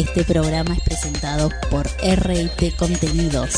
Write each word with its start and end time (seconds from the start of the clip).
Este 0.00 0.24
programa 0.24 0.72
es 0.74 0.80
presentado 0.80 1.50
por 1.70 1.86
RT 1.86 2.74
Contenidos. 2.78 3.52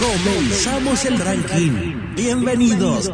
Comenzamos 0.00 1.04
el 1.04 1.16
ranking. 1.20 2.14
Bienvenidos. 2.16 3.12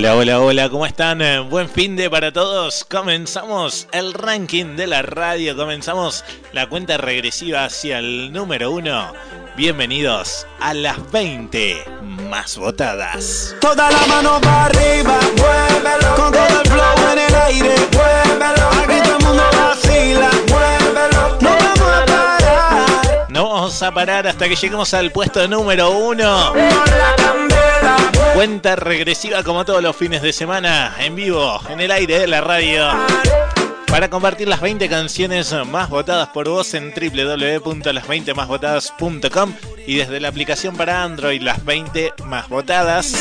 Hola, 0.00 0.16
hola, 0.16 0.40
hola, 0.40 0.68
¿cómo 0.70 0.86
están? 0.86 1.20
Eh, 1.20 1.40
Buen 1.40 1.68
fin 1.68 1.94
de 1.94 2.08
para 2.08 2.32
todos. 2.32 2.86
Comenzamos 2.86 3.86
el 3.92 4.14
ranking 4.14 4.74
de 4.74 4.86
la 4.86 5.02
radio, 5.02 5.54
comenzamos 5.54 6.24
la 6.54 6.66
cuenta 6.70 6.96
regresiva 6.96 7.66
hacia 7.66 7.98
el 7.98 8.32
número 8.32 8.70
uno. 8.70 9.12
Bienvenidos 9.58 10.46
a 10.58 10.72
las 10.72 11.12
20 11.12 11.84
más 12.30 12.56
votadas. 12.56 13.54
Toda 13.60 13.90
la 13.90 14.06
mano 14.06 14.40
para 14.40 14.64
arriba, 14.64 15.18
muévelo. 15.36 16.14
Con 16.16 16.32
todo 16.32 16.62
el 16.62 16.70
flow 16.70 17.12
en 17.12 17.18
el 17.18 17.34
aire, 17.34 17.74
muévelo. 17.92 18.68
Aquí 18.70 19.02
todo 19.02 19.18
el 19.18 19.24
mundo 19.26 19.42
muévelo. 19.52 19.89
A 23.82 23.92
parar 23.92 24.26
hasta 24.26 24.48
que 24.48 24.56
lleguemos 24.56 24.92
al 24.94 25.10
puesto 25.10 25.46
número 25.48 25.90
uno. 25.90 26.52
Cuenta 28.34 28.76
regresiva 28.76 29.42
como 29.42 29.64
todos 29.64 29.82
los 29.82 29.96
fines 29.96 30.22
de 30.22 30.32
semana, 30.32 30.96
en 30.98 31.14
vivo, 31.14 31.60
en 31.68 31.80
el 31.80 31.90
aire 31.90 32.18
de 32.20 32.26
la 32.26 32.40
radio. 32.40 32.88
Para 33.90 34.08
compartir 34.08 34.46
las 34.46 34.60
20 34.60 34.88
canciones 34.88 35.52
más 35.66 35.90
votadas 35.90 36.28
por 36.28 36.48
vos 36.48 36.74
en 36.74 36.94
www.las20másvotadas.com 36.94 39.52
y 39.84 39.96
desde 39.96 40.20
la 40.20 40.28
aplicación 40.28 40.76
para 40.76 41.02
Android 41.02 41.42
las 41.42 41.64
20 41.64 42.12
más 42.26 42.48
votadas. 42.48 43.12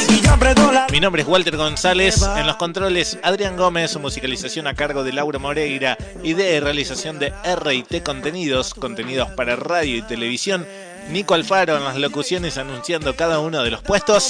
Mi 0.92 1.00
nombre 1.00 1.24
es 1.24 1.28
Walter 1.28 1.58
González, 1.58 2.22
en 2.38 2.46
los 2.46 2.58
controles 2.58 3.18
Adrián 3.24 3.58
Gómez, 3.58 3.98
musicalización 3.98 4.68
a 4.68 4.76
cargo 4.76 5.04
de 5.04 5.12
Laura 5.12 5.40
Moreira, 5.40 5.98
y 6.24 6.36
realización 6.36 7.18
de 7.18 7.30
RT 7.30 8.04
Contenidos, 8.04 8.76
contenidos 8.76 9.32
para 9.32 9.56
radio 9.56 9.98
y 9.98 10.04
televisión. 10.04 10.68
Nico 11.10 11.34
Alfaro 11.34 11.78
en 11.78 11.84
las 11.84 11.96
locuciones 11.96 12.58
anunciando 12.58 13.16
cada 13.16 13.40
uno 13.40 13.64
de 13.64 13.72
los 13.72 13.82
puestos. 13.82 14.28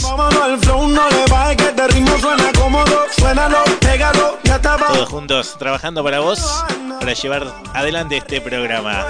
Todos 4.87 5.09
juntos 5.09 5.55
trabajando 5.59 6.03
para 6.03 6.19
vos, 6.21 6.63
para 6.99 7.13
llevar 7.13 7.53
adelante 7.73 8.17
este 8.17 8.39
programa. 8.39 9.05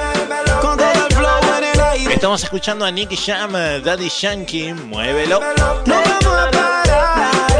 Estamos 2.09 2.43
escuchando 2.43 2.85
a 2.85 2.91
Nicky 2.91 3.15
Jam, 3.15 3.53
Daddy 3.53 4.09
Yankee, 4.09 4.73
muévelo. 4.73 5.39
No 5.85 5.85
vamos 5.85 6.25
a 6.25 6.51
parar. 6.51 7.58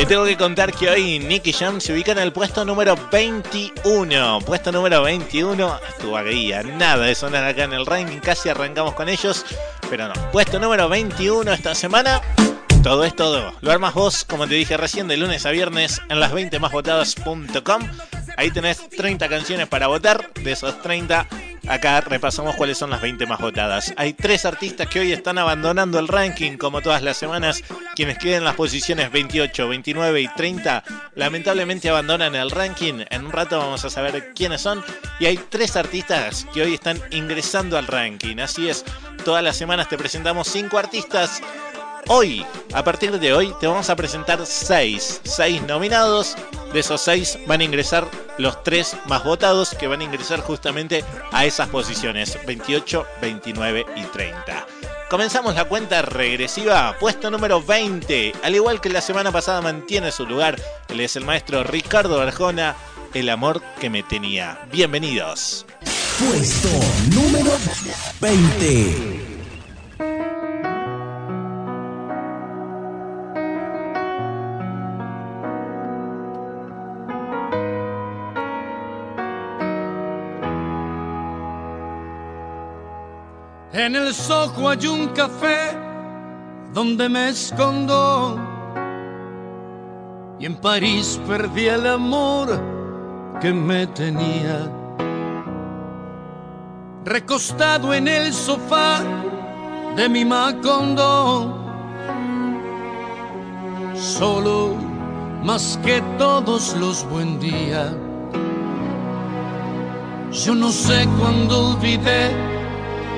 Te 0.00 0.06
tengo 0.06 0.24
que 0.24 0.38
contar 0.38 0.72
que 0.72 0.88
hoy 0.88 1.18
Nicky 1.18 1.52
Jam 1.52 1.78
se 1.78 1.92
ubica 1.92 2.12
en 2.12 2.18
el 2.20 2.32
puesto 2.32 2.64
número 2.64 2.96
21. 3.12 4.38
Puesto 4.46 4.72
número 4.72 5.02
21. 5.02 5.78
Estuvo 5.90 6.16
aquí 6.16 6.52
nada 6.78 7.04
de 7.04 7.14
sonar 7.14 7.44
acá 7.44 7.64
en 7.64 7.74
el 7.74 7.84
ranking. 7.84 8.18
Casi 8.20 8.48
arrancamos 8.48 8.94
con 8.94 9.10
ellos. 9.10 9.44
Pero 9.90 10.08
no. 10.08 10.14
Puesto 10.32 10.58
número 10.58 10.88
21 10.88 11.52
esta 11.52 11.74
semana. 11.74 12.22
Todo 12.82 13.04
es 13.04 13.14
todo. 13.14 13.52
Lo 13.60 13.70
armas 13.70 13.92
vos, 13.92 14.24
como 14.24 14.48
te 14.48 14.54
dije 14.54 14.78
recién, 14.78 15.06
de 15.06 15.18
lunes 15.18 15.44
a 15.44 15.50
viernes 15.50 16.00
en 16.08 16.18
las 16.18 16.32
20másvotadas.com. 16.32 17.82
Ahí 18.38 18.50
tenés 18.50 18.88
30 18.88 19.28
canciones 19.28 19.68
para 19.68 19.86
votar. 19.86 20.32
De 20.32 20.52
esos 20.52 20.80
30, 20.80 21.26
acá 21.68 22.00
repasamos 22.00 22.56
cuáles 22.56 22.78
son 22.78 22.88
las 22.88 23.02
20 23.02 23.26
más 23.26 23.38
votadas. 23.38 23.92
Hay 23.98 24.14
tres 24.14 24.46
artistas 24.46 24.88
que 24.88 25.00
hoy 25.00 25.12
están 25.12 25.36
abandonando 25.36 25.98
el 25.98 26.08
ranking, 26.08 26.56
como 26.56 26.80
todas 26.80 27.02
las 27.02 27.18
semanas. 27.18 27.62
Quienes 27.94 28.16
queden 28.16 28.38
en 28.38 28.44
las 28.44 28.54
posiciones 28.54 29.12
28, 29.12 29.68
29 29.68 30.20
y 30.22 30.28
30, 30.28 30.82
lamentablemente 31.16 31.90
abandonan 31.90 32.34
el 32.34 32.50
ranking. 32.50 33.04
En 33.10 33.26
un 33.26 33.32
rato 33.32 33.58
vamos 33.58 33.84
a 33.84 33.90
saber 33.90 34.32
quiénes 34.34 34.62
son. 34.62 34.82
Y 35.18 35.26
hay 35.26 35.36
tres 35.36 35.76
artistas 35.76 36.46
que 36.54 36.62
hoy 36.62 36.72
están 36.72 36.98
ingresando 37.10 37.76
al 37.76 37.86
ranking. 37.86 38.38
Así 38.38 38.70
es, 38.70 38.86
todas 39.22 39.44
las 39.44 39.58
semanas 39.58 39.90
te 39.90 39.98
presentamos 39.98 40.48
cinco 40.48 40.78
artistas 40.78 41.42
Hoy, 42.12 42.44
a 42.72 42.82
partir 42.82 43.20
de 43.20 43.32
hoy, 43.32 43.54
te 43.60 43.68
vamos 43.68 43.88
a 43.88 43.94
presentar 43.94 44.44
6. 44.44 45.20
6 45.22 45.62
nominados. 45.62 46.36
De 46.72 46.80
esos 46.80 47.00
6 47.02 47.38
van 47.46 47.60
a 47.60 47.64
ingresar 47.64 48.04
los 48.36 48.64
3 48.64 48.96
más 49.06 49.22
votados 49.22 49.76
que 49.76 49.86
van 49.86 50.00
a 50.00 50.04
ingresar 50.04 50.40
justamente 50.40 51.04
a 51.30 51.44
esas 51.44 51.68
posiciones 51.68 52.36
28, 52.44 53.06
29 53.20 53.86
y 53.94 54.02
30. 54.02 54.66
Comenzamos 55.08 55.54
la 55.54 55.66
cuenta 55.66 56.02
regresiva, 56.02 56.96
puesto 56.98 57.30
número 57.30 57.62
20. 57.62 58.32
Al 58.42 58.56
igual 58.56 58.80
que 58.80 58.88
la 58.88 59.02
semana 59.02 59.30
pasada 59.30 59.60
mantiene 59.60 60.10
su 60.10 60.26
lugar, 60.26 60.60
él 60.88 60.98
es 60.98 61.14
el 61.14 61.24
maestro 61.24 61.62
Ricardo 61.62 62.20
Arjona, 62.20 62.74
El 63.14 63.28
amor 63.28 63.62
que 63.80 63.88
me 63.88 64.02
tenía. 64.02 64.58
Bienvenidos. 64.72 65.64
Puesto 66.18 66.70
número 67.14 67.52
20. 68.20 69.29
En 83.72 83.94
el 83.94 84.12
Soho 84.12 84.68
hay 84.68 84.84
un 84.88 85.08
café 85.08 85.78
donde 86.74 87.08
me 87.08 87.28
escondo. 87.28 88.36
Y 90.40 90.46
en 90.46 90.56
París 90.56 91.20
perdí 91.28 91.66
el 91.66 91.86
amor 91.86 92.60
que 93.40 93.52
me 93.52 93.86
tenía. 93.86 94.68
Recostado 97.04 97.94
en 97.94 98.08
el 98.08 98.32
sofá 98.32 99.04
de 99.94 100.08
mi 100.08 100.24
Macondo. 100.24 101.56
Solo 103.94 104.74
más 105.44 105.78
que 105.84 106.02
todos 106.18 106.74
los 106.76 107.08
buen 107.08 107.38
día. 107.38 107.94
Yo 110.32 110.56
no 110.56 110.70
sé 110.72 111.08
cuándo 111.20 111.70
olvidé 111.70 112.59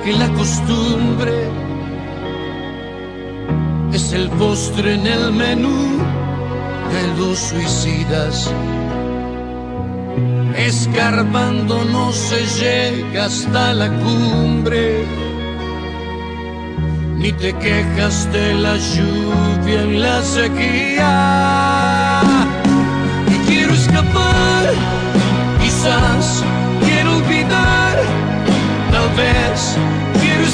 que 0.05 0.13
la 0.13 0.29
costumbre 0.35 1.33
es 3.93 4.13
el 4.13 4.29
postre 4.31 4.95
en 4.95 5.07
el 5.07 5.33
menú 5.33 5.99
de 6.93 7.03
los 7.19 7.39
suicidas. 7.39 8.53
Escarbando 10.57 11.85
no 11.85 12.11
se 12.13 12.45
llega 12.61 13.27
hasta 13.27 13.75
la 13.75 13.89
cumbre, 14.01 15.05
ni 17.17 17.31
te 17.33 17.53
quejas 17.55 18.33
de 18.33 18.55
la 18.55 18.77
lluvia 18.77 19.83
en 19.83 20.01
la 20.01 20.23
sequía. 20.23 22.23
Y 23.29 23.35
quiero 23.47 23.73
escapar, 23.73 24.73
quizás 25.61 26.43
quiero 26.81 27.19
olvidar 27.19 28.03
Tal 28.93 29.09
vez 29.17 29.79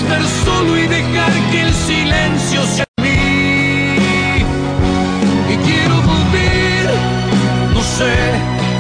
estar 0.09 0.23
solo 0.45 0.79
y 0.79 0.87
dejar 0.87 1.33
que 1.51 1.63
el 1.63 1.75
silencio 1.75 2.63
sea 2.65 2.87
mí. 3.03 4.43
Y 5.53 5.57
quiero 5.67 5.97
volver, 6.13 6.87
no 7.75 7.83
sé, 7.83 8.15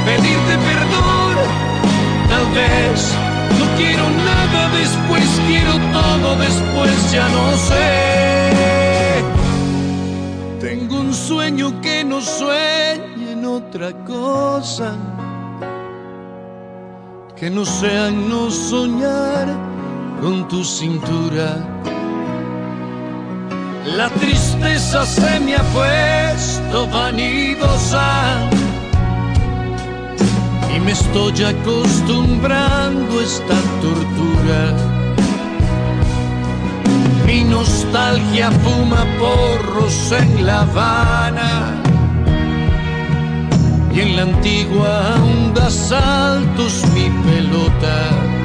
pedirte 0.06 0.54
perdón. 0.68 1.36
Tal 2.30 2.46
vez 2.58 3.14
no 3.58 3.66
quiero 3.76 4.04
nada 4.08 4.70
después, 4.70 5.26
quiero 5.46 5.72
todo 5.92 6.36
después, 6.36 7.12
ya 7.12 7.28
no 7.28 7.56
sé. 7.56 9.22
Tengo 10.60 11.00
un 11.00 11.12
sueño 11.12 11.80
que 11.82 12.04
no 12.04 12.20
sueñe 12.20 13.32
en 13.32 13.44
otra 13.44 13.92
cosa 14.04 14.94
que 17.36 17.48
no 17.50 17.64
sea 17.64 18.10
no 18.10 18.50
soñar 18.50 19.77
con 20.20 20.48
tu 20.48 20.64
cintura. 20.64 21.56
La 23.84 24.08
tristeza 24.10 25.06
se 25.06 25.40
me 25.40 25.56
ha 25.56 25.62
puesto 25.72 26.86
vanidosa 26.88 28.48
y 30.74 30.80
me 30.80 30.92
estoy 30.92 31.44
acostumbrando 31.44 33.18
a 33.18 33.22
esta 33.22 33.56
tortura. 33.82 34.60
Mi 37.26 37.44
nostalgia 37.44 38.50
fuma 38.50 39.04
porros 39.18 40.12
en 40.12 40.46
La 40.46 40.60
Habana 40.62 41.82
y 43.92 44.00
en 44.00 44.16
la 44.16 44.22
antigua 44.22 45.14
onda 45.22 45.70
saltos 45.70 46.84
mi 46.94 47.08
pelota. 47.24 48.37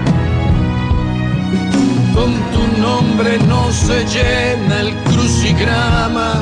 Con 2.14 2.32
tu 2.54 2.64
nombre 2.82 3.40
no 3.48 3.72
se 3.72 4.06
llena 4.06 4.82
el 4.82 4.94
crucigrama 5.04 6.34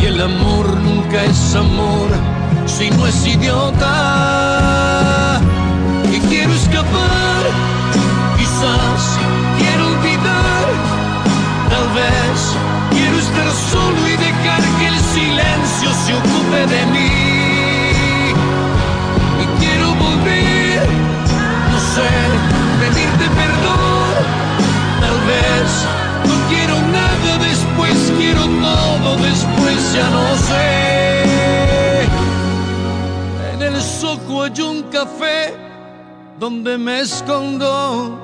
y 0.00 0.06
el 0.06 0.20
amor 0.20 0.66
nunca 0.80 1.24
es 1.24 1.54
amor 1.54 2.08
si 2.66 2.90
no 2.90 3.06
es 3.06 3.26
idiota. 3.26 3.90
Y 6.12 6.18
quiero 6.28 6.52
escapar, 6.52 7.42
quizás 8.36 9.18
quiero 9.58 9.86
olvidar, 9.86 10.66
tal 11.70 11.88
vez 11.94 12.56
quiero 12.90 13.18
estar 13.18 13.50
solo 13.70 14.08
y 14.08 14.16
dejar 14.16 14.62
que 14.78 14.86
el 14.88 14.98
silencio 15.14 15.88
se 16.04 16.14
ocupe 16.14 16.66
de 16.66 16.86
mí. 16.86 17.21
Quiero 26.72 26.92
nada 26.92 27.38
después, 27.38 28.12
quiero 28.18 28.44
todo 28.44 29.16
después, 29.16 29.94
ya 29.94 30.10
no 30.10 30.36
sé. 30.36 32.04
En 33.54 33.62
el 33.62 33.80
soco 33.80 34.44
hay 34.44 34.60
un 34.60 34.82
café 34.84 35.54
donde 36.38 36.78
me 36.78 37.00
escondo 37.00 38.18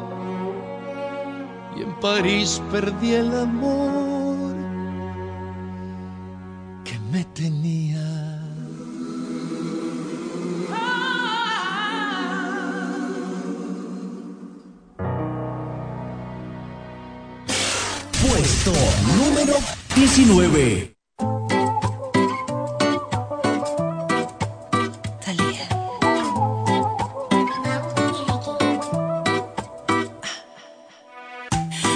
y 1.77 1.83
en 1.83 1.95
París 2.00 2.61
perdí 2.73 3.15
el 3.15 3.37
amor 3.39 4.56
que 6.85 6.99
me 7.12 7.25
tenía. 7.25 8.07
Número 19.17 19.55
19. 19.94 20.94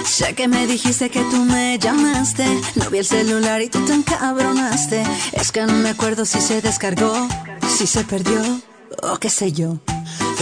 Sé 0.05 0.35
que 0.35 0.49
me 0.49 0.67
dijiste 0.67 1.11
que 1.11 1.21
tú 1.21 1.45
me 1.45 1.79
llamaste. 1.79 2.47
No 2.77 2.91
vi 2.91 2.99
el 2.99 3.05
celular 3.05 3.61
y 3.61 3.69
tú 3.69 3.85
te 3.85 3.93
encabronaste. 3.93 5.03
Es 5.33 5.53
que 5.53 5.63
no 5.67 5.75
me 5.75 5.91
acuerdo 5.91 6.25
si 6.25 6.41
se 6.41 6.63
descargó, 6.63 7.29
si 7.69 7.87
se 7.87 8.05
perdió 8.05 8.41
o 9.03 9.19
qué 9.19 9.29
sé 9.29 9.53
yo. 9.53 9.79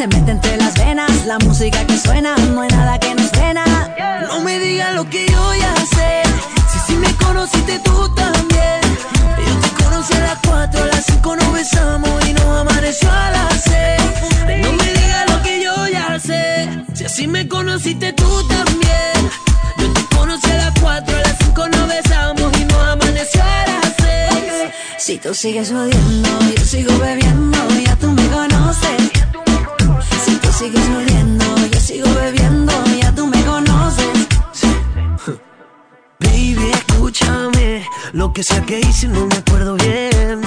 Se 0.00 0.08
mete 0.08 0.30
entre 0.30 0.56
las 0.56 0.72
venas 0.78 1.26
la 1.26 1.38
música 1.40 1.86
que 1.86 1.98
suena, 1.98 2.34
no 2.54 2.62
hay 2.62 2.70
nada 2.70 2.98
que 2.98 3.14
nos 3.14 3.28
frena. 3.32 3.62
No 4.28 4.40
me 4.40 4.58
digas 4.58 4.94
lo 4.94 5.04
que 5.10 5.26
yo 5.26 5.54
ya 5.54 5.74
sé. 5.76 6.22
Si 6.72 6.78
sí 6.86 6.96
me 6.96 7.14
conociste 7.16 7.78
tú 7.80 8.08
también. 8.14 8.80
Yo 9.46 9.54
te 9.60 9.84
conocí 9.84 10.14
a 10.14 10.20
las 10.20 10.38
4, 10.38 10.84
a 10.84 10.86
las 10.86 11.04
5 11.04 11.36
nos 11.36 11.52
besamos 11.52 12.26
y 12.26 12.32
nos 12.32 12.46
amaneció 12.46 13.12
a 13.12 13.30
las 13.30 13.62
6. 13.62 14.62
No 14.62 14.72
me 14.72 14.90
digas 14.90 15.30
lo 15.30 15.42
que 15.42 15.62
yo 15.62 15.88
ya 15.88 16.18
sé. 16.18 16.66
Si 16.94 17.04
así 17.04 17.26
me 17.26 17.46
conociste 17.46 18.14
tú 18.14 18.48
también. 18.48 19.30
Yo 19.76 19.92
te 19.92 20.16
conocí 20.16 20.50
a 20.50 20.56
las 20.56 20.80
4, 20.80 21.14
a 21.14 21.20
las 21.20 21.36
5 21.44 21.68
nos 21.68 21.88
besamos 21.88 22.58
y 22.58 22.64
nos 22.64 22.82
amaneció 22.88 23.42
a 23.42 23.66
las 23.66 23.94
6. 23.98 24.72
Si 24.96 25.18
tú 25.18 25.34
sigues 25.34 25.70
odiando, 25.70 26.30
yo 26.56 26.64
sigo 26.64 26.98
bebiendo, 27.00 27.58
ya 27.84 27.96
tú 27.96 28.10
me 28.12 28.26
conoces. 28.28 29.19
Sigues 30.60 30.90
odiando, 30.90 31.56
yo 31.72 31.80
sigo 31.80 32.06
bebiendo, 32.12 32.70
ya 33.00 33.10
tú 33.14 33.26
me 33.26 33.42
conoces. 33.44 34.28
Baby, 36.18 36.70
escúchame. 36.74 37.86
Lo 38.12 38.30
que 38.34 38.42
sea 38.42 38.60
que 38.66 38.80
hice 38.80 39.08
no 39.08 39.24
me 39.24 39.36
acuerdo 39.36 39.76
bien. 39.76 40.42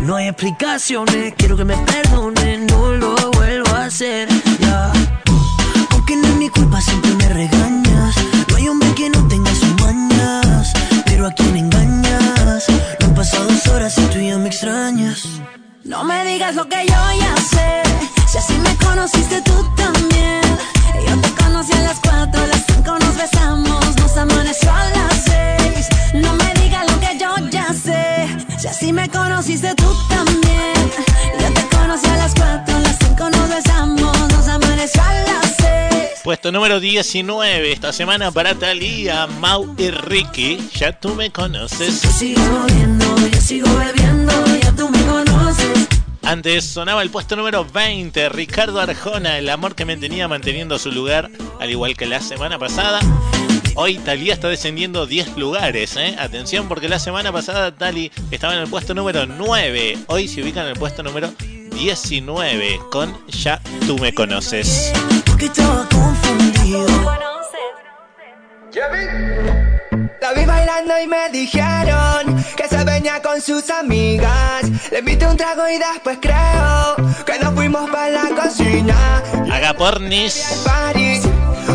No 0.00 0.16
hay 0.16 0.26
explicaciones, 0.26 1.32
quiero 1.36 1.56
que 1.56 1.64
me 1.64 1.76
perdonen, 1.76 2.66
no 2.66 2.92
lo 2.94 3.14
vuelvo 3.30 3.70
a 3.70 3.84
hacer. 3.84 4.26
Ya. 4.58 4.92
Aunque 5.92 6.16
no 6.16 6.26
es 6.26 6.34
mi 6.34 6.48
culpa, 6.48 6.80
siempre 6.80 7.14
me 7.14 7.28
regañas. 7.28 8.16
No 8.48 8.56
hay 8.56 8.66
hombre 8.66 8.92
que 8.96 9.10
no 9.10 9.28
tenga 9.28 9.54
sus 9.54 9.80
mañas. 9.80 10.72
Pero 11.04 11.28
a 11.28 11.30
quién 11.30 11.56
engañas. 11.56 12.64
No 12.98 13.06
han 13.06 13.14
pasado 13.14 13.44
dos 13.44 13.64
horas 13.68 13.96
y 13.96 14.02
tú 14.06 14.18
ya 14.18 14.36
me 14.38 14.48
extrañas. 14.48 15.24
No 15.84 16.02
me 16.02 16.24
digas 16.24 16.56
lo 16.56 16.68
que 16.68 16.84
yo 16.84 16.96
ya 17.20 17.36
sé. 17.36 17.82
Si 18.26 18.38
así 18.38 18.54
me 18.58 18.76
conociste 18.76 19.19
Puesto 36.50 36.58
número 36.58 36.80
19 36.80 37.70
esta 37.70 37.92
semana 37.92 38.32
para 38.32 38.56
Talía, 38.56 39.28
Mau 39.28 39.72
y 39.78 39.92
Ricky. 39.92 40.58
Ya 40.74 40.98
tú 40.98 41.14
me 41.14 41.30
conoces. 41.30 42.02
Yo 42.02 42.10
sigo 42.10 42.64
bebiendo, 42.66 43.04
yo 43.28 43.40
sigo 43.40 43.68
bebiendo, 43.78 44.32
ya 44.60 44.74
tú 44.74 44.88
me 44.88 45.00
conoces. 45.04 45.86
Antes 46.24 46.64
sonaba 46.64 47.02
el 47.02 47.10
puesto 47.10 47.36
número 47.36 47.64
20, 47.64 48.30
Ricardo 48.30 48.80
Arjona, 48.80 49.38
el 49.38 49.48
amor 49.48 49.76
que 49.76 49.84
me 49.84 49.96
tenía 49.96 50.26
manteniendo 50.26 50.76
su 50.80 50.90
lugar, 50.90 51.30
al 51.60 51.70
igual 51.70 51.96
que 51.96 52.06
la 52.06 52.20
semana 52.20 52.58
pasada. 52.58 52.98
Hoy 53.76 53.98
Talía 53.98 54.34
está 54.34 54.48
descendiendo 54.48 55.06
10 55.06 55.36
lugares, 55.36 55.94
¿eh? 55.94 56.16
Atención 56.18 56.66
porque 56.66 56.88
la 56.88 56.98
semana 56.98 57.30
pasada 57.30 57.76
Tali 57.76 58.10
estaba 58.32 58.54
en 58.54 58.60
el 58.62 58.68
puesto 58.68 58.92
número 58.92 59.24
9. 59.24 59.98
Hoy 60.08 60.26
se 60.26 60.42
ubica 60.42 60.62
en 60.62 60.70
el 60.70 60.74
puesto 60.74 61.04
número 61.04 61.32
19 61.74 62.80
con 62.90 63.16
Ya 63.28 63.62
tú 63.86 63.96
me 63.98 64.12
conoces. 64.12 64.92
Porque 65.40 65.58
estaba 65.58 65.88
confundido. 65.88 66.86
La 70.20 70.32
vi 70.34 70.44
bailando 70.44 71.00
y 71.02 71.06
me 71.06 71.30
dijeron 71.30 72.44
que 72.58 72.68
se 72.68 72.84
venía 72.84 73.22
con 73.22 73.40
sus 73.40 73.70
amigas. 73.70 74.64
Le 74.92 74.98
invité 74.98 75.26
un 75.26 75.38
trago 75.38 75.66
y 75.66 75.78
después 75.78 76.18
creo 76.20 76.96
que 77.24 77.38
nos 77.42 77.54
fuimos 77.54 77.88
para 77.88 78.10
la 78.10 78.28
cocina. 78.42 79.22
Haga 79.50 79.72
pornis, 79.72 80.62
París, 80.62 81.22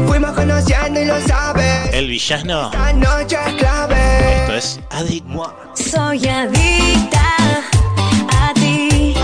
fuimos 0.06 0.34
conociendo 0.34 1.00
y 1.02 1.06
lo 1.06 1.20
sabes. 1.22 1.92
el 1.92 2.08
villano. 2.08 2.70
La 2.72 2.94
noche 2.94 3.36
es 3.48 3.54
clave. 3.56 4.42
Esto 4.42 4.54
es 4.54 4.80
Addict. 4.92 5.26
Soy 5.74 6.28
adicta 6.28 7.36
a 8.32 8.54
ti. 8.54 9.16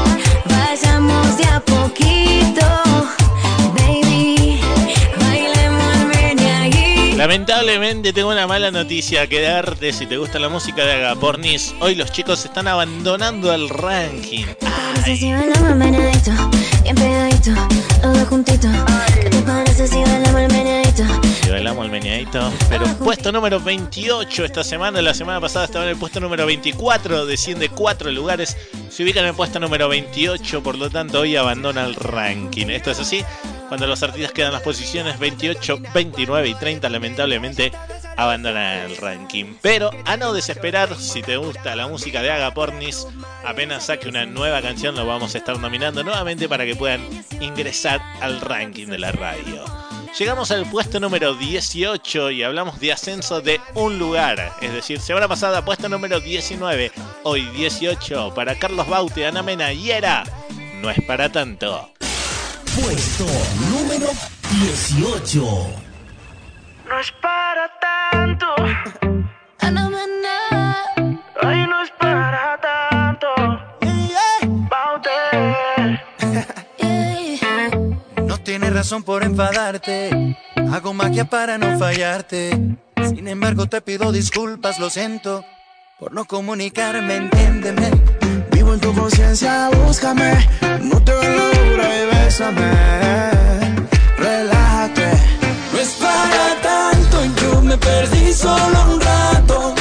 Vayamos 0.45 1.38
de 1.38 1.45
a 1.45 1.60
poquito, 1.60 2.65
Lamentablemente 7.22 8.13
tengo 8.13 8.32
una 8.32 8.48
mala 8.48 8.72
noticia 8.72 9.28
que 9.28 9.42
darte 9.42 9.94
si 9.94 10.08
te 10.08 10.18
gusta 10.18 10.40
la 10.40 10.50
música 10.50 10.84
de 10.84 10.94
Agapornis. 10.94 11.75
Hoy 11.80 11.94
los 11.94 12.12
chicos 12.12 12.44
están 12.46 12.68
abandonando 12.68 13.54
el 13.54 13.70
ranking. 13.70 14.46
meneadito? 20.51 21.04
Y 21.46 21.50
bailamos 21.51 21.86
el 21.86 21.92
meneadito. 21.92 22.51
Pero 22.70 22.88
puesto 22.98 23.32
número 23.32 23.60
28 23.60 24.44
esta 24.44 24.63
semana. 24.63 25.00
La 25.04 25.13
semana 25.13 25.40
pasada 25.40 25.66
estaba 25.66 25.86
en 25.86 25.92
el 25.92 25.98
puesto 25.98 26.20
número 26.20 26.48
24. 26.48 27.28
Desciende 27.28 27.70
4 27.70 28.10
lugares. 28.10 28.58
Se 28.90 29.04
ubica 29.04 29.20
en 29.20 29.28
el 29.28 29.36
puesto 29.36 29.60
número 29.60 29.88
28. 29.90 30.63
Por 30.63 30.75
lo 30.75 30.90
tanto, 30.90 31.20
hoy 31.20 31.36
abandona 31.36 31.86
el 31.86 31.94
ranking. 31.94 32.66
Esto 32.72 32.90
es 32.90 33.00
así. 33.00 33.24
Cuando 33.72 33.88
los 33.88 34.04
artistas 34.04 34.34
quedan 34.34 34.51
las 34.51 34.63
posiciones 34.63 35.18
28, 35.18 35.80
29 35.94 36.50
y 36.50 36.56
30, 36.56 36.90
lamentablemente 36.90 37.72
abandonan 38.18 38.80
el 38.80 38.98
ranking. 38.98 39.56
Pero 39.62 39.92
a 40.04 40.18
no 40.18 40.34
desesperar, 40.34 40.94
si 40.98 41.22
te 41.22 41.38
gusta 41.38 41.74
la 41.78 41.88
música 41.88 42.22
de 42.22 42.32
Agapornis, 42.32 43.08
apenas 43.46 43.86
saque 43.86 44.10
una 44.10 44.25
nueva 44.25 44.62
canción, 44.62 44.94
lo 44.96 45.06
vamos 45.06 45.36
a 45.36 45.38
estar 45.38 45.58
nominando 45.58 46.04
nuevamente 46.04 46.50
para 46.50 46.66
que 46.66 46.75
puedan 46.75 47.00
ingresar 47.40 48.01
al 48.20 48.42
ranking 48.42 48.88
de 48.88 49.00
la 49.00 49.13
radio. 49.13 49.63
Llegamos 50.20 50.51
al 50.51 50.70
puesto 50.70 51.00
número 51.00 51.34
18 51.36 52.32
y 52.32 52.44
hablamos 52.44 52.78
de 52.82 52.92
ascenso 52.92 53.40
de 53.40 53.62
un 53.75 53.98
lugar. 53.98 54.51
Es 54.62 54.74
decir, 54.74 55.00
semana 55.00 55.30
pasada 55.30 55.63
puesto 55.63 55.88
número 55.88 56.20
19, 56.20 56.92
hoy 57.24 57.46
18 57.56 58.34
para 58.36 58.60
Carlos 58.60 58.90
Baute, 58.90 59.25
Ana 59.25 59.42
Mena 59.44 59.72
y 59.72 59.92
era. 59.92 60.25
No 60.82 60.90
es 60.90 61.01
para 61.04 61.32
tanto. 61.32 61.90
Puesto 62.75 63.25
número 63.70 64.08
18. 64.50 65.42
No 66.88 67.00
es 67.00 67.12
para 67.22 67.70
tanto. 67.80 68.48
Ay, 71.44 71.66
no 71.68 71.82
es 71.84 71.92
para 72.00 72.60
tanto. 72.62 73.28
No 78.25 78.38
tienes 78.38 78.74
razón 78.74 79.04
por 79.04 79.24
enfadarte. 79.24 80.38
Hago 80.72 80.94
magia 80.94 81.25
para 81.25 81.58
no 81.58 81.78
fallarte. 81.78 82.51
Sin 83.10 83.28
embargo, 83.28 83.68
te 83.68 83.82
pido 83.82 84.12
disculpas, 84.12 84.80
lo 84.80 84.90
siento. 84.90 85.44
Por 86.00 86.13
no 86.13 86.25
comunicarme, 86.25 87.16
entiéndeme. 87.16 87.92
Vivo 88.51 88.74
en 88.74 88.80
tu 88.80 88.94
conciencia, 88.94 89.70
búscame. 89.70 90.48
No 90.82 91.04
te 91.04 91.12
dura 91.12 91.98
y 91.98 92.06
bésame. 92.31 92.71
Relájate. 94.17 95.11
No 95.73 95.79
es 95.79 95.89
para 96.00 96.61
tanto, 96.61 97.17
yo 97.41 97.61
me 97.61 97.77
perdí 97.77 98.33
solo 98.33 98.77
un 98.93 99.01
rato. 99.01 99.75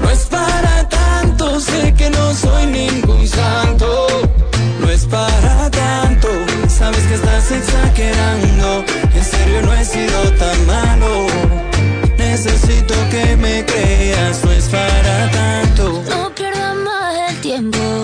No 0.00 0.10
es 0.10 0.24
para 0.26 0.88
tanto, 0.88 1.60
sé 1.60 1.92
que 1.94 2.10
no 2.10 2.34
soy 2.34 2.66
ningún 2.66 3.26
santo. 3.26 4.06
No 4.80 4.90
es 4.90 5.04
para 5.06 5.70
tanto, 5.70 6.28
sabes 6.68 7.02
que 7.08 7.14
estás 7.14 7.50
exagerando. 7.50 8.84
En 9.14 9.24
serio, 9.24 9.62
no 9.62 9.72
he 9.74 9.84
sido 9.84 10.20
tan 10.42 10.66
malo. 10.66 11.26
Necesito 12.16 12.94
que 13.10 13.36
me 13.36 13.64
creas, 13.64 14.44
no 14.44 14.52
es 14.52 14.64
para 14.68 15.30
tanto. 15.30 16.02
No 16.08 16.30
pierdas 16.34 16.76
más 16.76 17.30
el 17.30 17.40
tiempo. 17.40 18.01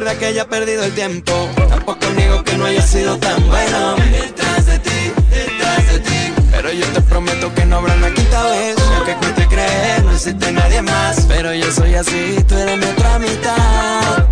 Verdad 0.00 0.16
que 0.18 0.26
haya 0.26 0.46
perdido 0.46 0.84
el 0.84 0.92
tiempo. 0.92 1.32
Tampoco 1.70 2.06
niego 2.14 2.44
que 2.44 2.58
no 2.58 2.66
haya 2.66 2.82
sido 2.82 3.16
tan 3.16 3.48
bueno. 3.48 3.96
Detrás 4.12 4.66
de 4.66 4.78
ti, 4.80 5.12
detrás 5.30 5.90
de 5.90 6.00
ti. 6.00 6.32
Pero 6.50 6.70
yo 6.70 6.86
te 6.88 7.00
prometo 7.00 7.54
que 7.54 7.64
no 7.64 7.76
habrá 7.76 7.94
una 7.94 8.10
quinta 8.12 8.42
vez. 8.50 8.76
Aunque 8.94 9.14
cueste 9.14 9.46
creer, 9.46 10.04
no 10.04 10.12
existe 10.12 10.52
nadie 10.52 10.82
más. 10.82 11.24
Pero 11.28 11.54
yo 11.54 11.72
soy 11.72 11.94
así, 11.94 12.44
tú 12.46 12.56
eres 12.58 12.76
mi 12.76 12.84
otra 12.84 13.18
mitad. 13.18 14.28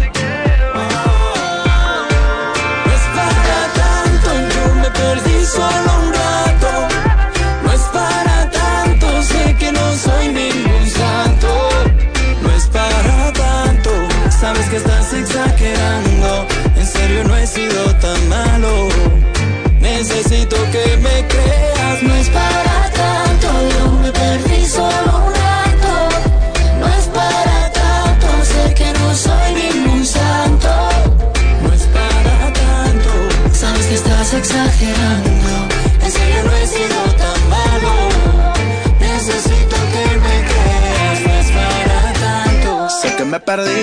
No 2.85 2.93
es 2.99 3.05
para 3.17 3.65
tanto, 3.81 4.31
yo 4.55 4.75
me 4.83 4.91
perdí 4.91 5.47
solo 5.47 5.91
un 6.03 6.13
rato. 6.13 6.44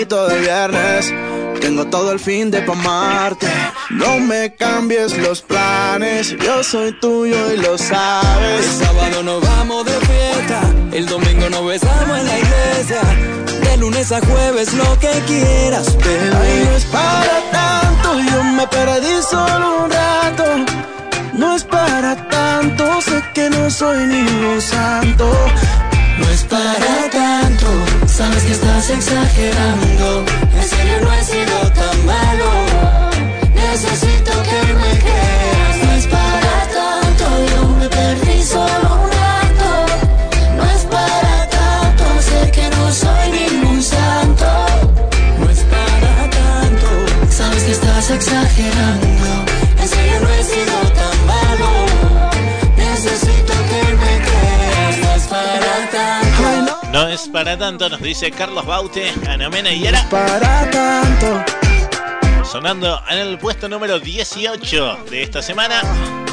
El 0.09 0.39
viernes. 0.41 1.13
Tengo 1.61 1.85
todo 1.85 2.11
el 2.11 2.19
fin 2.19 2.49
de 2.49 2.61
pa' 2.63 2.73
amarte. 2.73 3.47
No 3.91 4.19
me 4.19 4.55
cambies 4.55 5.15
los 5.17 5.41
planes. 5.43 6.35
Yo 6.43 6.63
soy 6.63 6.91
tuyo 6.99 7.53
y 7.53 7.57
lo 7.57 7.73
El 7.73 7.79
sabes. 7.79 8.65
sábado 8.83 9.21
nos 9.23 9.41
vamos 9.41 9.85
de 9.85 9.91
fiesta, 9.91 10.61
el 10.91 11.05
domingo 11.05 11.49
nos 11.49 11.65
besamos 11.67 12.17
en 12.19 12.25
la 12.25 12.39
iglesia. 12.39 13.01
De 13.63 13.77
lunes 13.77 14.11
a 14.11 14.19
jueves 14.21 14.73
lo 14.73 14.97
que 14.99 15.11
quieras, 15.27 15.87
Ay, 15.89 16.03
bebé. 16.03 16.65
no 16.65 16.75
es 16.77 16.85
para 16.85 17.51
tanto. 17.51 18.19
Yo 18.31 18.43
me 18.43 18.67
perdí 18.67 19.21
solo 19.29 19.83
un 19.85 19.91
rato. 19.91 20.43
No 21.33 21.55
es 21.55 21.63
para 21.63 22.27
tanto. 22.27 23.01
Sé 23.01 23.21
que 23.35 23.49
no 23.51 23.69
soy 23.69 23.99
ningún 24.07 24.59
santo. 24.61 25.31
No 26.17 26.29
es 26.29 26.43
para 26.43 27.09
tanto, 27.11 27.67
sabes 28.11 28.43
que 28.43 28.51
estás 28.51 28.89
exagerando. 28.89 30.25
En 30.55 30.67
serio 30.69 30.97
no 31.01 31.13
he 31.13 31.23
sido 31.23 31.57
tan 31.71 32.05
malo. 32.05 32.49
Necesito 33.55 34.31
que 34.43 34.73
me 34.81 34.91
creas, 35.03 35.75
No 35.83 35.91
es 35.93 36.07
para 36.07 36.55
tanto, 36.77 37.25
yo 37.53 37.67
me 37.79 37.87
perdí 37.89 38.43
solo 38.43 38.87
un 39.03 39.09
rato. 39.23 39.69
No 40.57 40.63
es 40.75 40.83
para 40.95 41.47
tanto, 41.57 42.05
sé 42.21 42.51
que 42.51 42.69
no 42.69 42.91
soy 42.91 43.31
ningún 43.31 43.81
santo. 43.81 44.47
no 45.39 45.49
es 45.49 45.59
para 45.73 46.29
tanto. 46.39 46.87
Sabes 47.29 47.63
que 47.63 47.71
estás 47.71 48.11
exagerando. 48.11 49.30
Es 57.11 57.27
para 57.27 57.57
tanto, 57.57 57.89
nos 57.89 58.01
dice 58.01 58.31
Carlos 58.31 58.65
Baute, 58.65 59.13
Ana 59.27 59.49
Mena 59.49 59.71
y 59.71 59.85
era 59.85 60.07
para 60.09 60.69
tanto. 60.71 61.43
sonando 62.45 63.01
en 63.09 63.17
el 63.17 63.37
puesto 63.37 63.67
número 63.67 63.99
18 63.99 65.05
de 65.09 65.23
esta 65.23 65.41
semana. 65.41 65.81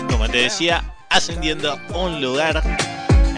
Como 0.08 0.28
te 0.28 0.38
decía, 0.38 0.84
ascendiendo 1.08 1.80
un 1.94 2.20
lugar 2.20 2.62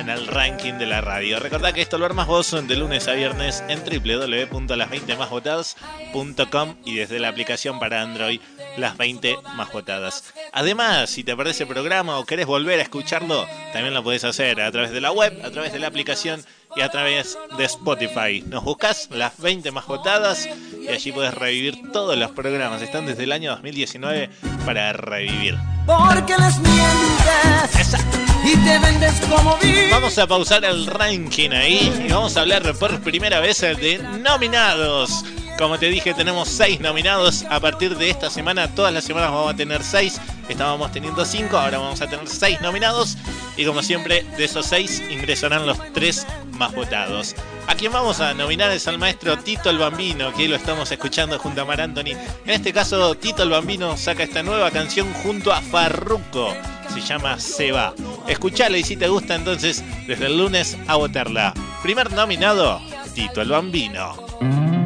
en 0.01 0.09
el 0.09 0.27
ranking 0.27 0.73
de 0.75 0.87
la 0.87 1.01
radio. 1.03 1.39
Recordá 1.39 1.73
que 1.73 1.83
esto 1.83 1.99
lo 1.99 2.07
armas 2.07 2.27
vos 2.27 2.51
de 2.51 2.77
lunes 2.77 3.07
a 3.07 3.13
viernes 3.13 3.63
en 3.69 3.85
www.las20másvotadas.com 3.85 6.77
y 6.87 6.95
desde 6.95 7.21
la 7.21 7.29
aplicación 7.29 7.79
para 7.79 8.01
Android 8.01 8.41
las 8.79 8.97
20 8.97 9.37
más 9.57 9.71
votadas. 9.73 10.33
Además, 10.53 11.11
si 11.11 11.23
te 11.23 11.37
perdés 11.37 11.61
el 11.61 11.69
programa 11.69 12.19
o 12.19 12.25
querés 12.25 12.47
volver 12.47 12.81
a 12.81 12.83
escucharlo, 12.83 13.47
también 13.73 13.93
lo 13.93 14.03
podés 14.03 14.25
hacer 14.25 14.63
a 14.63 14.73
través 14.73 14.91
de 14.91 15.03
la 15.03 15.13
web, 15.13 15.39
a 15.45 15.51
través 15.51 15.75
de 15.75 15.79
la 15.79 15.89
aplicación 15.89 16.43
y 16.77 16.81
a 16.81 16.89
través 16.89 17.37
de 17.59 17.65
Spotify. 17.65 18.43
Nos 18.47 18.65
buscas 18.65 19.11
las 19.11 19.39
20 19.39 19.71
más 19.71 19.87
votadas 19.87 20.49
y 20.81 20.89
allí 20.89 21.13
puedes 21.13 21.35
revivir 21.35 21.93
todos 21.93 22.17
los 22.17 22.31
programas. 22.31 22.81
Están 22.81 23.05
desde 23.05 23.25
el 23.25 23.33
año 23.33 23.51
2019 23.51 24.31
para 24.65 24.95
revivir. 24.95 25.59
Porque 25.87 26.39
les 26.39 26.59
mientes 26.59 27.97
y 28.45 28.57
te 28.57 28.79
vendes 28.79 29.21
como 29.29 29.57
vi. 29.59 29.91
Vamos 29.91 30.19
a 30.19 30.27
pausar 30.27 30.65
el 30.65 30.87
ranking 30.87 31.51
ahí 31.51 31.93
y 32.07 32.11
vamos 32.11 32.37
a 32.37 32.41
hablar 32.41 32.75
por 32.75 33.01
primera 33.01 33.41
vez 33.41 33.61
de 33.61 34.01
nominados. 34.23 35.25
Como 35.61 35.79
te 35.79 35.91
dije, 35.91 36.15
tenemos 36.15 36.49
seis 36.49 36.81
nominados. 36.81 37.45
A 37.51 37.61
partir 37.61 37.95
de 37.95 38.09
esta 38.09 38.31
semana, 38.31 38.75
todas 38.75 38.95
las 38.95 39.05
semanas 39.05 39.31
vamos 39.31 39.53
a 39.53 39.57
tener 39.57 39.83
seis. 39.83 40.19
Estábamos 40.49 40.91
teniendo 40.91 41.23
cinco, 41.27 41.59
ahora 41.59 41.77
vamos 41.77 42.01
a 42.01 42.09
tener 42.09 42.27
seis 42.29 42.59
nominados. 42.63 43.19
Y 43.59 43.67
como 43.67 43.83
siempre, 43.83 44.25
de 44.39 44.45
esos 44.47 44.65
seis 44.65 45.03
ingresarán 45.11 45.67
los 45.67 45.79
tres 45.93 46.27
más 46.53 46.75
votados. 46.75 47.37
A 47.67 47.75
quien 47.75 47.93
vamos 47.93 48.21
a 48.21 48.33
nominar 48.33 48.71
es 48.71 48.89
al 48.89 48.97
maestro 48.97 49.39
Tito 49.39 49.69
el 49.69 49.77
Bambino, 49.77 50.33
que 50.33 50.49
lo 50.49 50.57
estamos 50.57 50.91
escuchando 50.91 51.39
junto 51.39 51.61
a 51.61 51.67
Mar 51.67 51.83
Anthony. 51.83 52.17
En 52.47 52.51
este 52.51 52.73
caso, 52.73 53.15
Tito 53.17 53.43
el 53.43 53.51
Bambino 53.51 53.99
saca 53.99 54.23
esta 54.23 54.43
nueva 54.43 54.71
canción 54.71 55.13
junto 55.13 55.53
a 55.53 55.61
Farruko. 55.61 56.55
Se 56.89 57.03
llama 57.03 57.39
Se 57.39 57.71
va. 57.71 57.93
Escuchala 58.27 58.79
y 58.79 58.83
si 58.83 58.97
te 58.97 59.09
gusta, 59.09 59.35
entonces, 59.35 59.85
desde 60.07 60.25
el 60.25 60.39
lunes 60.39 60.79
a 60.89 60.97
votarla. 60.97 61.53
Primer 61.83 62.11
nominado, 62.13 62.81
Tito 63.15 63.43
el 63.43 63.51
Bambino. 63.51 64.80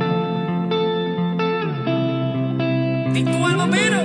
Tito 3.14 3.30
el 3.30 3.56
Bambino. 3.56 4.00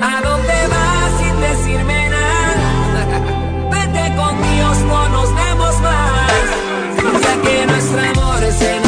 ¿A 0.00 0.22
dónde 0.22 0.56
vas 0.72 1.10
sin 1.18 1.40
decirme 1.40 2.08
nada? 2.10 3.02
Vete 3.72 4.16
con 4.16 4.40
Dios, 4.40 4.78
no 4.86 5.08
nos 5.08 5.34
vemos 5.34 5.80
más. 5.80 6.44
Ya 7.24 7.42
que 7.42 7.66
nuestro 7.66 8.00
amor 8.00 8.52
se 8.52 8.80
nos 8.82 8.87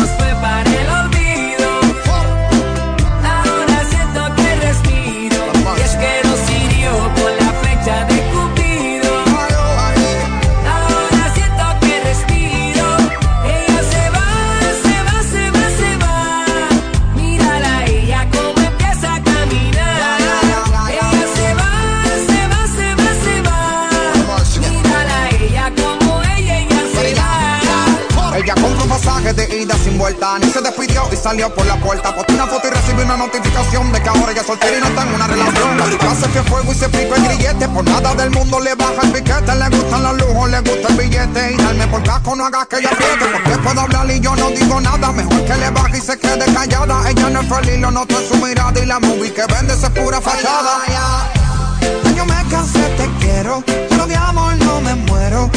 Ni 30.00 30.50
se 30.50 30.62
despidió 30.62 31.02
y 31.12 31.16
salió 31.16 31.54
por 31.54 31.66
la 31.66 31.76
puerta. 31.76 32.14
Postó 32.14 32.33
una 32.33 32.47
foto 32.47 32.69
y 32.69 32.71
recibió 32.71 33.04
una 33.04 33.19
notificación 33.19 33.92
De 33.92 34.02
que 34.02 34.09
ahora 34.09 34.33
es 34.33 34.47
soltera 34.47 34.78
y 34.78 34.80
no 34.80 34.87
está 34.87 35.02
en 35.02 35.14
una 35.14 35.26
relación. 35.26 35.78
La 35.78 35.99
casa 35.99 36.26
que 36.33 36.42
fuego 36.45 36.73
y 36.73 36.75
se 36.75 36.88
pico 36.88 37.14
el 37.16 37.25
grillete. 37.25 37.69
Por 37.69 37.85
nada 37.85 38.14
del 38.14 38.30
mundo 38.30 38.61
le 38.61 38.75
baja 38.76 39.02
el 39.02 39.12
piquete. 39.12 39.54
Le 39.54 39.69
gustan 39.69 40.02
los 40.02 40.16
lujos, 40.16 40.50
le 40.50 40.61
gusta 40.61 40.88
el 40.88 40.97
billete. 40.97 41.52
Y 41.52 41.57
darme 41.62 41.87
por 41.88 42.02
casco 42.02 42.35
no 42.35 42.47
hagas 42.47 42.66
que 42.69 42.78
ella 42.78 42.88
apriete. 42.92 43.26
Porque 43.26 43.59
puedo 43.59 43.80
hablar 43.83 44.11
y 44.11 44.21
yo 44.21 44.35
no 44.37 44.49
digo 44.50 44.80
nada 44.80 45.12
Mejor 45.12 45.45
que 45.45 45.54
le 45.54 45.71
baje 45.71 45.99
y 45.99 46.00
se 46.00 46.19
quede 46.19 46.47
callada. 46.54 47.11
Ella 47.11 47.28
no 47.28 47.40
es 47.42 47.49
feliz, 47.49 47.78
lo 47.78 47.90
noto 47.90 48.19
en 48.19 48.26
su 48.26 48.37
mirada. 48.37 48.80
Y 48.80 48.87
la 48.87 49.00
movie 49.00 49.35
que 49.35 49.45
vende 49.52 49.75
es 49.75 49.90
pura 49.90 50.19
fachada. 50.19 50.80
Ya 50.88 52.12
yo 52.16 52.25
me 52.25 52.42
cansé, 52.49 52.80
te 52.97 53.07
quiero. 53.21 53.62
Pero 53.66 54.07
de 54.07 54.16
amor 54.16 54.57
no 54.57 54.80
me 54.80 54.95
muero 54.95 55.50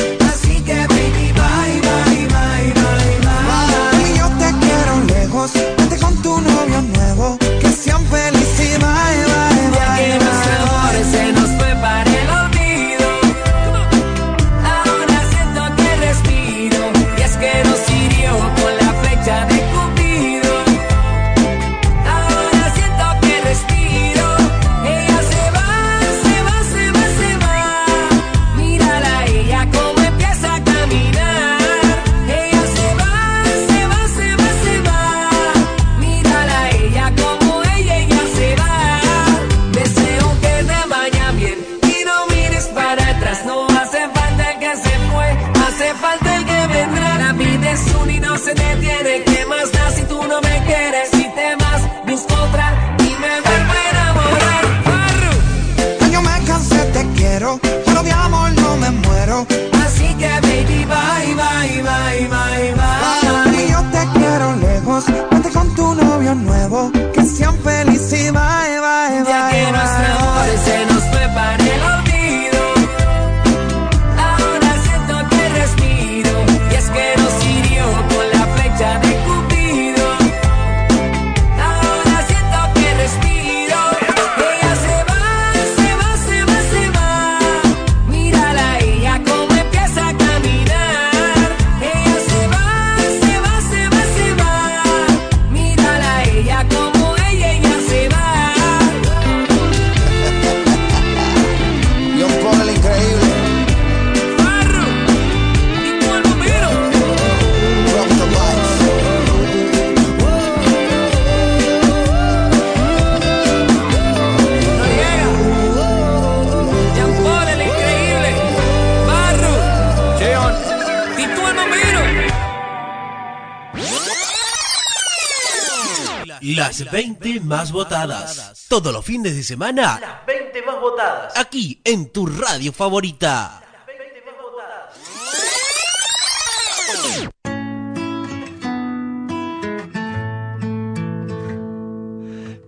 votadas. 127.73 128.65
Todos 128.69 128.93
los 128.93 129.03
fines 129.03 129.35
de 129.35 129.43
semana. 129.43 129.99
Las 129.99 130.25
20 130.25 130.61
más 130.61 130.79
votadas. 130.79 131.37
Aquí 131.37 131.81
en 131.83 132.11
tu 132.11 132.27
radio 132.27 132.71
favorita. 132.71 133.59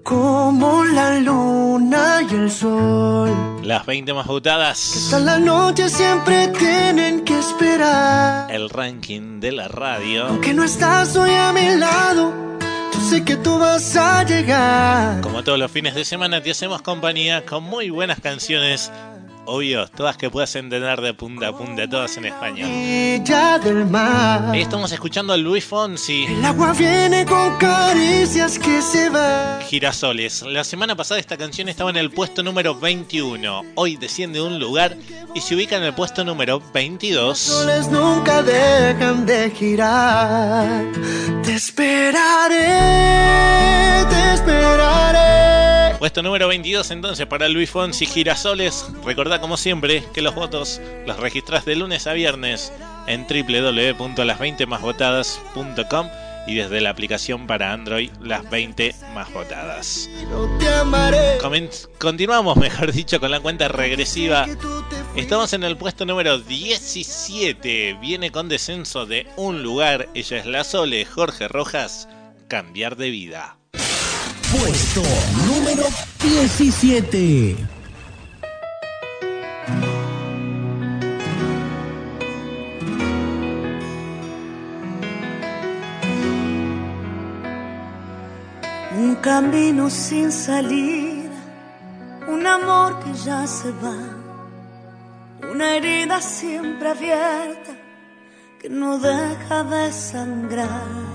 Como 0.04 0.86
la 0.86 1.18
luna 1.18 2.22
y 2.30 2.36
el 2.36 2.52
sol. 2.52 3.32
Las 3.64 3.88
20 3.88 4.14
más 4.14 4.28
votadas. 4.28 4.96
Hasta 4.96 5.20
la 5.20 5.40
noche 5.40 5.90
siempre 5.90 6.50
tienen 6.50 7.26
que 7.26 7.40
esperar. 7.40 8.52
El 8.52 8.70
ranking 8.70 9.40
de 9.40 9.52
la 9.52 9.68
radio. 9.68 10.40
Que 10.42 10.54
no 10.54 10.64
estás 10.64 11.16
hoy 11.16 11.32
a 11.32 11.52
mi 11.52 11.76
lado. 11.76 12.45
Sé 13.10 13.24
que 13.24 13.38
tú 13.38 13.60
vas 13.60 13.96
a 13.96 14.24
llegar. 14.24 15.22
Como 15.22 15.44
todos 15.44 15.60
los 15.60 15.72
fines 15.72 15.94
de 15.94 16.04
semana 16.04 16.42
te 16.42 16.50
hacemos 16.50 16.82
compañía 16.82 17.46
con 17.46 17.64
muy 17.64 17.92
buenas 17.92 18.20
canciones. 18.20 18.92
Obvio, 19.48 19.88
todas 19.88 20.18
que 20.18 20.30
puedas 20.30 20.56
entender 20.56 21.00
de 21.02 21.14
punta 21.14 21.50
a 21.50 21.58
punta, 21.58 21.88
todas 21.88 22.18
en 22.18 22.26
español. 22.26 22.68
Orilla 22.68 23.60
del 23.60 23.86
mar. 23.86 24.50
Ahí 24.52 24.62
estamos 24.62 24.92
escuchando 24.92 25.34
a 25.34 25.38
Luis 25.38 25.64
Fonsi. 25.66 26.26
El 26.26 26.44
agua 26.44 26.74
viene 26.74 27.26
con 27.26 27.56
caricias 27.58 28.58
que 28.58 28.82
se 28.82 29.10
van. 29.10 29.62
Girasoles. 29.62 30.42
La 30.44 30.64
semana 30.64 30.96
pasada 30.96 31.20
esta 31.20 31.38
canción 31.38 31.70
estaba 31.70 31.92
en 31.92 31.98
el 31.98 32.12
puesto 32.12 32.42
número 32.42 32.76
21. 32.76 33.64
Hoy 33.76 33.98
desciende 33.98 34.42
un 34.42 34.60
lugar 34.60 34.98
y 35.36 35.42
se 35.42 35.56
ubica 35.56 35.78
en 35.78 35.84
el 35.84 35.94
puesto 35.94 36.26
número 36.26 36.62
22. 36.74 37.38
soles 37.38 37.88
nunca 37.90 38.42
dejan 38.42 39.26
de 39.26 39.52
girar. 39.52 40.86
Te 41.44 41.54
esperaré, 41.54 42.56
te 44.10 44.34
esperaré. 44.34 45.75
Puesto 46.00 46.22
número 46.22 46.48
22 46.48 46.92
entonces 46.92 47.26
para 47.26 47.50
Luis 47.50 47.70
Fonsi 47.70 48.06
Girasoles. 48.06 48.86
Recordá 49.04 49.42
como 49.42 49.58
siempre 49.58 50.06
que 50.14 50.22
los 50.22 50.36
votos 50.36 50.80
los 51.06 51.18
registras 51.18 51.66
de 51.66 51.76
lunes 51.76 52.08
a 52.08 52.14
viernes 52.14 52.72
en 53.08 53.28
www.las20másvotadas.com 53.28 56.08
y 56.48 56.56
desde 56.56 56.82
la 56.82 56.92
aplicación 56.92 57.48
para 57.48 57.74
Android 57.74 58.12
las 58.22 58.50
20 58.50 58.96
más 59.14 59.32
votadas. 59.34 60.10
Continuamos, 61.98 62.58
mejor 62.58 62.92
dicho, 62.92 63.20
con 63.20 63.32
la 63.32 63.40
cuenta 63.40 63.68
regresiva. 63.68 64.46
Estamos 65.16 65.54
en 65.54 65.64
el 65.64 65.78
puesto 65.78 66.06
número 66.06 66.40
17. 66.40 67.98
Viene 68.02 68.32
con 68.32 68.50
descenso 68.50 69.06
de 69.06 69.28
un 69.38 69.64
lugar. 69.64 70.10
Ella 70.14 70.38
es 70.38 70.46
la 70.46 70.64
Sole, 70.64 71.06
Jorge 71.06 71.48
Rojas. 71.48 72.08
Cambiar 72.48 72.96
de 72.96 73.10
vida. 73.10 73.58
Puesto 74.60 75.02
número 75.48 75.84
17. 76.22 77.58
Un 88.98 89.16
camino 89.16 89.90
sin 89.90 90.32
salida, 90.32 91.32
un 92.30 92.48
amor 92.48 93.00
que 93.04 93.14
ya 93.14 93.46
se 93.46 93.72
va, 93.72 93.98
una 95.52 95.76
herida 95.76 96.22
siempre 96.22 96.92
abierta 96.92 97.74
que 98.62 98.70
no 98.70 99.00
deja 99.00 99.64
de 99.64 99.92
sangrar. 99.92 101.15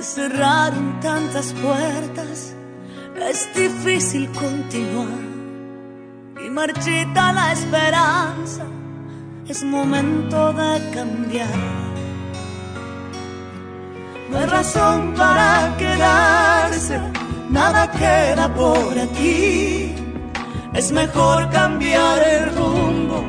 Cerraron 0.00 1.00
tantas 1.00 1.52
puertas, 1.54 2.54
es 3.28 3.48
difícil 3.54 4.30
continuar 4.30 5.28
y 6.44 6.50
marchita 6.50 7.32
la 7.32 7.52
esperanza, 7.52 8.64
es 9.48 9.64
momento 9.64 10.52
de 10.52 10.90
cambiar. 10.94 11.48
No 14.30 14.38
hay 14.38 14.46
razón 14.46 15.14
para 15.14 15.74
quedarse, 15.78 17.00
nada 17.50 17.90
queda 17.90 18.54
por 18.54 18.98
aquí. 18.98 19.94
Es 20.74 20.92
mejor 20.92 21.50
cambiar 21.50 22.22
el 22.22 22.54
rumbo, 22.54 23.24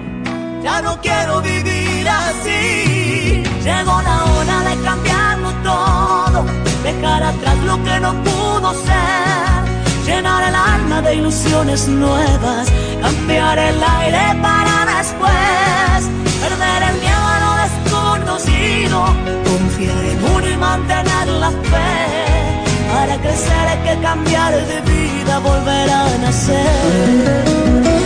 ya 0.62 0.82
no 0.82 0.99
quiero 1.01 1.41
vivir 1.41 2.08
así. 2.08 3.43
Llegó 3.63 4.01
la 4.01 4.23
hora 4.25 4.60
de 4.69 4.84
cambiarlo 4.84 5.51
todo, 5.63 6.58
dejar 6.83 7.23
atrás 7.23 7.57
lo 7.65 7.83
que 7.83 7.99
no 7.99 8.13
pudo 8.23 8.73
ser. 8.73 9.59
Llenar 10.05 10.43
el 10.49 10.55
alma 10.55 11.01
de 11.01 11.15
ilusiones 11.15 11.87
nuevas, 11.87 12.67
cambiar 13.01 13.59
el 13.59 13.83
aire 13.83 14.41
para 14.41 14.85
después. 14.97 16.09
Perder 16.41 16.83
el 16.89 16.95
miedo 16.99 17.25
a 17.35 17.39
lo 17.45 17.51
desconocido, 17.65 18.97
confiar 19.45 20.03
en 20.05 20.19
uno 20.35 20.49
y 20.49 20.57
mantener 20.57 21.27
la 21.27 21.51
fe. 21.51 22.29
Para 22.91 23.15
crecer 23.17 23.67
hay 23.71 23.79
que 23.87 24.01
cambiar 24.01 24.53
de 24.53 24.81
vida, 24.81 25.39
volver 25.39 25.89
a 25.91 26.17
nacer. 26.17 27.98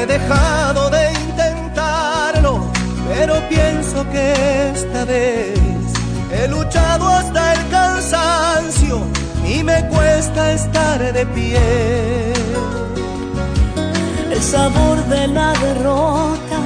He 0.00 0.06
dejado 0.06 0.90
de 0.90 1.12
intentarlo, 1.12 2.60
pero 3.08 3.34
pienso 3.48 4.08
que 4.10 4.70
esta 4.74 5.04
vez 5.04 5.58
he 6.32 6.46
luchado 6.48 7.08
hasta 7.08 7.54
el 7.54 7.68
cansancio 7.68 9.00
y 9.44 9.64
me 9.64 9.86
cuesta 9.88 10.52
estar 10.52 11.00
de 11.12 11.26
pie. 11.26 12.32
El 14.30 14.42
sabor 14.42 14.96
de 15.06 15.26
la 15.28 15.52
derrota 15.54 16.58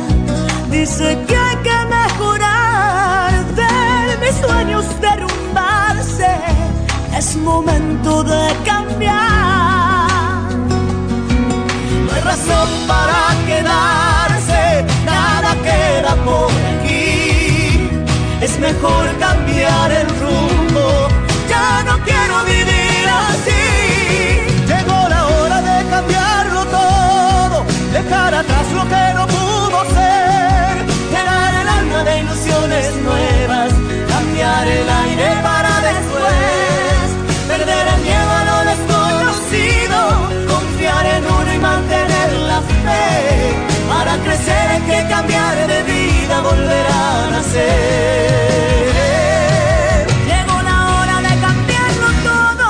dice 0.70 1.18
que 1.26 1.36
hay 1.36 1.56
que 1.68 1.78
mejorar, 1.98 3.32
ver 3.54 4.18
mis 4.18 4.36
sueños 4.44 4.84
derrumbarse. 5.00 6.34
Es 7.16 7.36
momento 7.36 8.24
de 8.24 8.48
cambiar. 8.64 9.61
Razón 12.44 12.68
para 12.88 13.36
quedarse, 13.46 14.84
nada 15.04 15.54
queda 15.62 16.16
por 16.24 16.50
aquí. 16.50 17.88
Es 18.40 18.58
mejor 18.58 19.06
cambiar 19.20 19.92
el 19.92 20.08
rumbo, 20.18 21.08
ya 21.48 21.84
no 21.84 21.98
quiero 22.02 22.44
vivir 22.44 23.06
así. 23.28 23.62
Llegó 24.66 25.08
la 25.08 25.26
hora 25.28 25.60
de 25.60 25.88
cambiarlo 25.88 26.64
todo, 26.66 27.64
dejar 27.92 28.34
atrás 28.34 28.66
lo 28.74 28.88
que 28.88 29.14
no 29.14 29.26
pudo 29.28 29.84
ser. 29.94 30.84
Llenar 31.12 31.54
el 31.62 31.68
alma 31.68 32.02
de 32.02 32.18
ilusiones 32.22 32.96
nuevas, 33.04 33.72
cambiar 34.08 34.66
el 34.66 34.90
aire 34.90 35.42
para 35.44 35.61
cambiar 45.16 45.56
de 45.72 45.82
vida, 45.82 46.34
volver 46.40 46.86
a 47.04 47.30
nacer. 47.32 47.62
Llegó 50.30 50.56
la 50.70 50.78
hora 50.94 51.16
de 51.28 51.32
cambiarlo 51.46 52.08
todo, 52.30 52.68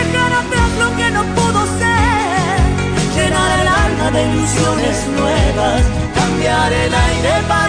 dejar 0.00 0.32
atrás 0.42 0.70
lo 0.82 0.88
que 0.98 1.08
no 1.16 1.22
pudo 1.36 1.60
ser, 1.80 2.58
llenar 3.16 3.50
el 3.60 3.68
alma 3.84 4.06
de 4.14 4.20
ilusiones 4.30 4.96
nuevas, 5.20 5.82
cambiar 6.20 6.72
el 6.72 6.92
aire 7.08 7.32
para 7.46 7.59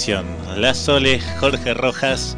canción. 0.00 0.24
La 0.56 0.72
Sole, 0.72 1.20
Jorge 1.40 1.74
Rojas. 1.74 2.34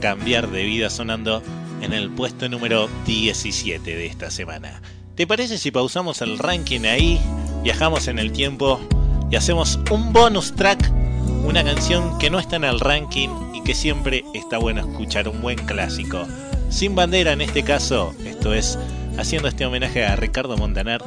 Cambiar 0.00 0.48
de 0.52 0.62
vida 0.62 0.90
sonando 0.90 1.42
en 1.80 1.92
el 1.92 2.08
puesto 2.08 2.48
número 2.48 2.88
17 3.04 3.96
de 3.96 4.06
esta 4.06 4.30
semana. 4.30 4.80
¿Te 5.16 5.26
parece 5.26 5.58
si 5.58 5.72
pausamos 5.72 6.22
el 6.22 6.38
ranking 6.38 6.82
ahí, 6.82 7.20
viajamos 7.64 8.06
en 8.06 8.20
el 8.20 8.30
tiempo 8.30 8.78
y 9.28 9.34
hacemos 9.34 9.80
un 9.90 10.12
bonus 10.12 10.54
track? 10.54 10.92
Una 11.44 11.64
canción 11.64 12.16
que 12.20 12.30
no 12.30 12.38
está 12.38 12.54
en 12.56 12.64
el 12.64 12.78
ranking 12.78 13.30
y 13.52 13.64
que 13.64 13.74
siempre 13.74 14.22
está 14.32 14.58
bueno 14.58 14.82
escuchar 14.82 15.26
un 15.26 15.42
buen 15.42 15.58
clásico. 15.66 16.28
Sin 16.70 16.94
bandera 16.94 17.32
en 17.32 17.40
este 17.40 17.64
caso, 17.64 18.14
esto 18.24 18.54
es 18.54 18.78
haciendo 19.18 19.48
este 19.48 19.66
homenaje 19.66 20.06
a 20.06 20.14
Ricardo 20.14 20.56
Montaner, 20.56 21.02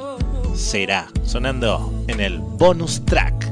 será 0.53 1.07
sonando 1.23 1.93
en 2.09 2.19
el 2.19 2.39
bonus 2.39 3.05
track. 3.05 3.47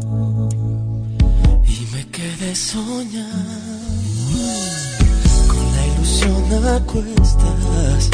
Quedé 2.56 2.63
soñando 2.63 3.28
con 5.48 5.65
la 5.76 5.82
ilusión 5.88 6.65
a 6.65 6.80
cuestas, 6.86 8.10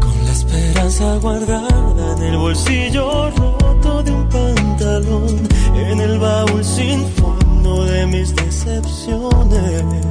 con 0.00 0.24
la 0.24 0.32
esperanza 0.32 1.18
guardada 1.18 2.16
en 2.16 2.22
el 2.22 2.38
bolsillo 2.38 3.30
roto 3.32 4.02
de 4.02 4.12
un 4.12 4.28
pantalón, 4.30 5.46
en 5.74 6.00
el 6.00 6.18
baúl 6.18 6.64
sin 6.64 7.06
fondo 7.16 7.84
de 7.84 8.06
mis 8.06 8.34
decepciones. 8.34 10.06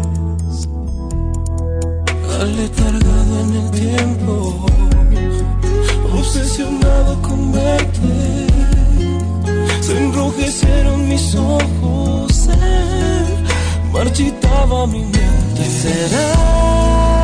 Aletargado 2.39 3.39
en 3.41 3.55
el 3.55 3.71
tiempo, 3.71 4.65
obsesionado 6.13 7.19
con 7.23 7.51
verte. 7.51 8.47
Se 9.81 9.97
enrojecieron 9.97 11.07
mis 11.07 11.33
ojos, 11.33 12.26
se 12.47 13.91
marchitaba 13.91 14.87
mi 14.87 14.99
mente. 14.99 15.63
¿Será 15.81 17.16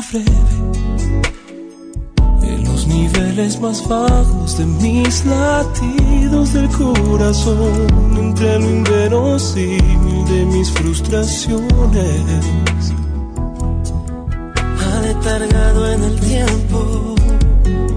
más 0.00 0.14
en 2.42 2.64
los 2.64 2.86
niveles 2.86 3.60
más 3.60 3.86
bajos 3.86 4.56
de 4.56 4.64
mis 4.64 5.26
latidos 5.26 6.54
del 6.54 6.68
corazón, 6.68 7.86
entre 8.16 8.58
lo 8.60 8.70
inverosímil 8.70 10.24
de 10.26 10.44
mis 10.46 10.70
frustraciones. 10.70 12.44
Aletargado 14.96 15.92
en 15.92 16.02
el 16.04 16.20
tiempo, 16.20 17.14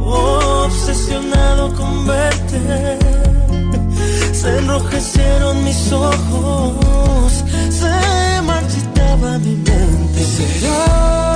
obsesionado 0.06 1.74
con 1.74 2.06
verte, 2.06 3.00
se 4.34 4.58
enrojecieron 4.58 5.63
mis 5.63 5.92
ojos, 5.92 7.46
se 7.70 8.42
marchitaba 8.42 9.39
mi 9.39 9.56
mente. 9.56 10.24
Será 10.24 11.33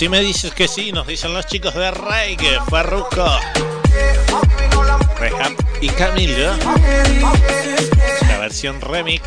Si 0.00 0.08
me 0.08 0.22
dices 0.22 0.54
que 0.54 0.66
sí, 0.66 0.92
nos 0.92 1.06
dicen 1.06 1.34
los 1.34 1.46
chicos 1.46 1.74
de 1.74 1.90
Reggae, 1.90 2.58
Farruko, 2.70 3.38
Rehab 5.18 5.54
y 5.82 5.90
Camilo. 5.90 6.54
¿eh? 6.54 6.58
La 8.22 8.38
versión 8.38 8.80
remix, 8.80 9.22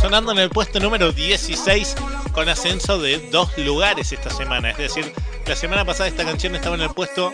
sonando 0.00 0.32
en 0.32 0.38
el 0.38 0.50
puesto 0.50 0.80
número 0.80 1.12
16 1.12 1.94
con 2.32 2.48
ascenso 2.48 2.98
de 2.98 3.20
dos 3.30 3.56
lugares 3.56 4.10
esta 4.10 4.30
semana. 4.30 4.72
Es 4.72 4.78
decir, 4.78 5.12
la 5.46 5.54
semana 5.54 5.84
pasada 5.84 6.08
esta 6.08 6.24
canción 6.24 6.56
estaba 6.56 6.74
en 6.74 6.82
el 6.82 6.90
puesto 6.90 7.32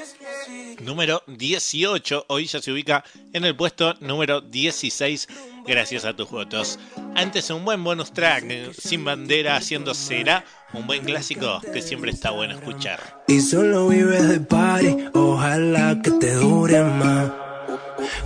número 0.82 1.22
18, 1.28 2.26
hoy 2.28 2.44
ya 2.44 2.60
se 2.60 2.72
ubica 2.72 3.04
en 3.32 3.46
el 3.46 3.56
puesto 3.56 3.94
número 4.00 4.42
16 4.42 5.28
gracias 5.66 6.04
a 6.04 6.14
tus 6.14 6.30
votos. 6.30 6.78
Antes 7.14 7.50
un 7.50 7.64
buen 7.64 7.82
bonus 7.84 8.12
track, 8.12 8.44
eh, 8.48 8.70
sin 8.78 9.04
bandera 9.04 9.56
haciendo 9.56 9.94
cera, 9.94 10.44
un 10.72 10.86
buen 10.86 11.04
clásico 11.04 11.60
que 11.72 11.82
siempre 11.82 12.10
está 12.10 12.30
bueno 12.30 12.54
escuchar. 12.54 13.22
Y 13.28 13.40
solo 13.40 13.88
vives 13.88 14.28
de 14.28 14.40
party, 14.40 14.96
ojalá 15.14 16.00
que 16.02 16.10
te 16.12 16.34
dure 16.34 16.82
más. 16.82 17.30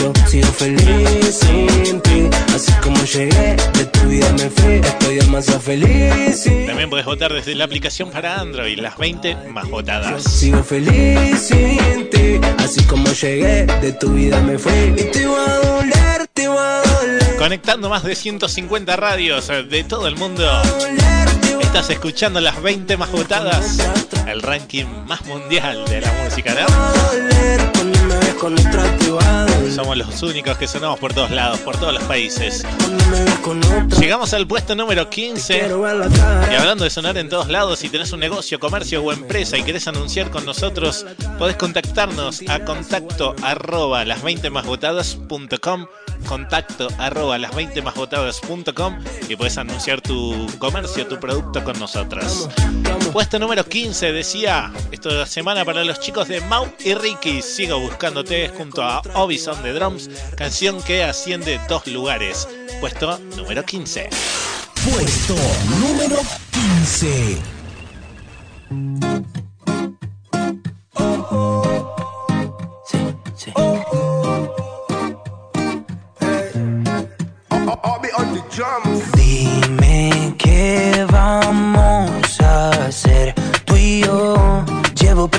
Yo 0.00 0.12
sigo 0.26 0.48
feliz 0.48 1.38
sin 1.38 2.00
ti, 2.00 2.28
así 2.54 2.71
como 2.82 3.04
llegué 3.04 3.56
de 3.56 3.84
tu 3.86 4.00
vida 4.08 4.32
me 4.32 4.50
fui, 4.50 4.74
estoy 4.74 5.16
demasiado 5.16 5.60
feliz 5.60 6.44
También 6.66 6.90
podés 6.90 7.04
votar 7.04 7.32
desde 7.32 7.54
la 7.54 7.64
aplicación 7.64 8.10
para 8.10 8.40
Android, 8.40 8.78
las 8.78 8.96
20 8.98 9.36
más 9.50 9.68
votadas. 9.68 10.22
Sigo 10.22 10.62
feliz 10.62 11.40
sin 11.40 12.10
ti, 12.10 12.40
así 12.58 12.84
como 12.84 13.12
llegué 13.12 13.66
de 13.66 13.92
tu 13.92 14.14
vida 14.14 14.40
me 14.40 14.58
fui 14.58 14.94
y 14.96 15.04
te 15.10 15.26
va 15.26 15.44
a 15.44 15.58
doler, 15.58 16.26
te 16.32 16.48
va 16.48 16.80
a 16.80 16.82
doler. 16.82 17.36
Conectando 17.36 17.88
más 17.88 18.04
de 18.04 18.14
150 18.14 18.96
radios 18.96 19.48
de 19.48 19.84
todo 19.84 20.06
el 20.06 20.16
mundo. 20.16 20.44
Estás 21.60 21.90
escuchando 21.90 22.40
las 22.40 22.62
20 22.62 22.96
más 22.98 23.10
votadas, 23.10 23.78
el 24.26 24.42
ranking 24.42 24.84
más 25.06 25.24
mundial 25.24 25.84
de 25.86 26.02
la 26.02 26.12
música, 26.22 26.54
¿no? 26.54 27.91
Con. 28.34 28.56
Somos 29.74 29.96
los 29.96 30.22
únicos 30.22 30.58
que 30.58 30.66
sonamos 30.66 30.98
por 30.98 31.14
todos 31.14 31.30
lados, 31.30 31.58
por 31.60 31.76
todos 31.76 31.94
los 31.94 32.02
países. 32.04 32.64
Llegamos 33.98 34.34
al 34.34 34.46
puesto 34.46 34.74
número 34.74 35.08
15. 35.08 35.58
quiero 35.60 35.80
ver 35.80 35.96
la 35.96 36.08
cara. 36.08 36.52
Y 36.52 36.56
hablando 36.56 36.84
de 36.84 36.90
sonar 36.90 37.16
en 37.16 37.28
todos 37.28 37.48
lados, 37.48 37.78
si 37.78 37.88
tenés 37.88 38.12
un 38.12 38.20
negocio, 38.20 38.60
comercio 38.60 39.02
o 39.02 39.12
empresa 39.12 39.56
y 39.56 39.62
querés 39.62 39.88
anunciar 39.88 40.30
con 40.30 40.44
nosotros, 40.44 41.06
podés 41.38 41.56
contactarnos 41.56 42.42
a 42.48 42.60
contacto 42.64 43.34
arroba 43.42 44.04
las 44.04 44.22
20 44.22 44.50
másvotadas.com 44.50 45.86
contacto 46.22 46.88
arroba 46.98 47.38
las 47.38 47.54
20 47.54 47.82
másvotadas.com 47.82 48.98
y 49.28 49.36
podés 49.36 49.58
anunciar 49.58 50.00
tu 50.00 50.46
comercio, 50.58 51.06
tu 51.06 51.18
producto 51.18 51.62
con 51.64 51.78
nosotros. 51.78 52.48
Puesto 53.12 53.38
número 53.38 53.64
15, 53.64 54.12
decía, 54.12 54.72
esto 54.90 55.08
de 55.10 55.16
la 55.16 55.26
semana 55.26 55.64
para 55.64 55.84
los 55.84 56.00
chicos 56.00 56.28
de 56.28 56.40
Mau 56.42 56.72
y 56.84 56.94
Ricky, 56.94 57.42
sigo 57.42 57.78
junto 58.56 58.82
a 58.82 59.02
Obison 59.14 59.62
de 59.62 59.72
Drums, 59.72 60.08
canción 60.36 60.80
que 60.82 61.02
asciende 61.02 61.60
dos 61.68 61.86
lugares. 61.86 62.48
Puesto 62.80 63.18
número 63.36 63.64
15. 63.64 64.08
Puesto 64.84 65.34
número 65.80 66.16
15. 66.86 67.38
Dime 79.16 80.34
qué 80.38 80.91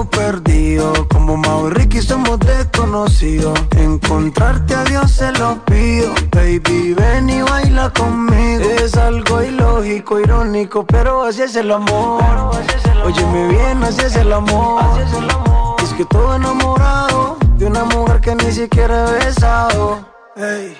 perdido. 0.00 1.06
Como 1.08 1.36
Mau 1.36 1.70
somos 2.00 2.38
desconocidos. 2.40 3.58
Encontrarte 3.76 4.74
a 4.74 4.84
Dios 4.84 5.10
se 5.10 5.30
lo 5.32 5.62
pido. 5.64 6.12
Baby, 6.30 6.94
ven 6.94 7.28
y 7.28 7.42
baila 7.42 7.90
conmigo. 7.90 8.64
Es 8.82 8.96
algo 8.96 9.42
ilógico, 9.42 10.18
irónico 10.18 10.84
Pero 10.86 11.24
así 11.24 11.42
es 11.42 11.56
el 11.56 11.70
amor. 11.70 12.22
Óyeme 13.04 13.48
bien, 13.48 13.84
así 13.84 14.00
es 14.00 14.16
el 14.16 14.32
amor. 14.32 14.82
Es 15.82 15.92
que 15.94 16.04
todo 16.06 16.36
enamorado 16.36 17.36
De 17.58 17.66
una 17.66 17.84
mujer 17.84 18.20
que 18.20 18.34
ni 18.34 18.50
siquiera 18.52 19.06
he 19.08 19.24
besado. 19.24 20.04
Ey, 20.36 20.76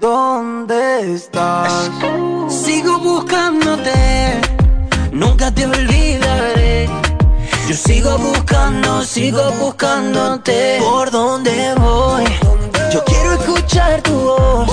¿dónde 0.00 1.14
estás? 1.14 1.90
Sigo 2.48 2.98
buscándote, 2.98 4.40
nunca 5.10 5.50
te 5.52 5.66
olvidaré. 5.66 7.01
Yo 7.68 7.74
sigo 7.76 8.18
buscando, 8.18 9.02
sigo 9.02 9.50
buscándote. 9.52 10.78
¿Por 10.80 11.10
dónde 11.10 11.74
voy? 11.78 12.24
Yo 12.92 13.02
quiero 13.04 13.32
escuchar 13.34 14.02
tu 14.02 14.12
voz. 14.12 14.68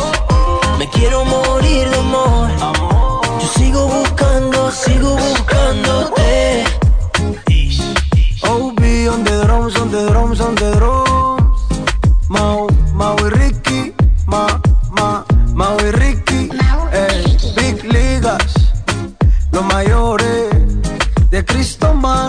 Me 0.78 0.90
quiero 0.90 1.24
morir 1.24 1.90
de 1.90 1.98
amor. 1.98 2.50
Yo 3.42 3.48
sigo 3.58 3.88
buscando, 3.88 4.72
sigo 4.72 5.16
buscándote. 5.16 6.64
OB 8.44 8.82
on 9.14 9.24
the 9.24 9.44
drums, 9.46 9.76
on 9.78 9.92
the 9.92 10.08
drums, 10.10 10.42
on 10.42 10.56
the 10.56 10.72
drums. 10.76 11.62
Mau, 12.28 12.68
Mau 12.94 13.16
y 13.20 13.30
Ricky, 13.30 13.94
Ma, 14.26 14.60
Ma, 14.92 15.26
Mau 15.54 15.78
y 15.80 15.92
Ricky. 15.92 16.50
Ey, 16.92 17.38
Big 17.56 17.84
Ligas, 17.84 18.54
los 19.52 19.64
mayores 19.66 20.50
de 21.30 21.46
Cristo 21.46 21.94
Man. 21.94 22.29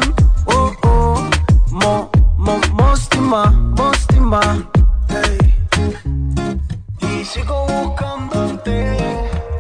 Mostima, 3.31 4.41
Hey. 5.09 5.39
Y 7.01 7.25
sigo 7.25 7.65
buscándote, 7.65 8.97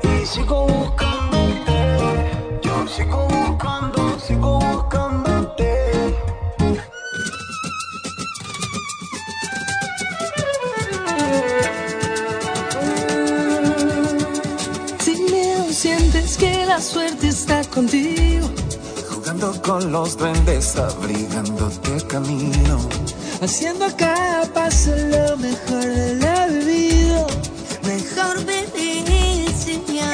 y 0.02 0.26
sigo 0.26 0.66
buscándote. 0.66 2.32
Yo 2.62 2.88
sigo 2.88 3.28
buscando, 3.28 4.18
sigo 4.18 4.58
buscándote. 4.58 6.16
Sin 14.98 15.24
miedo 15.26 15.64
sientes 15.70 16.36
que 16.36 16.66
la 16.66 16.80
suerte 16.80 17.28
está 17.28 17.62
contigo. 17.66 18.50
Jugando 19.08 19.62
con 19.62 19.92
los 19.92 20.16
duendes, 20.16 20.74
abrigándote 20.74 22.04
camino 22.08 22.80
Haciendo 23.42 23.86
cada 23.96 24.44
paso 24.52 24.90
lo 24.90 25.36
mejor 25.38 25.82
de 25.84 26.14
la 26.16 26.46
vida. 26.46 27.26
Mejor 27.84 28.44
vivir 28.44 29.50
sin 29.52 29.82
miedo. 29.90 30.10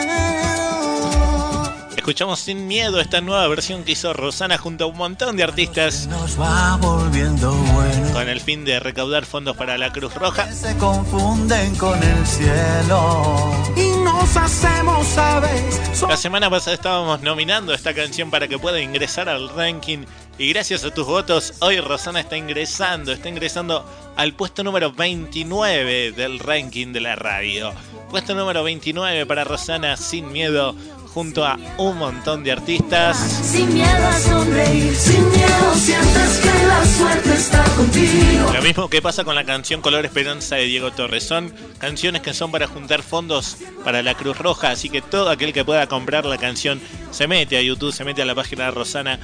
Escuchamos 1.96 2.38
sin 2.38 2.68
miedo 2.68 3.00
esta 3.00 3.20
nueva 3.20 3.48
versión 3.48 3.82
que 3.82 3.92
hizo 3.92 4.12
Rosana 4.12 4.58
junto 4.58 4.84
a 4.84 4.86
un 4.86 4.96
montón 4.96 5.36
de 5.36 5.42
artistas 5.42 6.06
Nos 6.06 6.40
va 6.40 6.76
volviendo 6.76 7.50
bueno. 7.52 8.12
con 8.12 8.28
el 8.28 8.40
fin 8.40 8.64
de 8.64 8.78
recaudar 8.78 9.26
fondos 9.26 9.56
para 9.56 9.76
la 9.76 9.90
Cruz 9.90 10.14
Roja. 10.14 10.52
Se 10.52 10.76
confunden 10.76 11.74
con 11.74 12.00
el 12.00 12.24
cielo. 12.24 13.52
Y 13.76 13.88
nos 14.04 14.36
hacemos 14.36 15.18
aves. 15.18 16.00
La 16.08 16.16
semana 16.16 16.48
pasada 16.48 16.74
estábamos 16.74 17.22
nominando 17.22 17.74
esta 17.74 17.92
canción 17.92 18.30
para 18.30 18.46
que 18.46 18.56
pueda 18.56 18.80
ingresar 18.80 19.28
al 19.28 19.48
ranking 19.48 20.04
y 20.38 20.50
gracias 20.50 20.84
a 20.84 20.92
tus 20.92 21.06
votos 21.06 21.54
hoy 21.60 21.80
Rosana 21.80 22.20
está 22.20 22.36
ingresando, 22.36 23.12
está 23.12 23.28
ingresando 23.28 23.88
al 24.16 24.34
puesto 24.34 24.62
número 24.62 24.92
29 24.92 26.12
del 26.12 26.38
ranking 26.38 26.92
de 26.92 27.00
la 27.00 27.16
radio. 27.16 27.72
Puesto 28.10 28.34
número 28.34 28.62
29 28.62 29.26
para 29.26 29.44
Rosana 29.44 29.96
sin 29.96 30.30
miedo 30.30 30.74
junto 31.16 31.46
a 31.46 31.58
un 31.78 31.96
montón 31.96 32.44
de 32.44 32.52
artistas. 32.52 33.16
Sin 33.16 33.72
miedo 33.72 34.06
a 34.06 34.18
sonreír, 34.18 34.94
sin 34.94 35.26
miedo 35.30 35.74
sientes 35.74 36.40
que 36.42 36.66
la 36.66 36.84
suerte 36.84 37.34
está 37.34 37.64
contigo. 37.74 38.52
Lo 38.52 38.60
mismo 38.60 38.90
que 38.90 39.00
pasa 39.00 39.24
con 39.24 39.34
la 39.34 39.44
canción 39.44 39.80
Color 39.80 40.04
Esperanza 40.04 40.56
de 40.56 40.64
Diego 40.64 40.92
Torres. 40.92 41.24
Son 41.24 41.54
canciones 41.78 42.20
que 42.20 42.34
son 42.34 42.52
para 42.52 42.66
juntar 42.66 43.02
fondos 43.02 43.56
para 43.82 44.02
la 44.02 44.14
Cruz 44.14 44.36
Roja, 44.36 44.72
así 44.72 44.90
que 44.90 45.00
todo 45.00 45.30
aquel 45.30 45.54
que 45.54 45.64
pueda 45.64 45.86
comprar 45.86 46.26
la 46.26 46.36
canción 46.36 46.82
se 47.10 47.26
mete 47.26 47.56
a 47.56 47.62
YouTube, 47.62 47.94
se 47.94 48.04
mete 48.04 48.20
a 48.20 48.26
la 48.26 48.34
página 48.34 48.66
de 48.66 48.72
Rosana 48.72 49.18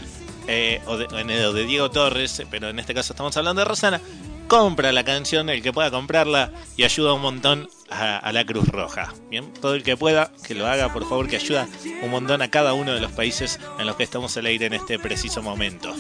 eh, 0.55 0.83
o, 0.85 0.99
de, 0.99 1.07
o 1.47 1.53
de 1.55 1.65
Diego 1.65 1.91
Torres, 1.91 2.43
pero 2.51 2.69
en 2.69 2.79
este 2.79 2.93
caso 2.93 3.15
estamos 3.15 3.35
hablando 3.39 3.61
de 3.61 3.65
Rosana. 3.65 4.03
Compra 4.49 4.93
la 4.93 5.03
canción, 5.03 5.49
el 5.49 5.63
que 5.63 5.73
pueda 5.73 5.91
comprarla 5.91 6.53
y 6.77 6.85
ayuda 6.85 7.15
un 7.15 7.23
montón 7.23 7.71
a, 7.89 8.31
la 8.33 8.45
Cruz 8.45 8.69
Roja. 8.69 9.15
Bien, 9.31 9.51
todo 9.63 9.75
el 9.75 9.83
que 9.83 9.97
pueda, 9.97 10.31
que 10.47 10.55
lo 10.55 10.67
haga, 10.67 10.93
por 10.93 11.09
favor, 11.09 11.27
que 11.27 11.37
ayuda 11.37 11.67
un 12.03 12.11
montón 12.11 12.43
a 12.43 12.51
cada 12.51 12.75
uno 12.75 12.93
de 12.93 13.01
los 13.01 13.13
países 13.13 13.59
en 13.79 13.87
los 13.87 13.97
que 13.97 14.03
estamos 14.03 14.37
al 14.37 14.45
aire 14.45 14.67
en 14.67 14.75
este 14.75 14.99
preciso 14.99 15.43
momento. 15.43 15.95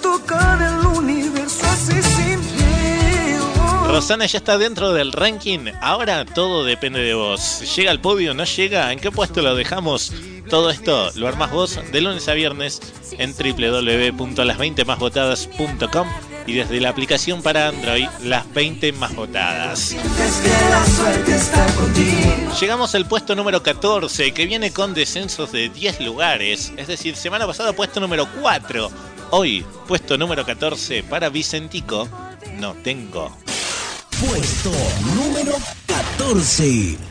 Tocan 0.00 0.62
el 0.62 0.86
universo 0.86 1.66
así 1.66 2.02
sin 2.02 2.24
miedo. 2.26 2.39
Rosana 3.90 4.26
ya 4.26 4.38
está 4.38 4.56
dentro 4.56 4.92
del 4.92 5.10
ranking. 5.10 5.72
Ahora 5.80 6.24
todo 6.24 6.64
depende 6.64 7.00
de 7.00 7.14
vos. 7.14 7.74
¿Llega 7.74 7.90
al 7.90 8.00
podio? 8.00 8.34
¿No 8.34 8.44
llega? 8.44 8.92
¿En 8.92 9.00
qué 9.00 9.10
puesto 9.10 9.42
lo 9.42 9.56
dejamos? 9.56 10.12
Todo 10.48 10.70
esto 10.70 11.10
lo 11.16 11.26
armás 11.26 11.50
vos 11.50 11.80
de 11.90 12.00
lunes 12.00 12.28
a 12.28 12.34
viernes 12.34 12.80
en 13.18 13.34
www.las20másvotadas.com 13.34 16.06
y 16.46 16.52
desde 16.54 16.80
la 16.80 16.90
aplicación 16.90 17.42
para 17.42 17.66
Android, 17.66 18.06
las 18.22 18.54
20 18.54 18.92
más 18.92 19.12
votadas. 19.16 19.96
Llegamos 22.60 22.94
al 22.94 23.06
puesto 23.06 23.34
número 23.34 23.60
14, 23.60 24.32
que 24.32 24.46
viene 24.46 24.72
con 24.72 24.94
descensos 24.94 25.50
de 25.50 25.68
10 25.68 26.00
lugares. 26.00 26.72
Es 26.76 26.86
decir, 26.86 27.16
semana 27.16 27.44
pasada 27.44 27.72
puesto 27.72 27.98
número 27.98 28.28
4. 28.40 28.88
Hoy, 29.30 29.64
puesto 29.88 30.16
número 30.16 30.46
14 30.46 31.02
para 31.02 31.28
Vicentico. 31.28 32.08
No 32.58 32.74
tengo. 32.74 33.36
Puesto 34.20 34.70
número 35.14 35.54
14. 35.86 37.09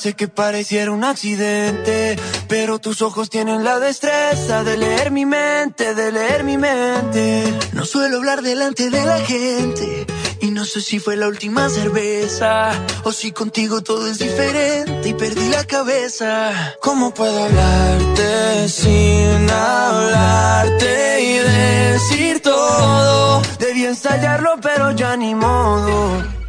Quise 0.00 0.16
que 0.16 0.28
pareciera 0.28 0.92
un 0.92 1.04
accidente. 1.04 2.18
Pero 2.48 2.78
tus 2.78 3.02
ojos 3.02 3.28
tienen 3.28 3.64
la 3.64 3.78
destreza 3.78 4.64
de 4.64 4.78
leer 4.78 5.10
mi 5.10 5.26
mente, 5.26 5.94
de 5.94 6.10
leer 6.10 6.42
mi 6.42 6.56
mente. 6.56 7.52
No 7.74 7.84
suelo 7.84 8.16
hablar 8.16 8.40
delante 8.40 8.88
de 8.88 9.04
la 9.04 9.18
gente. 9.20 10.06
Y 10.40 10.52
no 10.52 10.64
sé 10.64 10.80
si 10.80 11.00
fue 11.00 11.18
la 11.18 11.28
última 11.28 11.68
cerveza. 11.68 12.70
O 13.04 13.12
si 13.12 13.32
contigo 13.32 13.82
todo 13.82 14.06
es 14.06 14.18
diferente 14.18 15.06
y 15.06 15.12
perdí 15.12 15.50
la 15.50 15.64
cabeza. 15.64 16.76
¿Cómo 16.80 17.12
puedo 17.12 17.44
hablarte 17.44 18.70
sin 18.70 19.50
hablarte 19.50 21.20
y 21.20 21.38
decir 21.40 22.40
todo? 22.40 23.42
Debí 23.58 23.84
ensayarlo, 23.84 24.54
pero 24.62 24.92
ya 24.92 25.14
ni 25.18 25.34
modo. 25.34 26.40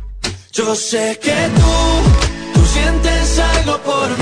Yo 0.54 0.76
sé 0.76 1.18
que 1.22 1.50
tú, 1.56 1.81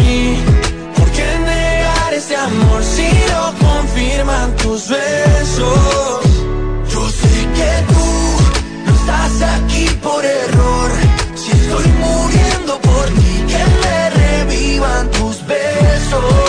¿Por 0.10 1.12
qué 1.12 1.28
negar 1.46 2.14
ese 2.16 2.36
amor 2.36 2.84
si 2.84 3.08
lo 3.32 3.68
confirman 3.68 4.56
tus 4.56 4.90
besos? 4.90 6.22
Yo 6.92 7.10
sé 7.10 7.36
que 7.58 7.72
tú 7.94 8.08
no 8.86 8.96
estás 8.96 9.34
aquí 9.56 9.86
por 10.02 10.26
error. 10.26 10.92
Si 11.36 11.52
estoy 11.52 11.88
muriendo 12.06 12.80
por 12.82 13.06
ti, 13.06 13.34
que 13.52 13.64
me 13.84 14.10
revivan 14.10 15.12
tus 15.12 15.46
besos. 15.46 16.49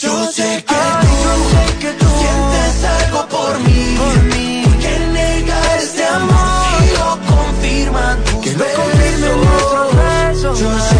Yo 0.00 0.30
sé 0.30 0.64
que 0.64 0.74
tú, 0.74 1.08
yo 1.24 1.34
sé 1.50 1.64
que 1.80 1.90
tú 1.94 2.06
sientes 2.20 2.84
algo 2.84 3.26
por 3.26 3.58
mí. 3.58 3.96
Por 3.98 4.22
mí. 4.32 4.62
Que 4.80 4.96
negar 5.12 5.78
este 5.78 6.04
amor 6.04 6.66
si 6.78 6.86
lo 6.96 7.18
confirman 7.26 8.22
tus 8.22 8.40
que 8.44 8.54
besos. 8.54 8.68
Yo 10.60 10.70
sé 10.78 10.97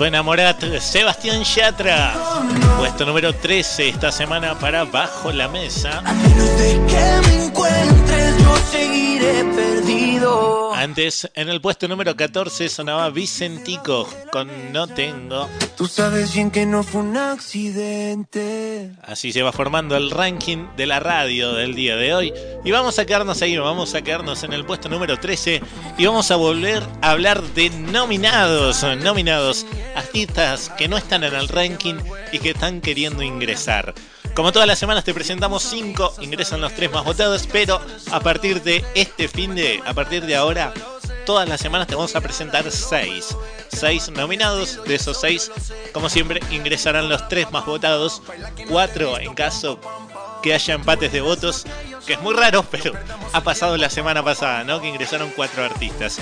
Suena 0.00 0.22
Morat, 0.22 0.64
Sebastián 0.80 1.44
Yatra. 1.44 2.14
Puesto 2.78 3.04
número 3.04 3.34
13 3.34 3.90
esta 3.90 4.10
semana 4.10 4.58
para 4.58 4.86
Bajo 4.86 5.30
la 5.30 5.46
Mesa. 5.46 6.00
De 6.56 6.80
que 6.88 7.28
me 7.28 7.44
encuentres, 7.44 8.38
yo 8.38 8.56
seguiré 8.72 9.44
perdido. 9.44 10.72
Antes, 10.80 11.30
en 11.34 11.50
el 11.50 11.60
puesto 11.60 11.86
número 11.88 12.16
14 12.16 12.70
sonaba 12.70 13.10
Vicentico 13.10 14.08
con 14.32 14.72
No 14.72 14.86
Tengo. 14.86 15.46
Tú 15.76 15.86
sabes 15.86 16.32
bien 16.32 16.50
que 16.50 16.64
no 16.64 16.82
fue 16.82 17.02
un 17.02 17.18
accidente. 17.18 18.92
Así 19.02 19.30
se 19.30 19.42
va 19.42 19.52
formando 19.52 19.94
el 19.98 20.10
ranking 20.10 20.68
de 20.78 20.86
la 20.86 21.00
radio 21.00 21.52
del 21.52 21.74
día 21.74 21.96
de 21.96 22.14
hoy. 22.14 22.32
Y 22.64 22.70
vamos 22.70 22.98
a 22.98 23.04
quedarnos 23.04 23.42
ahí, 23.42 23.58
vamos 23.58 23.94
a 23.94 24.00
quedarnos 24.00 24.42
en 24.42 24.54
el 24.54 24.64
puesto 24.64 24.88
número 24.88 25.18
13 25.18 25.60
y 25.98 26.06
vamos 26.06 26.30
a 26.30 26.36
volver 26.36 26.82
a 27.02 27.10
hablar 27.10 27.42
de 27.42 27.68
nominados. 27.68 28.82
Nominados, 29.02 29.66
artistas 29.94 30.70
que 30.76 30.88
no 30.88 30.96
están 30.96 31.24
en 31.24 31.34
el 31.34 31.48
ranking 31.48 31.96
y 32.32 32.38
que 32.38 32.50
están 32.50 32.80
queriendo 32.80 33.22
ingresar. 33.22 33.94
Como 34.34 34.52
todas 34.52 34.68
las 34.68 34.78
semanas 34.78 35.04
te 35.04 35.12
presentamos 35.12 35.62
5, 35.64 36.14
ingresan 36.20 36.60
los 36.60 36.74
3 36.74 36.92
más 36.92 37.04
votados, 37.04 37.48
pero 37.50 37.80
a 38.10 38.20
partir 38.20 38.62
de 38.62 38.84
este 38.94 39.28
fin 39.28 39.54
de, 39.54 39.82
a 39.84 39.92
partir 39.92 40.24
de 40.24 40.36
ahora, 40.36 40.72
todas 41.26 41.48
las 41.48 41.60
semanas 41.60 41.88
te 41.88 41.96
vamos 41.96 42.14
a 42.14 42.20
presentar 42.20 42.70
6. 42.70 43.36
6 43.72 44.10
nominados, 44.10 44.82
de 44.84 44.94
esos 44.94 45.20
6, 45.20 45.50
como 45.92 46.08
siempre, 46.08 46.40
ingresarán 46.50 47.08
los 47.08 47.28
3 47.28 47.50
más 47.50 47.66
votados, 47.66 48.22
4 48.68 49.18
en 49.18 49.34
caso 49.34 49.80
que 50.42 50.54
haya 50.54 50.74
empates 50.74 51.12
de 51.12 51.20
votos, 51.20 51.66
que 52.06 52.14
es 52.14 52.20
muy 52.20 52.34
raro, 52.34 52.62
pero 52.70 52.92
ha 53.32 53.40
pasado 53.42 53.76
la 53.76 53.90
semana 53.90 54.22
pasada, 54.24 54.64
¿no? 54.64 54.80
Que 54.80 54.88
ingresaron 54.88 55.32
4 55.34 55.64
artistas. 55.64 56.18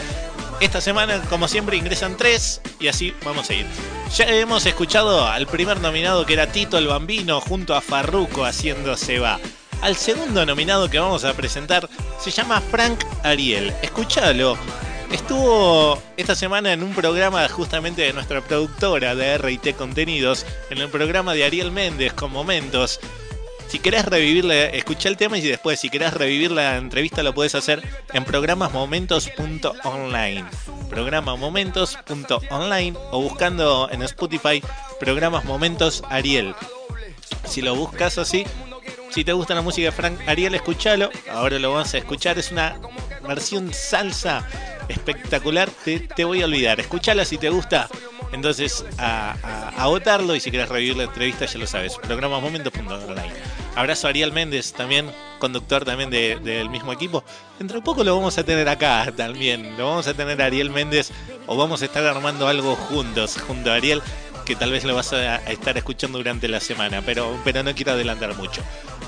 Esta 0.61 0.81
semana, 0.81 1.23
como 1.31 1.47
siempre, 1.47 1.77
ingresan 1.77 2.17
3 2.17 2.61
y 2.81 2.89
así 2.89 3.15
vamos 3.25 3.49
a 3.49 3.55
ir. 3.55 3.67
Ya 4.17 4.25
hemos 4.27 4.67
escuchado 4.67 5.25
al 5.25 5.47
primer 5.47 5.81
nominado 5.81 6.27
que 6.27 6.33
era 6.33 6.51
Tito 6.51 6.79
el 6.79 6.89
Bambino 6.89 7.41
junto 7.41 7.77
a 7.77 7.81
Farruko 7.81 8.45
haciendo 8.45 8.97
Se 8.97 9.21
va. 9.21 9.39
Al 9.83 9.95
segundo 9.95 10.45
nominado 10.45 10.91
que 10.91 10.99
vamos 10.99 11.25
a 11.25 11.35
presentar 11.35 11.89
se 12.19 12.33
llama 12.33 12.61
Frank 12.61 13.05
Ariel. 13.23 13.73
Escúchalo. 13.83 14.59
Estuvo 15.13 16.03
esta 16.17 16.35
semana 16.35 16.73
en 16.73 16.83
un 16.83 16.93
programa 16.93 17.49
justamente 17.49 18.03
de 18.03 18.13
nuestra 18.13 18.41
productora 18.41 19.15
de 19.15 19.39
RT 19.39 19.77
Contenidos, 19.77 20.45
en 20.71 20.79
el 20.79 20.89
programa 20.89 21.35
de 21.35 21.45
Ariel 21.45 21.71
Méndez 21.71 22.13
con 22.13 22.33
momentos. 22.33 22.99
Si 23.69 23.79
querés 23.81 24.05
revivirla, 24.07 24.65
escucha 24.65 25.11
el 25.11 25.19
tema 25.19 25.37
y 25.37 25.43
después 25.43 25.79
si 25.79 25.91
querés 25.91 26.15
revivir 26.15 26.51
la 26.51 26.79
entrevista 26.79 27.23
lo 27.23 27.35
puedes 27.35 27.55
hacer 27.55 27.87
en 28.15 28.25
programasmomentos.online. 28.25 30.47
Programamomentos.online 30.89 32.97
o 33.11 33.21
buscando 33.21 33.91
en 33.91 34.01
Spotify 34.03 34.63
Programas 34.99 35.45
Momentos 35.45 36.03
Ariel. 36.09 36.55
Si 37.45 37.61
lo 37.61 37.77
buscas 37.77 38.17
así, 38.17 38.47
si 39.11 39.23
te 39.23 39.35
gusta 39.35 39.55
la 39.55 39.61
música 39.61 39.85
de 39.87 39.93
Frank 39.93 40.19
Ariel, 40.27 40.55
escúchalo. 40.55 41.11
Ahora 41.31 41.59
lo 41.59 41.73
vamos 41.73 41.93
a 41.93 41.99
escuchar, 41.99 42.39
es 42.39 42.51
una 42.51 42.81
versión 43.29 43.75
salsa 43.75 44.49
espectacular. 44.89 45.69
Te, 45.85 46.01
te 46.01 46.25
voy 46.25 46.41
a 46.41 46.47
olvidar. 46.47 46.81
Escúchala 46.81 47.27
si 47.27 47.37
te 47.37 47.51
gusta. 47.51 47.87
Entonces, 48.33 48.85
a, 48.99 49.35
a, 49.77 49.87
votarlo 49.87 50.35
y 50.35 50.41
si 50.41 50.51
querés 50.51 50.69
revivir 50.69 50.97
la 50.97 51.05
entrevista, 51.05 51.47
ya 51.47 51.59
lo 51.59 51.67
sabes. 51.67 51.97
Programasmomentos.online. 51.97 53.33
Abrazo 53.75 54.07
a 54.07 54.11
Ariel 54.11 54.33
Méndez, 54.33 54.73
también 54.73 55.11
conductor 55.39 55.85
también 55.85 56.11
de- 56.11 56.39
del 56.41 56.69
mismo 56.69 56.93
equipo. 56.93 57.25
Dentro 57.59 57.79
de 57.79 57.85
poco 57.85 58.05
lo 58.05 58.15
vamos 58.17 58.37
a 58.39 58.45
tener 58.45 58.69
acá 58.69 59.11
también. 59.17 59.77
Lo 59.79 59.87
vamos 59.89 60.07
a 60.09 60.15
tener 60.15 60.41
a 60.43 60.47
Ariel 60.47 60.71
Méndez 60.71 61.11
o 61.47 61.57
vamos 61.57 61.81
a 61.83 61.85
estar 61.87 62.05
armando 62.05 62.49
algo 62.49 62.75
juntos, 62.77 63.39
junto 63.47 63.71
a 63.71 63.77
Ariel, 63.77 64.03
que 64.45 64.57
tal 64.57 64.73
vez 64.73 64.85
lo 64.85 64.95
vas 64.95 65.13
a, 65.13 65.37
a 65.37 65.51
estar 65.51 65.77
escuchando 65.79 66.19
durante 66.19 66.49
la 66.49 66.61
semana, 66.61 67.03
pero, 67.05 67.39
pero 67.45 67.63
no 67.63 67.75
quiero 67.75 67.93
adelantar 67.93 68.35
mucho. 68.35 68.63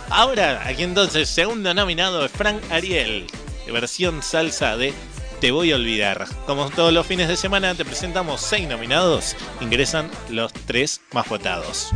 Ahora, 0.09 0.63
aquí 0.67 0.83
entonces, 0.83 1.29
segundo 1.29 1.73
nominado 1.75 2.25
es 2.25 2.33
Frank 2.33 2.61
Ariel, 2.71 3.27
versión 3.73 4.23
salsa 4.23 4.77
de 4.77 4.93
Te 5.41 5.53
voy 5.53 5.73
a 5.73 5.77
olvidar. 5.77 6.27
Como 6.47 6.69
todos 6.69 6.93
los 6.93 7.07
fines 7.07 7.27
de 7.27 7.37
semana 7.37 7.75
te 7.75 7.87
presentamos 7.87 8.43
seis 8.43 8.69
nominados, 8.69 9.35
ingresan 9.63 10.11
los 10.29 10.53
tres 10.53 11.01
más 11.13 11.27
votados. 11.29 11.93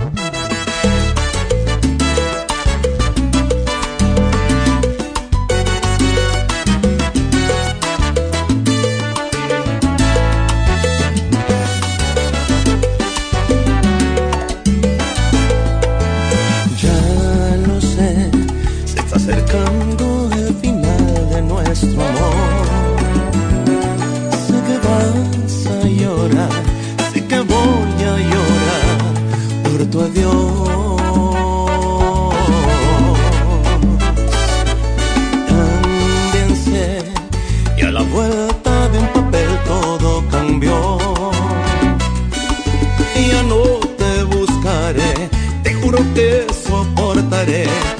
Tu 29.94 30.00
adiós. 30.00 30.34
También 35.48 36.48
y 37.78 37.82
a 37.82 37.90
la 37.92 38.02
vuelta 38.02 38.88
de 38.88 38.98
un 38.98 39.08
papel 39.18 39.50
todo 39.64 40.24
cambió. 40.30 40.98
Ya 43.30 43.42
no 43.44 43.62
te 44.00 44.24
buscaré, 44.34 45.12
te 45.62 45.74
juro 45.74 45.98
que 46.14 46.46
soportaré 46.66 47.93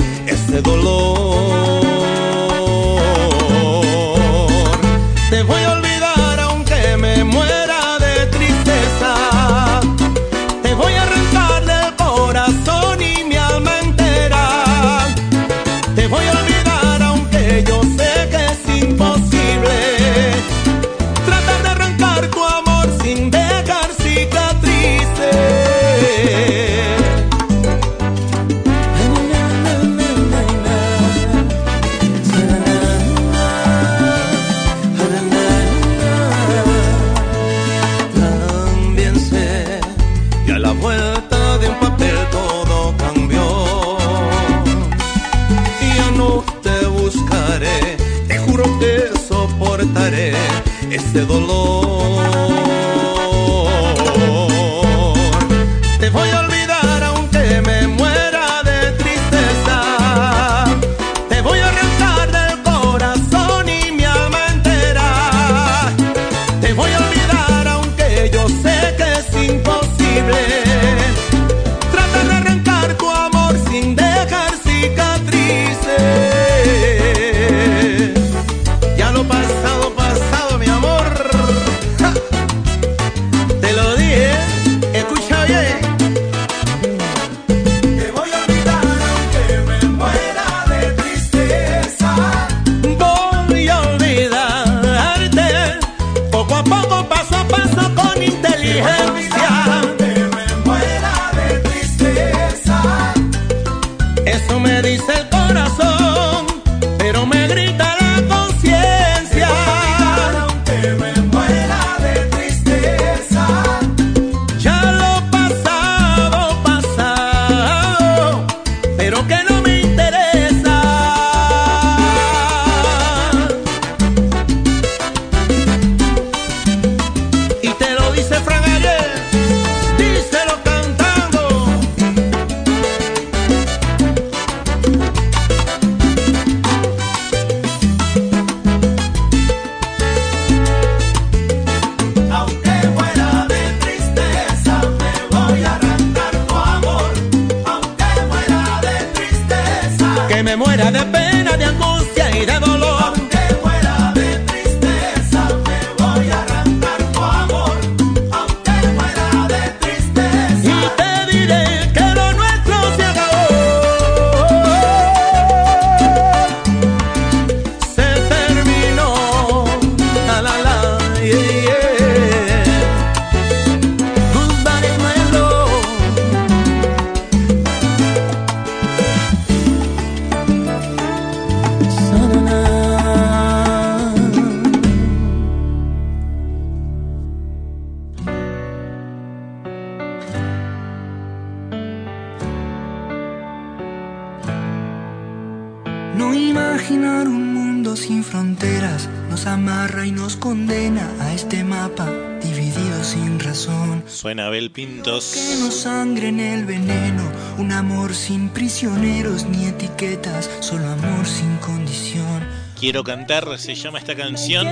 Quiero 212.85 213.03
cantar, 213.03 213.59
se 213.59 213.74
llama 213.74 213.99
esta 213.99 214.14
canción. 214.14 214.66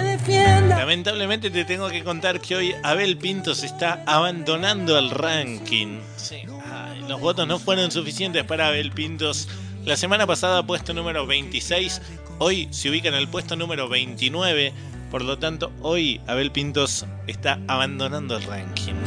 Lamentablemente 0.69 1.51
te 1.51 1.65
tengo 1.65 1.89
que 1.89 2.05
contar 2.05 2.43
que 2.43 2.55
hoy 2.55 2.75
Abel 2.83 3.17
Pintos 3.17 3.63
está 3.63 4.05
abandonando 4.05 4.99
el 4.99 5.09
ranking. 5.09 5.99
Sí. 6.19 6.43
Ay, 6.71 7.01
los 7.09 7.19
votos 7.23 7.49
no 7.49 7.59
fueron 7.59 7.91
suficientes 7.91 8.45
para 8.45 8.69
Abel 8.69 8.93
Pintos. 8.93 9.49
La 9.87 9.97
semana 9.97 10.27
pasada 10.27 10.63
puesto 10.63 10.93
número 10.93 11.27
26, 11.27 12.03
hoy 12.37 12.69
se 12.71 12.91
ubica 12.91 13.09
en 13.09 13.15
el 13.15 13.29
puesto 13.29 13.57
número 13.57 13.89
29. 13.89 14.75
Por 15.11 15.25
lo 15.25 15.39
tanto, 15.39 15.73
hoy 15.81 16.21
Abel 16.27 16.53
Pintos 16.53 17.07
está 17.27 17.61
abandonando 17.67 18.37
el 18.37 18.43
ranking. 18.43 19.02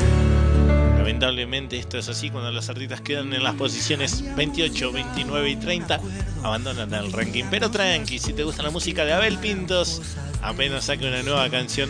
Lamentablemente 1.15 1.77
esto 1.77 1.97
es 1.97 2.09
así 2.09 2.29
cuando 2.29 2.51
los 2.51 2.67
artistas 2.67 2.99
quedan 2.99 3.33
en 3.33 3.41
las 3.41 3.55
posiciones 3.55 4.21
28, 4.35 4.91
29 4.91 5.49
y 5.49 5.55
30, 5.55 6.01
abandonan 6.43 6.93
el 6.93 7.13
ranking. 7.13 7.45
Pero 7.49 7.71
tranqui, 7.71 8.19
si 8.19 8.33
te 8.33 8.43
gusta 8.43 8.63
la 8.63 8.69
música 8.69 9.05
de 9.05 9.13
Abel 9.13 9.37
Pintos, 9.37 10.01
apenas 10.41 10.83
saque 10.83 11.07
una 11.07 11.23
nueva 11.23 11.49
canción, 11.49 11.89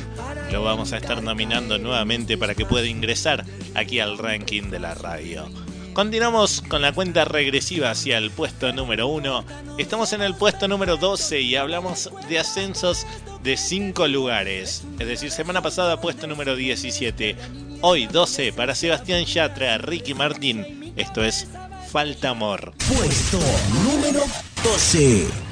lo 0.52 0.62
vamos 0.62 0.94
a 0.94 0.98
estar 0.98 1.24
nominando 1.24 1.80
nuevamente 1.80 2.38
para 2.38 2.54
que 2.54 2.68
pueda 2.68 2.86
ingresar 2.86 3.44
aquí 3.74 4.00
al 4.00 4.20
ranking 4.20 4.70
de 4.70 4.80
la 4.80 4.94
radio. 4.94 5.50
Continuamos 5.96 6.62
con 6.62 6.84
la 6.84 6.92
cuenta 6.94 7.26
regresiva 7.26 7.90
hacia 7.90 8.20
el 8.20 8.30
puesto 8.30 8.72
número 8.74 9.08
1. 9.08 9.46
Estamos 9.80 10.14
en 10.14 10.22
el 10.22 10.36
puesto 10.36 10.68
número 10.68 10.98
12 10.98 11.42
y 11.42 11.56
hablamos 11.56 12.12
de 12.30 12.38
ascensos 12.38 13.08
de 13.46 13.56
5 13.58 14.08
lugares. 14.08 14.84
Es 15.00 15.08
decir, 15.08 15.30
semana 15.30 15.62
pasada 15.62 16.02
puesto 16.02 16.26
número 16.26 16.56
17. 16.56 17.36
Hoy 17.82 18.08
12 18.08 18.52
para 18.54 18.74
Sebastián 18.74 19.24
Yatra, 19.24 19.78
Ricky 19.78 20.16
Martín. 20.16 20.94
Esto 20.96 21.24
es 21.24 21.48
Falta 21.92 22.30
Amor. 22.30 22.74
Puesto 22.88 23.40
número 23.84 24.22
12. 24.64 25.45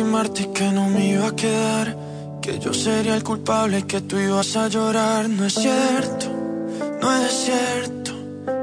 Y 0.00 0.46
que 0.54 0.72
no 0.72 0.88
me 0.88 1.10
iba 1.10 1.28
a 1.28 1.36
quedar. 1.36 1.96
Que 2.40 2.58
yo 2.58 2.72
sería 2.72 3.14
el 3.14 3.22
culpable 3.22 3.86
que 3.86 4.00
tú 4.00 4.16
ibas 4.18 4.56
a 4.56 4.68
llorar. 4.68 5.28
No 5.28 5.44
es 5.44 5.54
cierto, 5.54 6.26
no 7.02 7.16
es 7.16 7.32
cierto, 7.32 8.12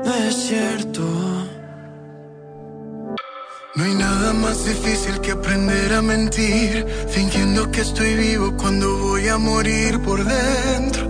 no 0.05 0.13
es 0.15 0.35
cierto. 0.35 1.03
No 3.75 3.83
hay 3.83 3.93
nada 3.93 4.33
más 4.33 4.65
difícil 4.65 5.21
que 5.21 5.31
aprender 5.31 5.93
a 5.93 6.01
mentir, 6.01 6.85
fingiendo 7.09 7.69
que 7.71 7.81
estoy 7.81 8.15
vivo 8.15 8.55
cuando 8.57 8.97
voy 8.97 9.27
a 9.27 9.37
morir 9.37 9.99
por 9.99 10.23
dentro, 10.23 11.05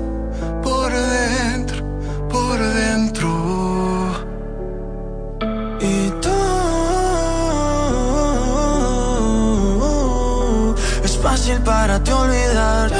por 0.61 0.91
dentro, 0.91 1.77
por 2.29 2.59
dentro. 2.59 3.66
Para 11.55 12.03
ti 12.03 12.11
olvidar. 12.11 12.91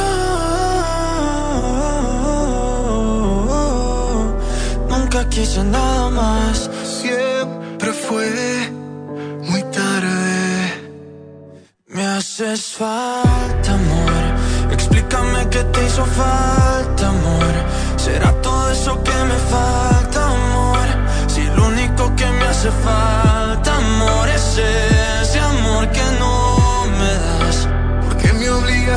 Nunca 4.90 5.28
quise 5.30 5.64
nada 5.64 6.10
más. 6.10 6.70
Siempre 7.02 7.92
fue 7.92 8.72
muy 9.50 9.64
tarde. 9.64 10.92
Me 11.88 12.06
haces 12.06 12.74
falta, 12.78 13.74
amor. 13.74 14.24
Explícame 14.72 15.50
qué 15.50 15.64
te 15.66 15.86
hizo 15.86 16.06
falta, 16.06 17.10
amor. 17.10 17.54
¿Será 17.98 18.32
todo 18.42 18.72
eso 18.72 19.04
que 19.04 19.18
me 19.32 19.38
falta, 19.52 20.20
amor? 20.26 20.88
Si 21.28 21.44
lo 21.56 21.68
único 21.68 22.16
que 22.16 22.26
me 22.26 22.46
hace 22.46 22.72
falta, 22.72 23.27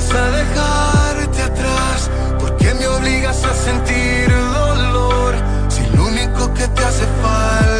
obligas 0.01 0.15
a 0.15 0.31
dejarte 0.31 1.43
atrás? 1.43 2.11
¿Por 2.39 2.57
qué 2.57 2.73
me 2.75 2.87
obligas 2.87 3.45
a 3.45 3.55
sentir 3.55 4.31
dolor? 4.31 5.35
Si 5.69 5.85
lo 5.95 6.07
único 6.07 6.55
que 6.55 6.67
te 6.69 6.85
hace 6.85 7.05
falta, 7.23 7.80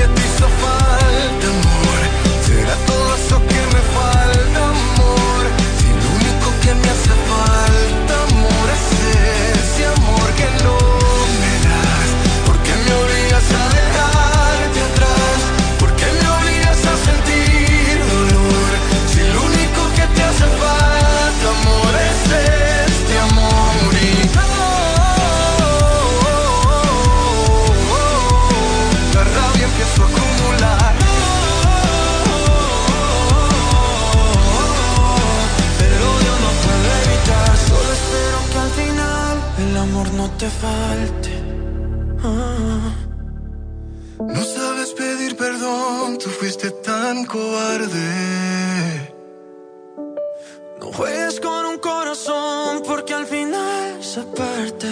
Qué 0.00 0.06
te 0.06 0.20
hizo 0.22 0.48
falta, 0.64 1.46
amor. 1.46 2.00
¿Será 2.46 2.74
todo 2.86 3.14
eso 3.16 3.36
que 3.48 3.60
me 3.74 3.82
falta, 3.96 4.60
amor? 4.70 5.39
Te 40.40 40.48
falte. 40.48 41.32
Ah. 42.24 42.92
No 44.18 44.42
sabes 44.42 44.94
pedir 44.94 45.36
perdón, 45.36 46.16
tú 46.16 46.30
fuiste 46.30 46.70
tan 46.70 47.26
cobarde. 47.26 49.14
No 50.80 50.86
juegues 50.92 51.40
con 51.40 51.66
un 51.66 51.78
corazón 51.78 52.82
porque 52.86 53.12
al 53.12 53.26
final 53.26 54.02
se 54.02 54.22
parte. 54.22 54.88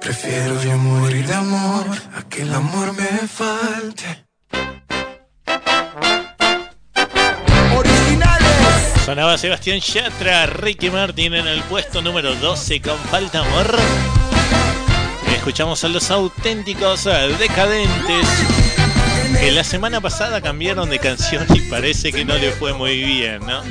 Prefiero 0.00 0.54
yo 0.62 0.78
morir 0.78 1.26
de 1.26 1.34
amor 1.34 1.84
a 2.16 2.22
que 2.30 2.42
el 2.42 2.54
amor 2.54 2.94
me 2.94 3.28
falte. 3.28 4.25
Sonaba 9.06 9.38
Sebastián 9.38 9.78
Yatra, 9.78 10.46
Ricky 10.46 10.90
Martin 10.90 11.32
en 11.34 11.46
el 11.46 11.62
puesto 11.62 12.02
número 12.02 12.34
12 12.34 12.82
con 12.82 12.98
Falta 12.98 13.38
Amor. 13.38 13.78
Escuchamos 15.32 15.84
a 15.84 15.88
los 15.88 16.10
auténticos 16.10 17.06
eh, 17.06 17.36
decadentes 17.38 18.26
que 19.38 19.52
la 19.52 19.62
semana 19.62 20.00
pasada 20.00 20.40
cambiaron 20.40 20.90
de 20.90 20.98
canción 20.98 21.46
y 21.54 21.60
parece 21.70 22.10
que 22.10 22.24
no 22.24 22.34
le 22.34 22.50
fue 22.50 22.72
muy 22.72 23.00
bien, 23.00 23.46
¿no? 23.46 23.62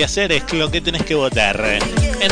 que 0.00 0.04
hacer, 0.06 0.32
es 0.32 0.50
lo 0.54 0.70
que 0.70 0.80
tenés 0.80 1.04
que 1.04 1.14
votar. 1.14 1.62
En 1.62 1.82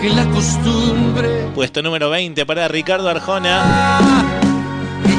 que 0.00 0.08
la 0.08 0.24
costumbre 0.30 1.50
Puesto 1.54 1.82
número 1.82 2.08
20 2.08 2.46
para 2.46 2.68
Ricardo 2.68 3.10
Arjona. 3.10 4.24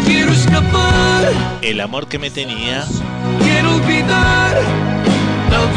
quiero 0.07 0.31
escapar, 0.31 1.31
El 1.61 1.79
amor 1.81 2.07
que 2.07 2.17
me 2.17 2.31
tenía. 2.31 2.83
quiero 3.43 3.75
olvidar. 3.75 4.96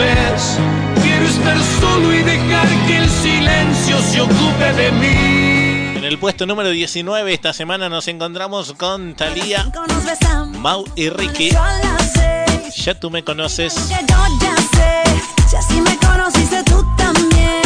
Vez 0.00 0.58
quiero 1.02 1.26
estar 1.26 1.58
solo 1.78 2.14
y 2.14 2.22
dejar 2.22 2.66
que 2.86 2.96
el 2.96 3.10
silencio 3.10 3.98
se 4.00 4.22
ocupe 4.22 4.72
de 4.72 4.90
mí. 4.92 5.98
En 5.98 6.04
el 6.04 6.18
puesto 6.18 6.46
número 6.46 6.70
19 6.70 7.34
esta 7.34 7.52
semana 7.52 7.90
nos 7.90 8.08
encontramos 8.08 8.72
con 8.72 9.14
Thalía. 9.14 9.70
Mau 10.58 10.86
y 10.96 11.10
Ricky. 11.10 11.50
Ya 12.76 12.94
tú 12.98 13.10
me 13.10 13.22
conoces. 13.22 13.74
ya 13.90 15.58
así 15.58 15.80
me 15.82 15.98
conociste 15.98 16.62
tú 16.64 16.82
también. 16.96 17.60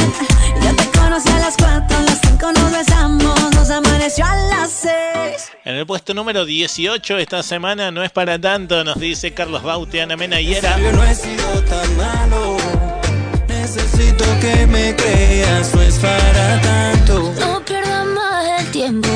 Yo 0.61 0.75
te 0.75 0.91
conocí 0.99 1.29
a 1.29 1.39
las 1.39 1.57
cuatro, 1.57 1.97
a 1.97 2.03
las 2.03 2.24
cinco 2.35 2.53
nos 2.53 2.73
besamos. 2.73 3.55
Nos 3.55 3.71
amaneció 3.71 4.25
a 4.25 4.35
las 4.35 4.71
seis. 4.71 5.51
En 5.65 5.77
el 5.77 5.87
puesto 5.87 6.15
número 6.15 6.45
18 6.45 7.19
esta 7.19 7.43
semana 7.43 7.91
no 7.91 8.03
es 8.03 8.11
para 8.11 8.39
tanto, 8.39 8.85
nos 8.85 8.99
dice 8.99 9.33
Carlos 9.33 9.63
Bauti, 9.63 10.01
Ana 10.01 10.17
Mena 10.17 10.41
y 10.41 10.55
era. 10.55 10.79
Yo 10.79 10.93
no 10.93 11.05
he 11.05 11.15
sido 11.15 11.63
tan 11.63 11.97
malo. 11.97 12.57
Necesito 13.49 14.25
que 14.41 14.67
me 14.67 14.95
creas, 14.95 15.75
no 15.75 15.83
es 15.83 15.99
para 15.99 16.61
tanto. 16.61 17.33
No 17.41 17.65
pierdas 17.65 18.07
más 18.07 18.61
el 18.61 18.71
tiempo, 18.71 19.09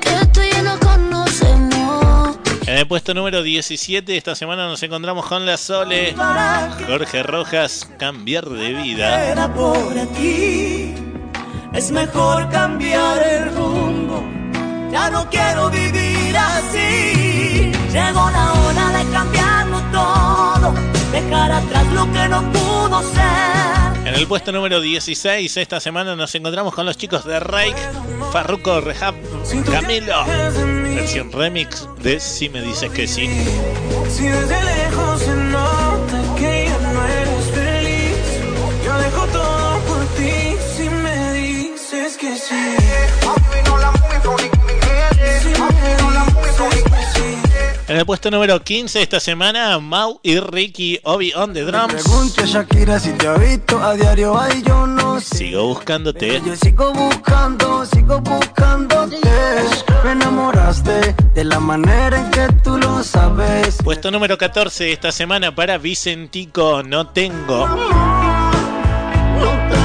que 0.00 0.26
tú 0.32 0.40
y 0.40 0.54
yo 0.54 0.62
nos 0.62 0.78
conocemos. 0.78 2.36
En 2.66 2.78
el 2.78 2.86
puesto 2.86 3.12
número 3.12 3.42
17 3.42 4.16
esta 4.16 4.34
semana 4.34 4.66
nos 4.66 4.82
encontramos 4.82 5.26
con 5.26 5.44
la 5.44 5.56
Sole. 5.56 6.14
Jorge 6.86 7.22
Rojas, 7.22 7.88
cambiar 7.98 8.48
de 8.48 8.72
vida. 8.72 9.30
Era 9.30 9.52
por 9.52 9.98
aquí. 9.98 11.01
Es 11.74 11.90
mejor 11.90 12.48
cambiar 12.50 13.22
el 13.22 13.54
rumbo. 13.54 14.22
Ya 14.90 15.08
no 15.10 15.28
quiero 15.30 15.70
vivir 15.70 16.36
así. 16.36 17.72
Llegó 17.90 18.30
la 18.30 18.52
hora 18.52 18.98
de 18.98 19.10
cambiarlo 19.10 19.80
todo. 19.90 20.74
Dejar 21.10 21.52
atrás 21.52 21.86
lo 21.92 22.12
que 22.12 22.28
no 22.28 22.52
pudo 22.52 23.02
ser. 23.02 24.06
En 24.06 24.14
el 24.14 24.26
puesto 24.26 24.52
número 24.52 24.80
16 24.80 25.56
esta 25.56 25.80
semana 25.80 26.14
nos 26.14 26.34
encontramos 26.34 26.74
con 26.74 26.84
los 26.84 26.96
chicos 26.96 27.24
de 27.24 27.40
Rake, 27.40 27.76
Farruko 28.32 28.80
Rehab, 28.80 29.14
Camilo. 29.70 30.24
Versión 30.94 31.32
remix 31.32 31.88
de 32.02 32.20
Si 32.20 32.48
me 32.48 32.60
dices 32.60 32.90
que 32.90 33.06
sí. 33.06 33.28
Si 34.10 34.24
desde 34.24 34.62
lejos 34.62 35.20
se 35.20 35.34
En 47.92 47.98
el 47.98 48.06
puesto 48.06 48.30
número 48.30 48.58
15 48.58 49.02
esta 49.02 49.20
semana, 49.20 49.78
Mau 49.78 50.18
y 50.22 50.40
Ricky 50.40 50.98
Obi 51.02 51.34
on 51.34 51.52
the 51.52 51.60
drums. 51.60 51.92
Pregunte 51.92 52.40
a 52.40 52.46
Shakira 52.46 52.98
si 52.98 53.12
te 53.12 53.28
ha 53.28 53.34
visto 53.34 53.78
a 53.84 53.94
diario, 53.94 54.40
ay 54.40 54.62
yo 54.66 54.86
no 54.86 55.20
sé. 55.20 55.36
Sigo 55.36 55.66
buscándote. 55.66 56.40
Yo 56.40 56.56
sigo 56.56 56.90
buscando, 56.94 57.84
sigo 57.84 58.18
buscándote. 58.22 59.18
Me 60.04 60.12
enamoraste 60.12 61.14
de 61.34 61.44
la 61.44 61.60
manera 61.60 62.18
en 62.18 62.30
que 62.30 62.48
tú 62.64 62.78
lo 62.78 63.04
sabes. 63.04 63.76
Puesto 63.84 64.10
número 64.10 64.38
14 64.38 64.90
esta 64.90 65.12
semana 65.12 65.54
para 65.54 65.76
Vicentico, 65.76 66.82
no 66.82 67.08
tengo. 67.08 67.68
No 67.68 67.76
tengo 69.68 69.81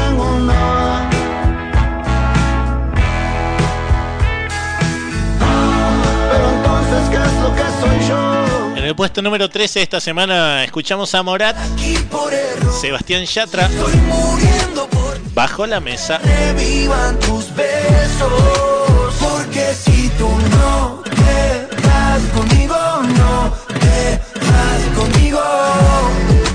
puesto 8.97 9.21
número 9.21 9.47
13 9.47 9.83
esta 9.83 10.01
semana 10.01 10.63
escuchamos 10.63 11.13
a 11.13 11.21
Morat, 11.21 11.55
Sebastián 12.81 13.25
Yatra, 13.25 13.69
bajo 15.35 15.67
la 15.67 15.79
mesa. 15.79 16.17
Revivan 16.17 17.19
tus 17.19 17.53
besos. 17.55 19.13
Porque 19.19 19.75
si 19.75 20.09
tú 20.17 20.27
no 20.49 21.03
te 21.03 21.67
vas 21.85 22.21
conmigo, 22.33 22.75
no 23.19 23.53
te 23.67 24.19
vas 24.39 24.97
conmigo. 24.97 25.41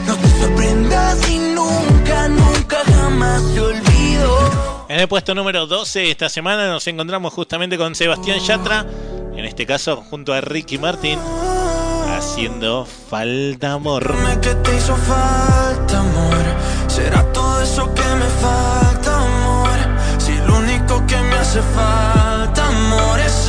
No 0.08 0.16
te 0.16 0.28
sorprendas 0.40 1.30
y 1.30 1.38
nunca, 1.38 2.28
nunca 2.28 2.78
jamás 2.86 3.40
te 3.54 3.60
olvido. 3.60 4.86
En 4.88 4.98
el 4.98 5.06
puesto 5.06 5.36
número 5.36 5.68
12 5.68 6.10
esta 6.10 6.28
semana 6.28 6.68
nos 6.68 6.88
encontramos 6.88 7.32
justamente 7.32 7.78
con 7.78 7.94
Sebastián 7.94 8.40
Yatra, 8.40 8.84
en 9.36 9.44
este 9.44 9.64
caso 9.64 10.02
junto 10.10 10.32
a 10.32 10.40
Ricky 10.40 10.78
Martin, 10.78 11.20
haciendo 12.22 12.86
Falta 13.10 13.72
Amor. 13.72 14.14
¿Qué 14.40 14.54
te 14.54 14.76
hizo 14.76 14.94
falta, 14.96 15.98
amor? 15.98 16.44
¿Será 16.86 17.22
todo 17.32 17.60
eso 17.62 17.92
que 17.94 18.02
me 18.02 18.26
falta, 18.40 19.18
amor? 19.18 19.78
Si 20.18 20.32
lo 20.46 20.58
único 20.58 21.04
que 21.06 21.16
me 21.16 21.34
hace 21.36 21.60
falta, 21.74 22.66
amor, 22.68 23.18
es 23.20 23.48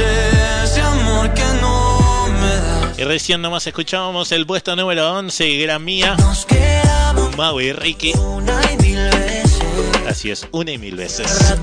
ese 0.64 0.82
amor 0.82 1.34
que 1.34 1.46
no 1.62 2.28
me 2.42 2.56
da. 2.56 2.94
Y 2.98 3.04
recién 3.04 3.42
nomás 3.42 3.68
escuchábamos 3.68 4.32
el 4.32 4.46
puesto 4.46 4.76
número 4.76 5.12
11, 5.18 5.58
Gran 5.58 5.84
Mía, 5.84 6.18
Mau 7.38 7.60
y 7.60 7.74
Ricky. 7.74 8.14
Así 10.08 10.32
es, 10.32 10.48
una 10.52 10.72
y 10.72 10.78
mil 10.78 10.96
veces. 10.96 11.56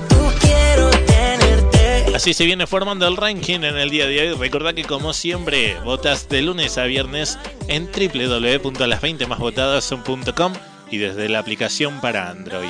Así 2.13 2.33
se 2.33 2.45
viene 2.45 2.67
formando 2.67 3.07
el 3.07 3.15
ranking 3.15 3.59
en 3.59 3.77
el 3.77 3.89
día 3.89 4.05
de 4.05 4.19
hoy. 4.19 4.33
Recuerda 4.37 4.73
que 4.73 4.83
como 4.83 5.13
siempre, 5.13 5.77
votas 5.85 6.27
de 6.27 6.41
lunes 6.41 6.77
a 6.77 6.83
viernes 6.83 7.39
en 7.69 7.87
www.las20másvotadas.com 7.87 10.53
y 10.91 10.97
desde 10.97 11.29
la 11.29 11.39
aplicación 11.39 12.01
para 12.01 12.29
Android. 12.29 12.67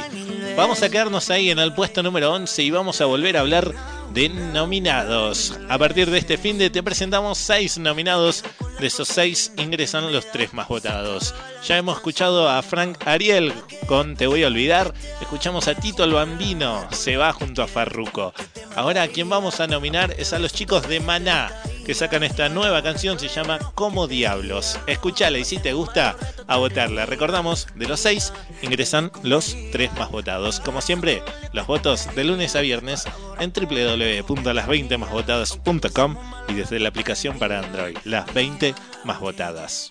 Vamos 0.55 0.83
a 0.83 0.89
quedarnos 0.89 1.31
ahí 1.31 1.49
en 1.49 1.57
el 1.57 1.73
puesto 1.73 2.03
número 2.03 2.31
11 2.33 2.61
y 2.61 2.69
vamos 2.69 3.01
a 3.01 3.05
volver 3.05 3.35
a 3.35 3.39
hablar 3.39 3.73
de 4.13 4.29
nominados. 4.29 5.57
A 5.69 5.77
partir 5.77 6.09
de 6.09 6.17
este 6.17 6.37
fin 6.37 6.57
de 6.57 6.69
te 6.69 6.83
presentamos 6.83 7.37
6 7.37 7.77
nominados. 7.79 8.43
De 8.79 8.87
esos 8.87 9.07
6 9.09 9.53
ingresan 9.57 10.11
los 10.11 10.31
3 10.31 10.53
más 10.53 10.67
votados. 10.67 11.33
Ya 11.67 11.77
hemos 11.77 11.97
escuchado 11.97 12.49
a 12.49 12.61
Frank 12.61 12.97
Ariel 13.05 13.53
con 13.87 14.15
Te 14.15 14.27
voy 14.27 14.43
a 14.43 14.47
olvidar. 14.47 14.93
Escuchamos 15.21 15.67
a 15.67 15.75
Tito 15.75 16.03
el 16.03 16.13
Bambino. 16.13 16.87
Se 16.91 17.17
va 17.17 17.31
junto 17.33 17.63
a 17.63 17.67
Farruco. 17.67 18.33
Ahora 18.75 19.07
quien 19.07 19.29
vamos 19.29 19.59
a 19.59 19.67
nominar 19.67 20.15
es 20.17 20.33
a 20.33 20.39
los 20.39 20.53
chicos 20.53 20.87
de 20.87 20.99
Maná 20.99 21.51
que 21.91 21.95
sacan 21.95 22.23
esta 22.23 22.47
nueva 22.47 22.81
canción, 22.81 23.19
se 23.19 23.27
llama 23.27 23.59
Como 23.75 24.07
Diablos. 24.07 24.79
Escúchala 24.87 25.37
y 25.39 25.43
si 25.43 25.57
te 25.57 25.73
gusta, 25.73 26.15
a 26.47 26.55
votarla. 26.55 27.05
Recordamos, 27.05 27.67
de 27.75 27.85
los 27.85 27.99
seis 27.99 28.31
ingresan 28.61 29.11
los 29.23 29.57
tres 29.73 29.91
más 29.99 30.09
votados. 30.09 30.61
Como 30.61 30.79
siempre, 30.79 31.21
los 31.51 31.67
votos 31.67 32.07
de 32.15 32.23
lunes 32.23 32.55
a 32.55 32.61
viernes 32.61 33.03
en 33.41 33.51
www.las20másvotadas.com 33.51 36.15
y 36.47 36.53
desde 36.53 36.79
la 36.79 36.87
aplicación 36.87 37.37
para 37.37 37.59
Android, 37.59 37.97
las 38.05 38.33
20 38.33 38.73
más 39.03 39.19
votadas. 39.19 39.89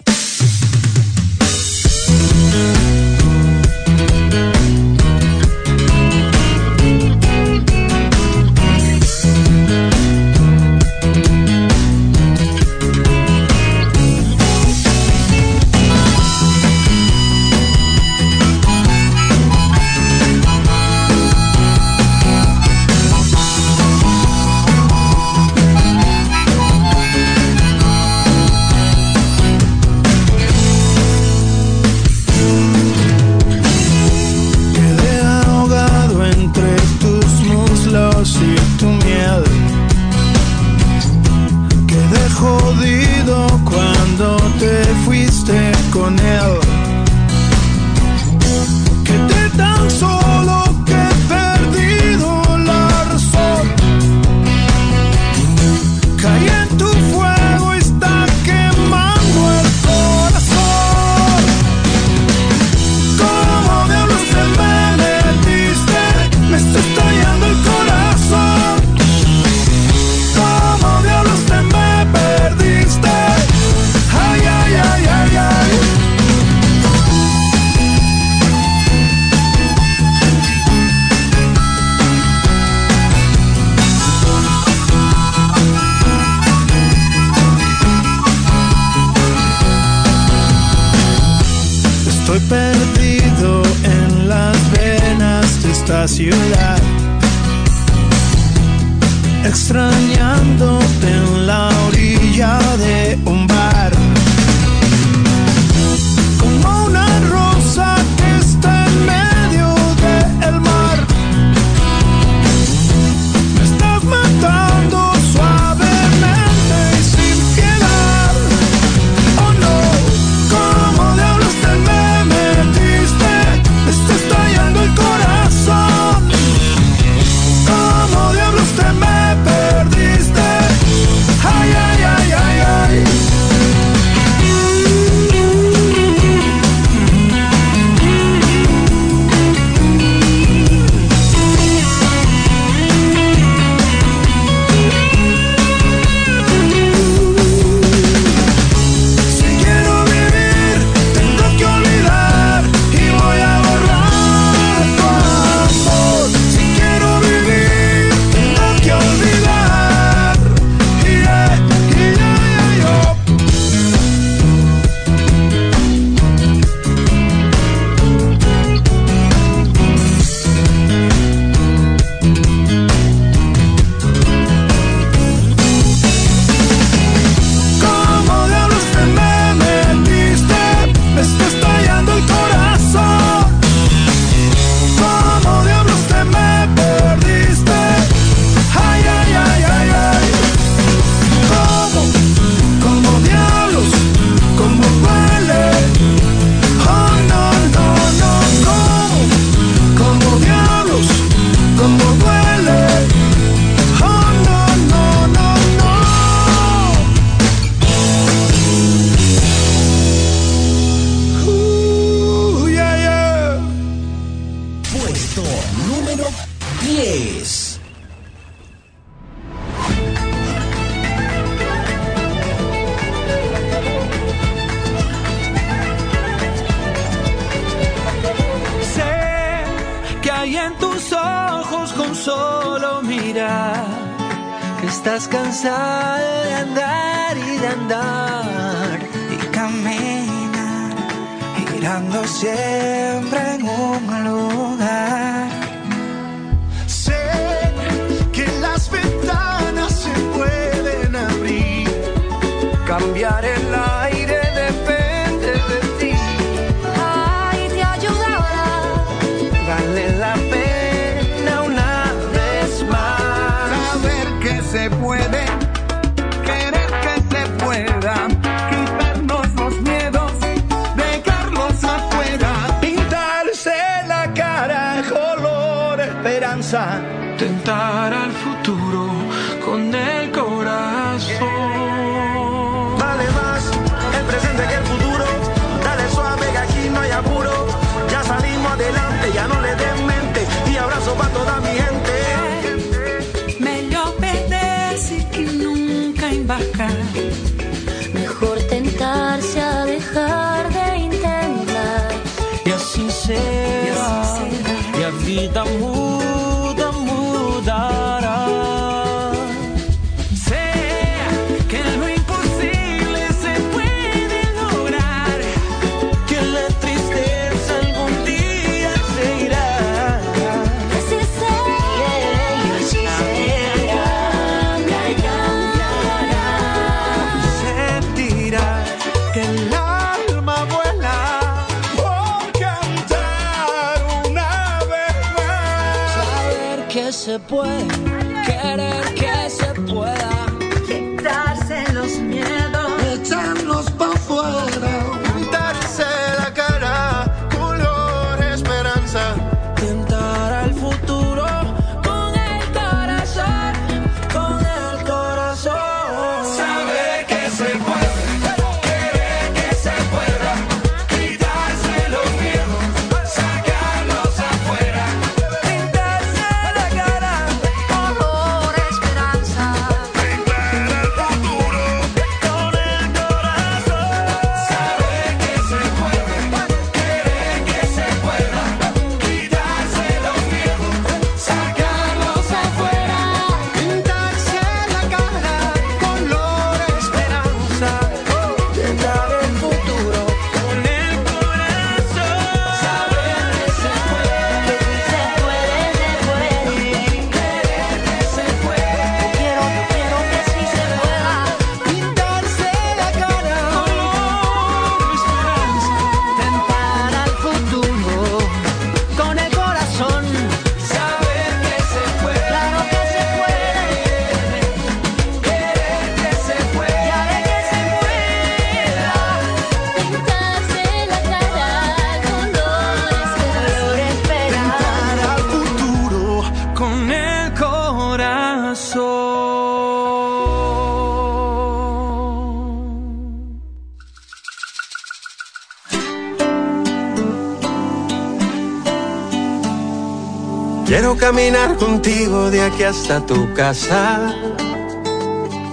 Caminar 441.30 441.76
contigo 441.76 442.50
de 442.50 442.60
aquí 442.60 442.82
hasta 442.82 443.24
tu 443.24 443.54
casa. 443.54 444.34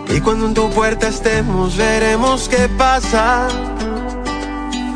Y 0.07 0.21
cuando 0.21 0.45
en 0.45 0.53
tu 0.53 0.69
puerta 0.69 1.07
estemos, 1.07 1.75
veremos 1.75 2.47
qué 2.47 2.69
pasa. 2.77 3.47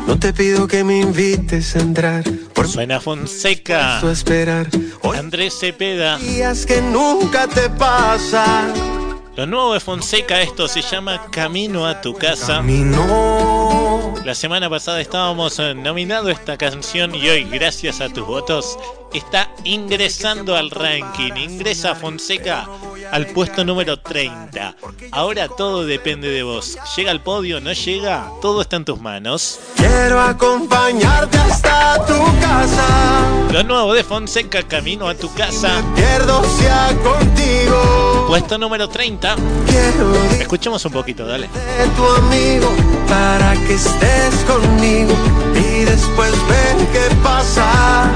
No 0.06 0.16
te 0.16 0.32
pido 0.32 0.68
que 0.68 0.84
me 0.84 1.00
invites 1.00 1.74
a 1.74 1.80
entrar, 1.80 2.22
por 2.54 2.68
Suena 2.68 3.00
Fonseca. 3.00 3.96
supuesto 3.96 4.10
esperar. 4.12 4.68
Hoy 5.02 5.18
Andrés 5.18 5.58
Cepeda. 5.58 6.18
días 6.18 6.64
que 6.64 6.80
nunca 6.80 7.48
te 7.48 7.68
pasa. 7.68 8.72
Lo 9.34 9.46
nuevo 9.46 9.74
de 9.74 9.80
Fonseca, 9.80 10.42
esto 10.42 10.68
se 10.68 10.82
llama 10.82 11.26
Camino 11.32 11.88
a 11.88 12.00
tu 12.00 12.14
casa. 12.14 12.58
Camino. 12.58 14.14
La 14.24 14.36
semana 14.36 14.70
pasada 14.70 15.00
estábamos 15.00 15.58
nominando 15.74 16.30
esta 16.30 16.56
canción 16.56 17.16
y 17.16 17.28
hoy, 17.28 17.44
gracias 17.50 18.00
a 18.00 18.08
tus 18.08 18.24
votos, 18.24 18.78
está 19.12 19.51
ingresando 19.64 20.56
al 20.56 20.70
ranking. 20.70 21.32
Ingresa 21.36 21.94
Fonseca 21.94 22.68
al 23.10 23.26
puesto 23.28 23.64
número 23.64 23.98
30. 23.98 24.74
Ahora 25.10 25.48
todo 25.48 25.84
depende 25.84 26.28
de 26.28 26.42
vos. 26.42 26.78
¿Llega 26.96 27.10
al 27.10 27.20
podio? 27.22 27.60
¿No 27.60 27.72
llega? 27.72 28.30
Todo 28.40 28.62
está 28.62 28.76
en 28.76 28.84
tus 28.84 29.00
manos. 29.00 29.60
Quiero 29.76 30.20
acompañarte 30.20 31.38
hasta 31.38 32.04
tu 32.06 32.14
casa. 32.40 33.28
Lo 33.52 33.62
nuevo 33.62 33.92
de 33.92 34.02
Fonseca, 34.02 34.62
Camino 34.62 35.08
a 35.08 35.14
tu 35.14 35.32
casa. 35.34 35.82
Pierdo 35.94 36.42
sea 36.58 36.88
contigo. 37.02 38.24
Puesto 38.28 38.56
número 38.56 38.88
30. 38.88 39.36
Quiero 39.66 40.14
Escuchemos 40.40 40.84
un 40.86 40.92
poquito, 40.92 41.26
dale. 41.26 41.48
de 41.48 41.86
tu 41.96 42.06
amigo 42.06 42.68
para 43.08 43.52
que 43.66 43.74
estés 43.74 44.34
conmigo 44.46 45.12
y 45.54 45.84
después 45.84 46.32
qué 46.92 47.14
pasa. 47.22 48.10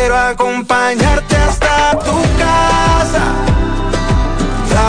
Quiero 0.00 0.16
acompañarte 0.16 1.36
hasta 1.36 1.90
tu 1.98 2.16
casa. 2.38 3.22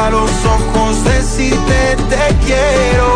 A 0.03 0.09
los 0.09 0.31
ojos 0.45 1.03
decirte 1.03 1.97
te 2.09 2.33
quiero. 2.45 3.09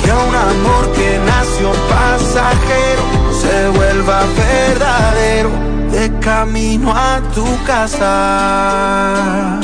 Que 0.00 0.12
un 0.12 0.34
amor 0.36 0.92
que 0.94 1.18
nació 1.26 1.72
pasajero 1.90 3.02
se 3.42 3.68
vuelva 3.76 4.18
verdadero. 4.36 5.50
De 5.90 6.16
camino 6.20 6.94
a 6.94 7.20
tu 7.34 7.44
casa. 7.66 9.58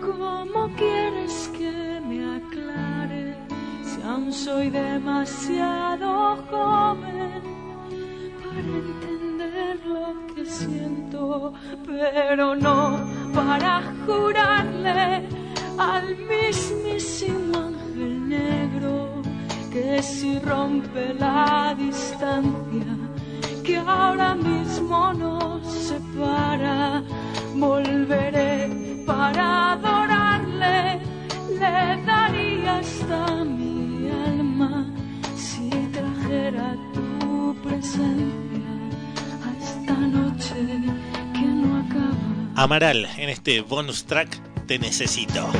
¿Cómo 0.00 0.68
quieres 0.76 1.50
que 1.56 2.00
me 2.06 2.36
aclare 2.36 3.36
si 3.82 4.02
aún 4.02 4.32
soy 4.32 4.70
demasiado 4.70 6.36
joven 6.50 7.42
para 8.42 8.60
entender 8.60 9.80
lo 9.86 10.34
que 10.34 10.44
siento, 10.44 11.52
pero 11.86 12.54
no 12.54 12.98
para 13.34 13.82
jurarle 14.06 15.28
al 15.78 16.16
mismísimo 16.16 17.58
ángel 17.58 18.28
negro 18.28 19.22
que 19.72 20.02
si 20.02 20.38
rompe 20.40 21.14
la 21.14 21.74
distancia? 21.78 23.19
Que 23.64 23.76
ahora 23.76 24.34
mismo 24.34 25.12
nos 25.12 25.66
separa, 25.72 27.02
volveré 27.54 29.02
para 29.06 29.72
adorarle, 29.72 31.00
le 31.58 32.02
daría 32.04 32.78
hasta 32.78 33.44
mi 33.44 34.08
alma 34.10 34.86
si 35.36 35.70
trajera 35.92 36.76
tu 36.94 37.56
presencia 37.62 38.70
a 39.44 39.64
esta 39.64 39.94
noche 39.94 40.54
que 41.34 41.46
no 41.46 41.78
acaba. 41.78 42.62
Amaral, 42.62 43.08
en 43.16 43.28
este 43.28 43.60
bonus 43.62 44.04
track 44.04 44.38
te 44.66 44.78
necesito. 44.78 45.50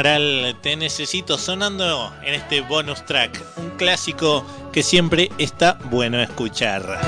Te 0.00 0.76
necesito 0.76 1.36
sonando 1.36 2.14
en 2.22 2.34
este 2.34 2.60
bonus 2.60 3.04
track, 3.04 3.42
un 3.56 3.70
clásico 3.70 4.46
que 4.72 4.84
siempre 4.84 5.28
está 5.38 5.76
bueno 5.90 6.22
escuchar. 6.22 7.00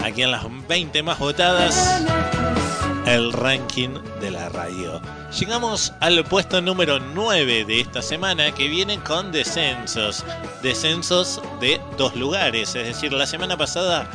Aquí 0.00 0.22
en 0.22 0.30
las 0.30 0.44
20 0.68 1.02
más 1.02 1.18
votadas, 1.18 2.04
el 3.06 3.32
ranking 3.32 3.98
de 4.20 4.30
la 4.30 4.48
radio. 4.48 5.02
Llegamos 5.36 5.92
al 5.98 6.22
puesto 6.22 6.60
número 6.60 7.00
9 7.00 7.64
de 7.64 7.80
esta 7.80 8.00
semana 8.00 8.52
que 8.52 8.68
viene 8.68 9.00
con 9.00 9.32
descensos. 9.32 10.24
Descensos 10.62 11.42
de 11.60 11.80
dos 11.98 12.14
lugares, 12.14 12.76
es 12.76 12.86
decir, 12.86 13.12
la 13.12 13.26
semana 13.26 13.56
pasada 13.56 14.08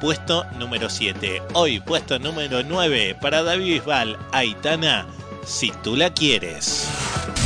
puesto 0.00 0.44
número 0.58 0.90
7. 0.90 1.40
Hoy 1.52 1.78
puesto 1.78 2.18
número 2.18 2.64
9 2.64 3.16
para 3.20 3.44
David 3.44 3.74
Bisbal, 3.74 4.18
Aitana, 4.32 5.06
si 5.46 5.70
tú 5.82 5.96
la 5.96 6.12
quieres. 6.12 6.88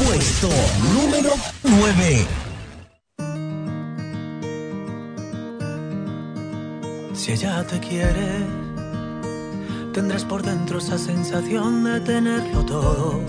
Puesto 0.05 0.49
número 0.95 1.31
9. 1.63 2.27
Si 7.15 7.33
ella 7.33 7.65
te 7.67 7.79
quiere, 7.81 8.47
tendrás 9.93 10.25
por 10.25 10.43
dentro 10.43 10.79
esa 10.79 10.99
sensación 10.99 11.85
de 11.85 12.01
tenerlo 12.01 12.65
todo. 12.65 13.21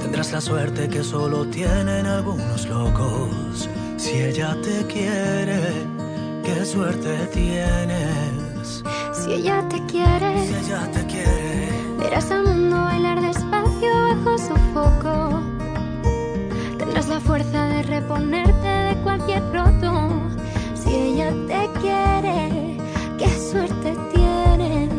Tendrás 0.00 0.32
la 0.32 0.40
suerte 0.40 0.88
que 0.88 1.04
solo 1.04 1.46
tienen 1.46 2.06
algunos 2.06 2.66
locos. 2.66 3.68
Si 3.96 4.12
ella 4.12 4.56
te 4.62 4.86
quiere, 4.86 5.60
qué 6.42 6.64
suerte 6.64 7.28
tienes. 7.32 8.82
Si 9.12 9.32
ella 9.32 9.62
te 9.68 9.84
quiere, 9.86 10.46
Si 10.46 10.54
ella 10.54 10.90
te 10.90 11.06
quiere, 11.06 11.68
verás 11.98 12.30
al 12.30 12.44
mundo 12.44 12.76
bailar 12.76 13.09
bajo 14.24 14.38
su 14.38 14.54
foco. 14.72 15.40
Tendrás 16.78 17.08
la 17.08 17.20
fuerza 17.20 17.66
de 17.66 17.82
reponerte 17.82 18.68
de 18.68 18.94
cualquier 19.02 19.42
roto. 19.52 20.10
Si 20.74 20.94
ella 20.94 21.30
te 21.46 21.80
quiere, 21.80 22.76
qué 23.18 23.28
suerte 23.50 23.96
tienes. 24.12 24.90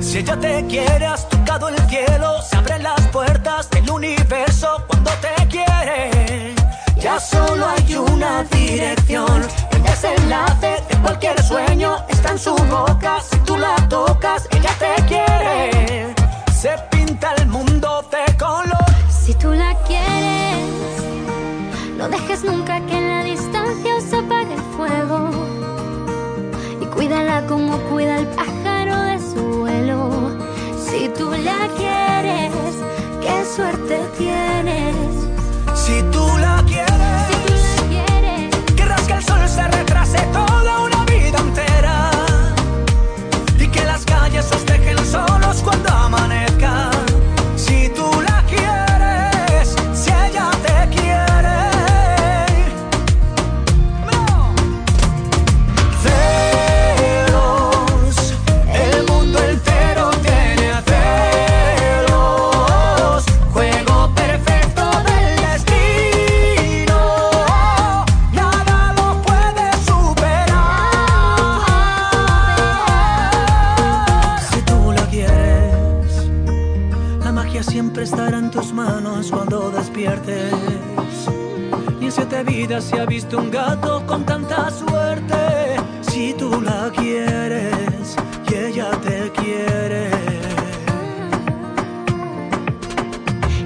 si 0.00 0.18
ella 0.18 0.36
te 0.38 0.66
quiere, 0.66 1.06
has 1.06 1.28
tocado 1.28 1.68
el 1.68 1.78
cielo. 1.88 2.42
Se 2.42 2.56
abren 2.56 2.82
las 2.82 3.00
puertas 3.08 3.70
del 3.70 3.88
universo 3.90 4.84
cuando 4.86 5.10
te 5.20 5.46
quiere. 5.48 6.54
Ya 6.96 7.18
solo 7.18 7.66
hay 7.66 7.94
una 7.94 8.44
dirección. 8.44 9.42
El 9.70 9.82
desenlace 9.82 10.82
de 10.88 10.98
cualquier 11.02 11.42
sueño 11.42 11.96
está 12.08 12.32
en 12.32 12.38
su 12.38 12.54
boca. 12.54 13.20
Si 13.20 13.38
tú 13.38 13.56
la 13.56 13.74
tocas, 13.88 14.46
ella 14.52 14.70
te. 14.78 15.01
Se 16.62 16.78
pinta 16.92 17.34
el 17.38 17.48
mundo 17.48 18.04
de 18.12 18.36
color. 18.38 18.86
Si 19.10 19.34
tú 19.34 19.52
la 19.52 19.74
quieres, 19.82 20.62
dejes 22.08 22.44
nunca 22.44 22.80
que 22.86 22.98
en 22.98 23.08
la 23.08 23.24
distancia 23.24 23.96
os 23.96 24.12
apague 24.12 24.54
el 24.54 24.62
fuego. 24.76 25.30
Y 26.80 26.86
cuídala 26.86 27.44
como 27.48 27.76
cuida 27.90 28.20
el 28.20 28.28
pájaro 28.28 28.96
de 29.02 29.18
su 29.18 29.42
vuelo. 29.58 30.38
Si 30.78 31.08
tú 31.08 31.32
la 31.32 31.66
quieres, 31.76 32.52
qué 33.20 33.44
suerte 33.56 33.98
tienes. 34.16 34.94
Si 35.74 36.00
tú 36.12 36.24
la 36.38 36.61
vidas 82.62 82.84
se 82.84 83.00
ha 83.00 83.06
visto 83.06 83.38
un 83.38 83.50
gato 83.50 84.04
con 84.06 84.24
tanta 84.24 84.70
suerte. 84.70 85.36
Si 86.08 86.32
tú 86.34 86.60
la 86.60 86.90
quieres 86.94 88.16
y 88.48 88.54
ella 88.54 88.90
te 89.06 89.18
quiere. 89.38 90.02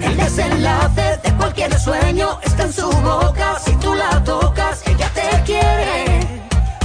El 0.07 0.17
desenlace 0.17 1.07
de 1.25 1.31
cualquier 1.37 1.79
sueño 1.79 2.39
está 2.43 2.63
en 2.63 2.73
su 2.73 2.89
boca. 3.11 3.59
Si 3.65 3.73
tú 3.77 3.95
la 3.95 4.13
tocas, 4.25 4.83
ella 4.87 5.11
te 5.19 5.29
quiere. 5.45 5.95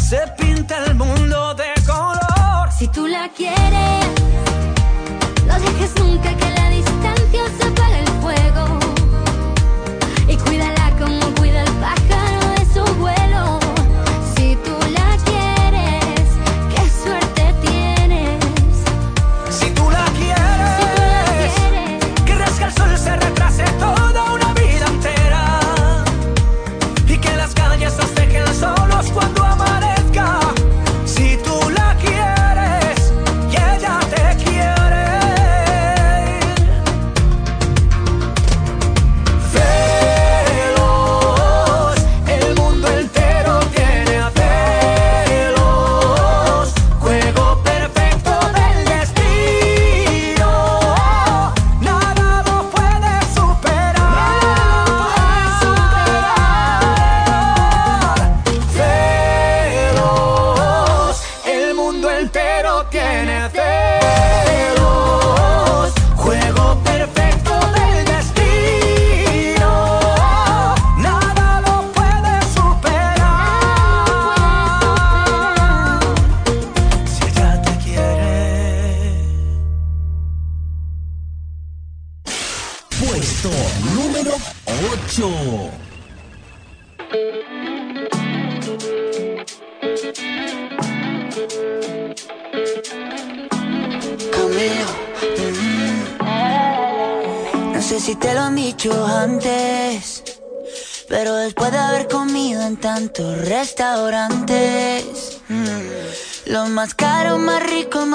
Se 0.09 0.21
pinta 0.37 0.83
el 0.85 0.95
mundo 0.95 1.53
de 1.53 1.71
color. 1.85 2.65
si 2.77 2.87
tú 2.89 3.07
la 3.07 3.29
quieres, 3.39 4.05
no 5.47 5.53
dejes 5.65 5.91
nunca 5.99 6.29
que 6.35 6.49
la 6.57 6.70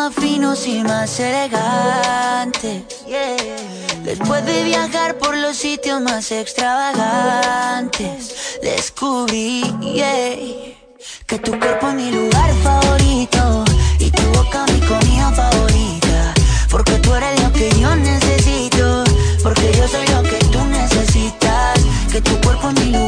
más 0.06 0.14
finos 0.14 0.66
y 0.66 0.82
más 0.82 1.18
elegantes. 1.18 2.82
Después 4.04 4.44
de 4.46 4.64
viajar 4.64 5.18
por 5.18 5.36
los 5.36 5.56
sitios 5.56 6.00
más 6.00 6.30
extravagantes, 6.30 8.58
descubrí 8.62 9.62
que 11.26 11.38
tu 11.38 11.58
cuerpo 11.58 11.88
es 11.88 11.94
mi 11.94 12.10
lugar 12.10 12.54
favorito 12.62 13.64
y 13.98 14.10
tu 14.10 14.22
boca 14.32 14.66
mi 14.72 14.80
comida 14.80 15.32
favorita. 15.32 16.34
Porque 16.70 16.92
tú 16.98 17.14
eres 17.14 17.42
lo 17.42 17.52
que 17.52 17.70
yo 17.80 17.96
necesito, 17.96 19.04
porque 19.42 19.72
yo 19.76 19.88
soy 19.88 20.06
lo 20.08 20.22
que 20.22 20.38
tú 20.52 20.64
necesitas. 20.66 21.80
Que 22.12 22.20
tu 22.20 22.38
cuerpo 22.42 22.68
es 22.68 22.74
mi 22.74 22.92
lugar 22.92 23.05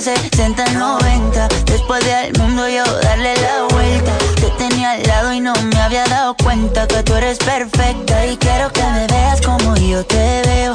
90, 0.00 0.30
60, 0.30 0.64
90. 0.78 1.48
Después 1.66 2.02
del 2.02 2.32
mundo 2.38 2.66
yo 2.70 2.82
darle 3.02 3.34
la 3.36 3.64
vuelta. 3.68 4.16
Te 4.36 4.48
tenía 4.56 4.92
al 4.92 5.02
lado 5.02 5.34
y 5.34 5.40
no 5.40 5.52
me 5.52 5.78
había 5.78 6.06
dado 6.06 6.34
cuenta 6.42 6.88
que 6.88 7.02
tú 7.02 7.14
eres 7.16 7.36
perfecta. 7.36 8.26
Y 8.26 8.38
quiero 8.38 8.72
que 8.72 8.82
me 8.82 9.06
veas 9.08 9.42
como 9.42 9.76
yo 9.76 10.02
te 10.06 10.42
veo. 10.46 10.74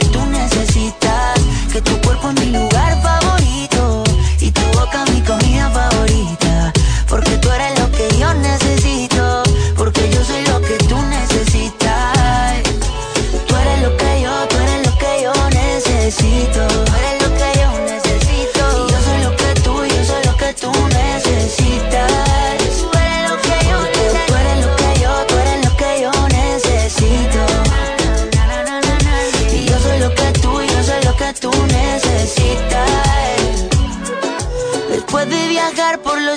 Que 1.71 1.81
tu 1.81 2.01
cuerpo 2.01 2.29
es 2.31 2.45
mi 2.45 2.51
lugar 2.51 3.01
favorito. 3.01 4.03
Y 4.41 4.51
tu 4.51 4.61
boca 4.77 5.05
mi 5.05 5.21
comida 5.21 5.69
favorita. 5.69 6.73
Porque 7.07 7.37
tú 7.37 7.49
eres 7.49 7.79
lo 7.79 7.80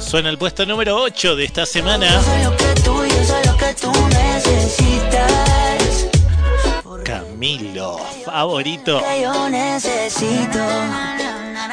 Suena 0.00 0.30
el 0.30 0.38
puesto 0.38 0.64
número 0.64 0.96
8 0.96 1.36
de 1.36 1.44
esta 1.44 1.66
semana. 1.66 2.08
Camilo, 7.04 7.98
favorito. 8.24 9.02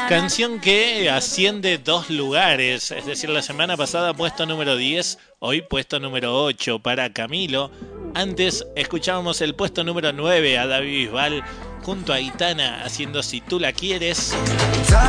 Canción 0.09 0.59
que 0.59 1.09
asciende 1.09 1.77
dos 1.77 2.09
lugares, 2.09 2.91
es 2.91 3.05
decir, 3.05 3.29
la 3.29 3.41
semana 3.41 3.77
pasada 3.77 4.13
puesto 4.13 4.45
número 4.45 4.75
10, 4.75 5.17
hoy 5.39 5.61
puesto 5.61 5.99
número 6.01 6.43
8 6.43 6.79
para 6.79 7.13
Camilo. 7.13 7.71
Antes 8.13 8.65
escuchábamos 8.75 9.39
el 9.41 9.55
puesto 9.55 9.83
número 9.85 10.11
9 10.11 10.57
a 10.57 10.67
David 10.67 11.05
Bisbal 11.05 11.43
junto 11.85 12.13
a 12.13 12.19
Itana 12.19 12.83
haciendo 12.83 13.21
Si 13.21 13.41
tú 13.41 13.59
la 13.59 13.71
quieres, 13.71 14.35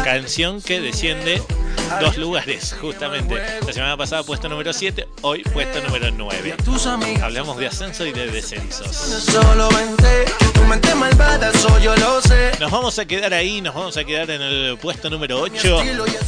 canción 0.05 0.61
que 0.61 0.81
desciende 0.81 1.43
dos 2.01 2.17
lugares 2.17 2.75
justamente. 2.81 3.41
La 3.67 3.73
semana 3.73 3.97
pasada 3.97 4.23
puesto 4.23 4.49
número 4.49 4.73
7, 4.73 5.09
hoy 5.23 5.43
puesto 5.43 5.81
número 5.83 6.11
9. 6.11 6.57
Hablamos 7.23 7.57
de 7.57 7.67
ascenso 7.67 8.07
y 8.07 8.13
de 8.13 8.27
descensos. 8.29 9.27
Nos 12.61 12.71
vamos 12.71 12.99
a 12.99 13.05
quedar 13.05 13.33
ahí, 13.35 13.61
nos 13.61 13.75
vamos 13.75 13.97
a 13.97 14.05
quedar 14.05 14.31
en 14.31 14.43
el 14.43 14.79
puesto 14.79 15.09
número 15.11 15.41
8 15.41 15.79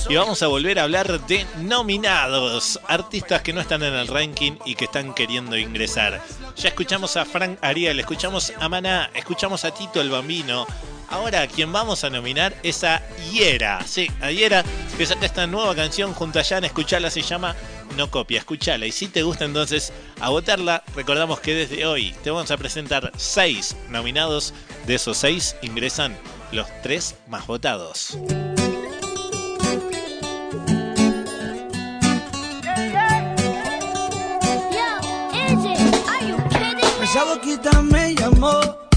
y 0.08 0.16
vamos 0.16 0.42
a 0.42 0.46
volver 0.46 0.78
a 0.78 0.84
hablar 0.84 1.26
de 1.26 1.46
nominados, 1.58 2.78
artistas 2.86 3.42
que 3.42 3.52
no 3.52 3.60
están 3.60 3.82
en 3.82 3.94
el 3.94 4.06
ranking 4.06 4.52
y 4.64 4.74
que 4.74 4.84
están 4.84 5.14
queriendo 5.14 5.56
ingresar. 5.56 6.22
Ya 6.56 6.68
escuchamos 6.68 7.16
a 7.16 7.24
Frank 7.24 7.58
Ariel, 7.62 7.98
escuchamos 7.98 8.52
a 8.60 8.68
Maná, 8.68 9.10
escuchamos 9.14 9.64
a 9.64 9.72
Tito 9.72 10.00
el 10.00 10.10
Bambino. 10.10 10.66
Ahora 11.10 11.47
quien 11.47 11.72
vamos 11.72 12.05
a 12.05 12.10
nominar 12.10 12.55
es 12.62 12.85
a 12.85 13.02
Hiera. 13.30 13.82
Sí, 13.86 14.10
a 14.20 14.30
Hiera 14.30 14.62
que 14.97 15.06
saca 15.06 15.24
esta 15.24 15.47
nueva 15.47 15.74
canción 15.74 16.12
junto 16.12 16.39
a 16.39 16.44
Jan. 16.44 16.64
Escuchala, 16.64 17.10
se 17.10 17.22
llama 17.22 17.56
No 17.97 18.10
Copia. 18.10 18.39
Escuchala. 18.39 18.85
Y 18.86 18.93
si 18.93 19.09
te 19.09 19.22
gusta 19.22 19.44
entonces 19.44 19.93
a 20.20 20.28
votarla, 20.28 20.85
recordamos 20.94 21.40
que 21.40 21.55
desde 21.55 21.86
hoy 21.86 22.14
te 22.22 22.30
vamos 22.30 22.51
a 22.51 22.56
presentar 22.56 23.10
seis 23.16 23.76
nominados. 23.89 24.52
De 24.86 24.97
esos 24.97 25.16
seis 25.16 25.56
ingresan 25.62 26.16
los 26.52 26.66
tres 26.82 27.14
más 27.26 27.47
votados. 27.47 28.18
Esa 37.02 37.24
boquita 37.24 37.80
me 37.80 38.14
llamó 38.14 38.88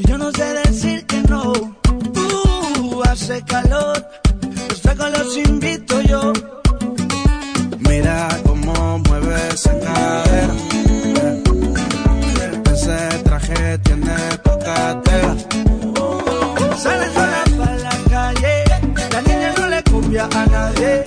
y 0.00 0.08
yo 0.08 0.18
no 0.18 0.30
sé 0.32 0.44
decir 0.64 1.06
que 1.06 1.22
no. 1.22 1.52
Uh, 1.52 3.02
hace 3.04 3.42
calor, 3.42 3.96
los 4.84 5.12
los 5.18 5.36
invito 5.36 6.00
yo. 6.02 6.32
Mira 7.80 8.28
cómo 8.44 8.98
mueve 8.98 9.36
esa 9.52 9.72
cadera. 9.80 10.54
Ese 12.72 12.98
traje 13.24 13.78
tiene 13.78 14.16
poca 14.42 15.00
tela. 15.02 15.36
Sale 16.76 17.06
sola 17.14 17.44
para 17.58 17.76
la 17.76 17.96
calle, 18.08 18.64
la 19.12 19.22
niña 19.22 19.54
no 19.58 19.68
le 19.68 19.82
copia 19.82 20.28
a 20.32 20.46
nadie. 20.46 21.04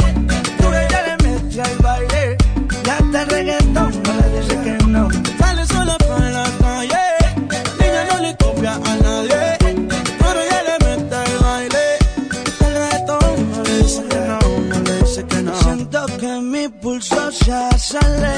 Se 17.84 17.98
acelera, 17.98 18.33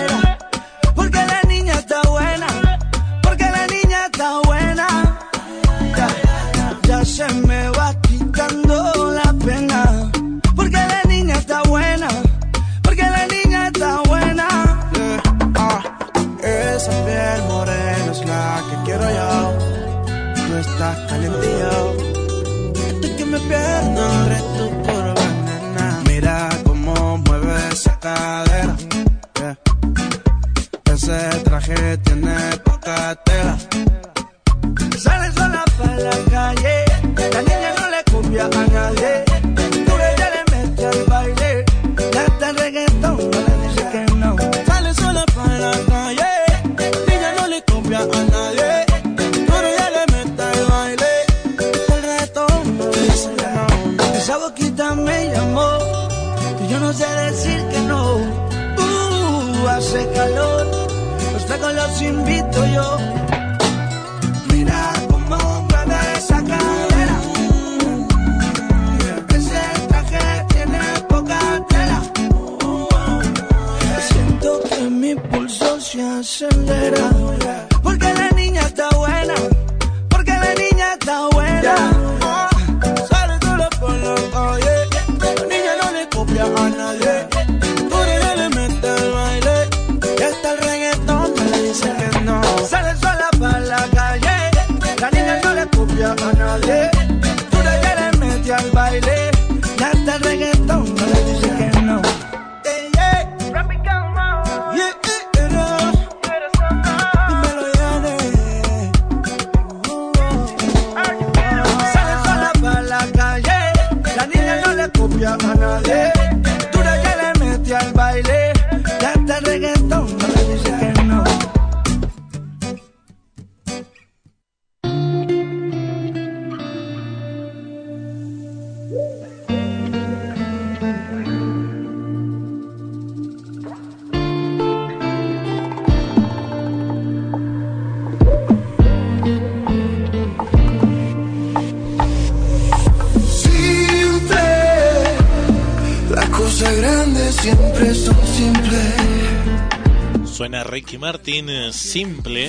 Martin 151.06 151.52
eh, 151.52 151.72
simple. 151.72 152.48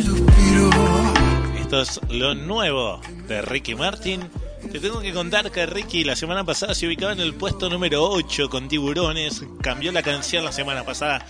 Esto 1.60 1.82
es 1.82 2.00
lo 2.08 2.34
nuevo 2.34 3.02
de 3.28 3.42
Ricky 3.42 3.74
Martin. 3.74 4.22
Te 4.72 4.80
tengo 4.80 5.02
que 5.02 5.12
contar 5.12 5.50
que 5.50 5.66
Ricky 5.66 6.04
la 6.04 6.16
semana 6.16 6.42
pasada 6.42 6.74
se 6.74 6.86
ubicaba 6.86 7.12
en 7.12 7.20
el 7.20 7.34
puesto 7.34 7.68
número 7.68 8.02
8 8.08 8.48
con 8.48 8.66
Tiburones. 8.68 9.44
Cambió 9.60 9.92
la 9.92 10.02
canción 10.02 10.42
la 10.42 10.52
semana 10.52 10.84
pasada 10.84 11.26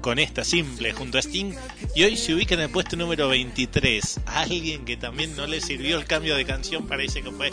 con 0.00 0.18
esta 0.18 0.44
simple 0.44 0.94
junto 0.94 1.18
a 1.18 1.20
Sting. 1.20 1.52
Y 1.94 2.04
hoy 2.04 2.16
se 2.16 2.32
ubica 2.32 2.54
en 2.54 2.62
el 2.62 2.70
puesto 2.70 2.96
número 2.96 3.28
23. 3.28 4.20
alguien 4.24 4.86
que 4.86 4.96
también 4.96 5.36
no 5.36 5.46
le 5.46 5.60
sirvió 5.60 5.98
el 5.98 6.06
cambio 6.06 6.36
de 6.36 6.46
canción 6.46 6.86
parece 6.86 7.20
que 7.20 7.32
fue 7.32 7.50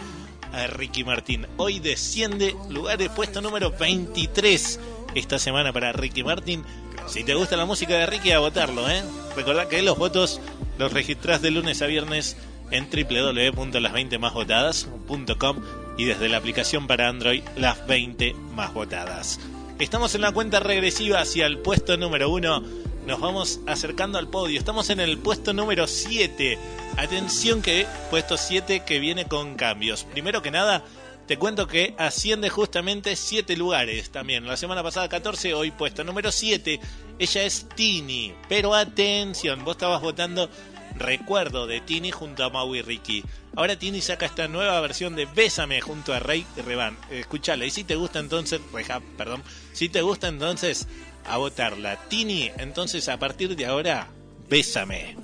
a 0.54 0.68
Ricky 0.68 1.04
Martin. 1.04 1.46
Hoy 1.58 1.82
desciende 1.82 2.56
lugar 2.70 2.98
de 2.98 3.10
puesto 3.10 3.42
número 3.42 3.70
23 3.70 4.80
esta 5.16 5.40
semana 5.40 5.74
para 5.74 5.92
Ricky 5.92 6.24
Martin. 6.24 6.64
Si 7.10 7.24
te 7.24 7.34
gusta 7.34 7.58
la 7.58 7.66
música 7.66 7.96
de 7.96 8.06
Ricky, 8.06 8.32
a 8.34 8.40
votarlo, 8.40 8.88
¿eh? 8.88 9.02
Recordá 9.36 9.68
que 9.68 9.82
los 9.82 9.98
votos 9.98 10.40
los 10.78 10.94
registrás 10.94 11.42
de 11.42 11.50
lunes 11.50 11.82
a 11.82 11.88
viernes 11.88 12.38
en 12.70 12.88
www.las20másvotadas.com 12.88 15.58
y 15.98 16.06
desde 16.06 16.30
la 16.30 16.38
aplicación 16.38 16.86
para 16.86 17.10
Android 17.10 17.42
Las 17.58 17.88
20 17.88 18.36
Más 18.54 18.76
Votadas. 18.76 19.40
Estamos 19.80 20.14
en 20.14 20.22
la 20.22 20.34
cuenta 20.34 20.60
regresiva 20.60 21.20
hacia 21.20 21.48
el 21.48 21.58
puesto 21.58 21.98
número 21.98 22.30
1. 22.30 22.64
Nos 23.08 23.20
vamos 23.20 23.60
acercando 23.66 24.20
al 24.20 24.28
podio. 24.28 24.60
Estamos 24.60 24.92
en 24.92 25.00
el 25.00 25.18
puesto 25.18 25.52
número 25.52 25.88
7. 25.88 26.60
Atención 26.98 27.64
que 27.64 27.88
puesto 28.12 28.38
7 28.38 28.84
que 28.86 29.00
viene 29.00 29.26
con 29.26 29.56
cambios. 29.56 30.04
Primero 30.04 30.44
que 30.44 30.52
nada, 30.52 30.86
te 31.30 31.38
cuento 31.38 31.68
que 31.68 31.94
asciende 32.00 32.50
justamente 32.50 33.16
7 33.16 33.56
lugares 33.56 34.10
también. 34.10 34.48
La 34.48 34.58
semana 34.58 34.82
pasada 34.82 35.08
14, 35.10 35.54
hoy 35.54 35.70
puesto 35.70 36.04
número 36.04 36.32
7. 36.32 36.80
Ella 37.20 37.44
es 37.44 37.70
Tini. 37.76 38.34
Pero 38.48 38.74
atención, 38.74 39.64
vos 39.64 39.76
estabas 39.76 40.02
votando 40.02 40.50
Recuerdo 40.98 41.68
de 41.68 41.82
Tini 41.82 42.10
junto 42.10 42.44
a 42.44 42.50
Maui 42.50 42.82
Ricky. 42.82 43.24
Ahora 43.56 43.78
Tini 43.78 44.02
saca 44.02 44.26
esta 44.26 44.48
nueva 44.48 44.82
versión 44.82 45.16
de 45.16 45.28
Bésame 45.28 45.82
junto 45.82 46.16
a 46.16 46.20
Rey 46.20 46.48
Revan. 46.66 46.98
Escúchala, 47.12 47.64
y 47.64 47.70
si 47.70 47.84
te 47.84 47.94
gusta 47.96 48.18
entonces, 48.18 48.60
Rehab, 48.74 49.04
perdón, 49.16 49.44
si 49.72 49.88
te 49.88 50.02
gusta 50.02 50.30
entonces, 50.30 50.88
a 51.28 51.38
votarla. 51.38 52.10
Tini, 52.10 52.50
entonces 52.58 53.08
a 53.08 53.20
partir 53.20 53.56
de 53.56 53.68
ahora, 53.68 54.08
Bésame. 54.50 55.16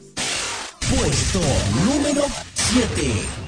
Puesto 0.87 1.41
número 1.83 2.27
7. 2.53 3.44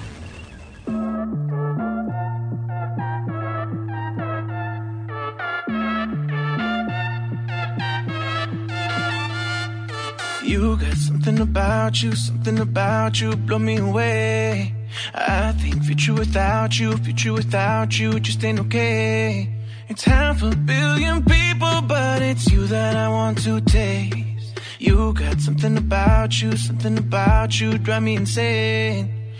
You 10.48 10.78
got 10.78 10.96
something 10.96 11.40
about 11.40 12.02
you, 12.02 12.16
something 12.16 12.58
about 12.60 13.20
you, 13.20 13.36
blow 13.36 13.60
me 13.60 13.76
away. 13.80 14.74
I 15.14 15.52
think 15.52 15.84
future 15.84 16.14
without 16.14 16.80
you, 16.80 16.96
future 17.00 17.34
without 17.34 18.00
you 18.00 18.18
just 18.22 18.42
ain't 18.46 18.62
okay. 18.62 19.54
It's 19.90 20.06
half 20.06 20.42
a 20.44 20.56
billion 20.56 21.26
people, 21.26 21.82
but 21.82 22.22
it's 22.22 22.50
you 22.50 22.66
that 22.68 22.96
I 22.96 23.10
want 23.10 23.44
to 23.44 23.60
taste. 23.60 24.58
You 24.80 25.12
got 25.12 25.42
something 25.42 25.78
about 25.78 26.42
you, 26.42 26.56
something 26.56 26.98
about 26.98 27.60
you, 27.60 27.78
drive 27.78 28.04
me 28.04 28.16
insane. 28.16 29.34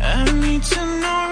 I 0.00 0.30
need 0.30 0.62
to 0.62 0.76
know 1.00 1.31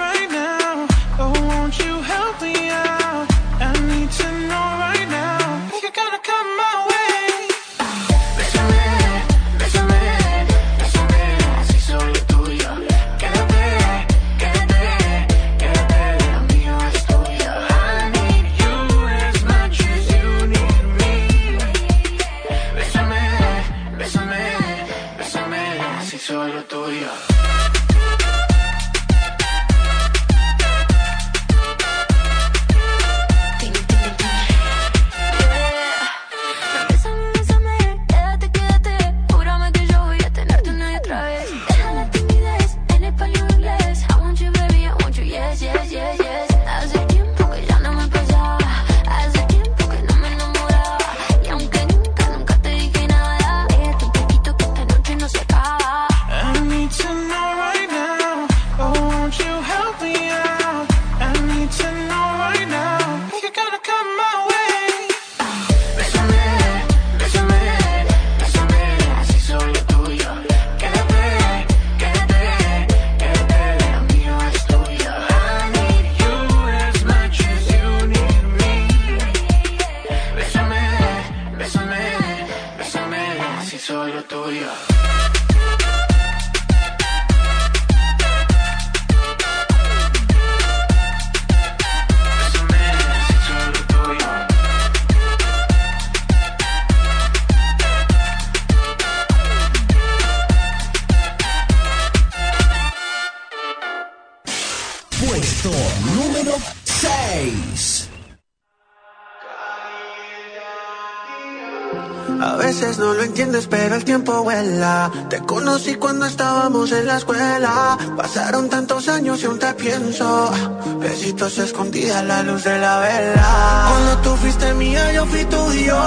Te 114.60 115.38
conocí 115.46 115.94
cuando 115.94 116.26
estábamos 116.26 116.92
en 116.92 117.06
la 117.06 117.16
escuela. 117.16 117.96
Pasaron 118.14 118.68
tantos 118.68 119.08
años 119.08 119.42
y 119.42 119.46
aún 119.46 119.58
te 119.58 119.72
pienso. 119.72 120.50
Besitos 120.98 121.56
escondidas 121.56 122.18
a 122.18 122.22
la 122.22 122.42
luz 122.42 122.64
de 122.64 122.78
la 122.78 122.98
vela. 122.98 123.86
Cuando 123.88 124.18
tú 124.18 124.36
fuiste 124.36 124.74
mía, 124.74 125.12
yo 125.12 125.24
fui 125.24 125.46
tuyo. 125.46 125.98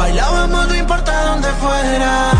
Bailábamos, 0.00 0.66
no 0.66 0.74
importa 0.74 1.26
dónde 1.26 1.48
fuera. 1.60 2.32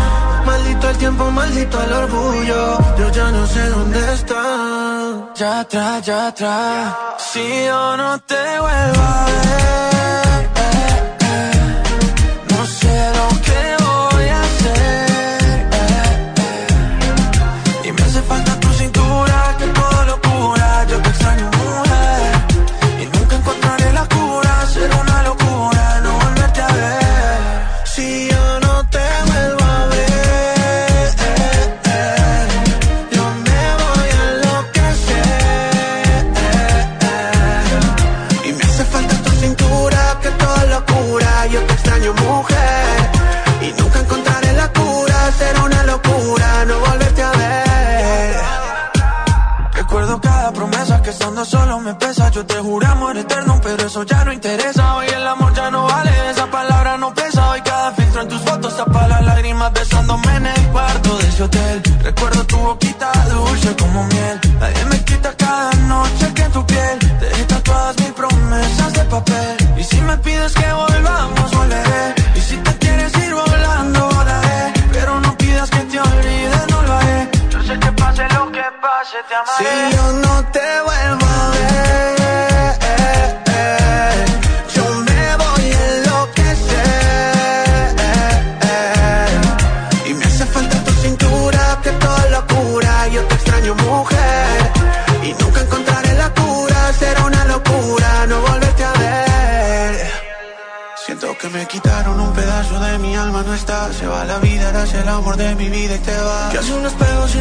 Maldito 0.45 0.89
el 0.89 0.97
tiempo, 0.97 1.31
maldito 1.31 1.81
el 1.81 1.93
orgullo. 1.93 2.77
Yo 2.99 3.09
ya 3.09 3.31
no 3.31 3.47
sé 3.47 3.69
dónde 3.69 4.13
está. 4.15 5.31
Ya 5.33 5.59
atrás, 5.61 6.05
ya 6.05 6.27
atrás. 6.27 6.93
Si 7.19 7.65
yo 7.67 7.95
no 7.95 8.19
te 8.19 8.59
vuelvo 8.59 9.06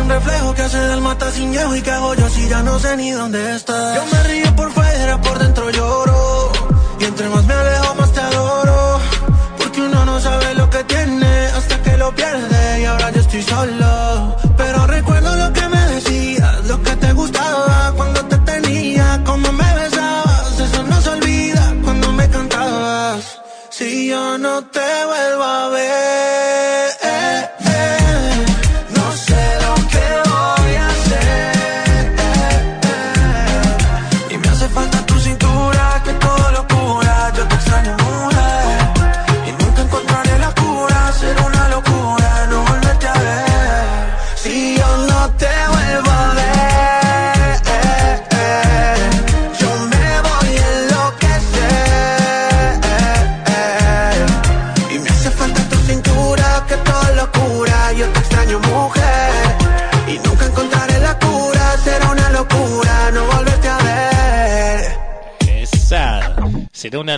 sin 0.06 0.14
reflejo, 0.14 0.54
que 0.54 0.62
hace 0.62 0.78
del 0.78 1.00
mata 1.00 1.30
sin 1.32 1.52
y 1.52 1.82
que 1.82 1.90
hago 1.90 2.14
yo 2.14 2.28
si 2.28 2.48
ya 2.48 2.62
no 2.62 2.78
sé 2.78 2.96
ni 2.96 3.10
dónde 3.10 3.56
estás. 3.56 3.96
Yo 3.96 4.04
me 4.12 4.22
río 4.22 4.54
por 4.54 4.70
fuera, 4.70 5.20
por 5.20 5.38
dentro 5.38 5.70
lloro. 5.70 6.45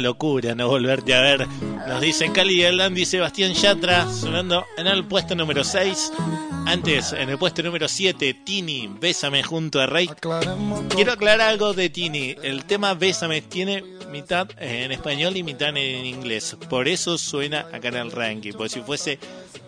Locura 0.09 0.55
no 0.55 0.68
volverte 0.68 1.14
a 1.14 1.20
ver. 1.20 1.47
Nos 1.86 2.01
dice 2.01 2.32
Cali 2.32 2.62
Erland 2.62 2.97
y 2.97 3.05
Sebastián 3.05 3.52
Yatra, 3.52 4.10
sonando 4.10 4.64
en 4.78 4.86
el 4.86 5.05
puesto 5.05 5.35
número 5.35 5.62
6. 5.64 6.12
Antes, 6.64 7.12
en 7.12 7.28
el 7.28 7.36
puesto 7.36 7.62
número 7.62 7.89
7, 7.89 8.32
Tini, 8.43 8.89
Bésame 8.98 9.43
junto 9.43 9.82
a 9.82 9.86
Rey. 9.86 10.09
Quiero 10.89 11.12
aclarar 11.12 11.51
algo 11.51 11.74
de 11.74 11.90
Tini. 11.90 12.35
El 12.43 12.64
tema 12.64 12.94
Bésame 12.94 13.43
tiene 13.43 13.85
mitad 14.10 14.48
en 14.56 14.93
español 14.93 15.36
y 15.36 15.43
mitad 15.43 15.76
en 15.76 16.06
inglés. 16.06 16.56
Por 16.70 16.89
eso 16.89 17.18
suena 17.18 17.66
acá 17.70 17.89
en 17.89 17.97
el 17.97 18.10
ranking. 18.10 18.52
Porque 18.52 18.70
si 18.70 18.80
fuese 18.80 19.18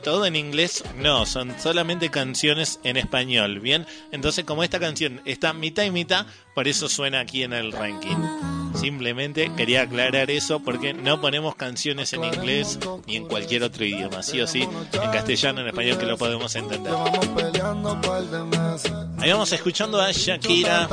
todo 0.03 0.25
en 0.25 0.37
inglés, 0.37 0.83
no, 0.97 1.27
son 1.27 1.55
solamente 1.61 2.09
canciones 2.09 2.81
en 2.83 2.97
español. 2.97 3.61
Bien, 3.61 3.87
entonces 4.11 4.47
como 4.47 4.65
esta 4.65 4.81
canción 4.81 5.21
está 5.27 5.53
mitad 5.53 5.85
y 5.85 5.91
mitad, 5.91 6.25
por 6.55 6.67
eso 6.67 6.89
suena 6.89 7.21
aquí 7.21 7.43
en 7.43 7.53
el 7.53 7.73
ranking. 7.73 8.60
Simplemente 8.75 9.51
quería 9.57 9.83
aclarar 9.83 10.31
eso 10.31 10.61
porque 10.61 10.95
no 10.95 11.21
ponemos 11.21 11.55
canciones 11.55 12.13
en 12.13 12.25
inglés 12.25 12.79
ni 13.07 13.17
en 13.17 13.27
cualquier 13.27 13.63
otro 13.63 13.85
idioma, 13.85 14.23
sí 14.23 14.41
o 14.41 14.47
sí, 14.47 14.63
en 14.63 15.11
castellano, 15.11 15.61
en 15.61 15.69
español 15.69 15.99
que 15.99 16.07
lo 16.07 16.17
podemos 16.17 16.55
entender. 16.55 16.93
Ahí 19.19 19.31
vamos 19.31 19.53
escuchando 19.53 20.01
a 20.01 20.13
Shakira, 20.13 20.89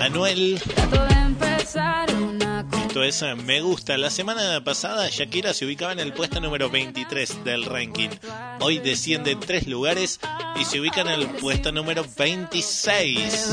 Anuel. 0.00 0.60
Esto 1.64 3.02
es 3.02 3.22
eh, 3.22 3.34
Me 3.34 3.62
Gusta. 3.62 3.96
La 3.96 4.10
semana 4.10 4.62
pasada 4.62 5.08
Shakira 5.08 5.54
se 5.54 5.64
ubicaba 5.64 5.92
en 5.92 5.98
el 5.98 6.12
puesto 6.12 6.40
número 6.40 6.68
23 6.68 7.42
del 7.42 7.64
ranking. 7.64 8.10
Hoy 8.60 8.80
desciende 8.80 9.34
tres 9.34 9.66
lugares 9.66 10.20
y 10.60 10.64
se 10.66 10.78
ubica 10.78 11.00
en 11.00 11.08
el 11.08 11.26
puesto 11.26 11.72
número 11.72 12.04
26. 12.18 13.50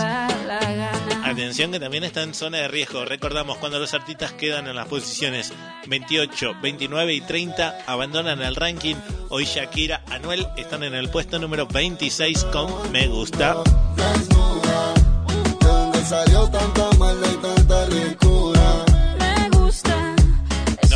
Atención 1.24 1.72
que 1.72 1.80
también 1.80 2.04
está 2.04 2.24
en 2.24 2.34
zona 2.34 2.58
de 2.58 2.68
riesgo. 2.68 3.06
Recordamos 3.06 3.58
cuando 3.60 3.80
los 3.80 3.94
artistas 3.94 4.34
quedan 4.34 4.68
en 4.68 4.76
las 4.76 4.88
posiciones 4.90 5.54
28, 5.88 6.56
29 6.62 7.14
y 7.14 7.22
30 7.22 7.86
abandonan 7.88 8.42
el 8.42 8.58
ranking. 8.58 8.96
Hoy 9.30 9.46
Shakira, 9.46 10.04
Anuel 10.08 10.46
están 10.58 10.84
en 10.84 10.96
el 10.96 11.10
puesto 11.10 11.40
número 11.40 11.66
26 11.66 12.44
con 12.46 12.92
Me 12.92 13.08
Gusta. 13.08 13.64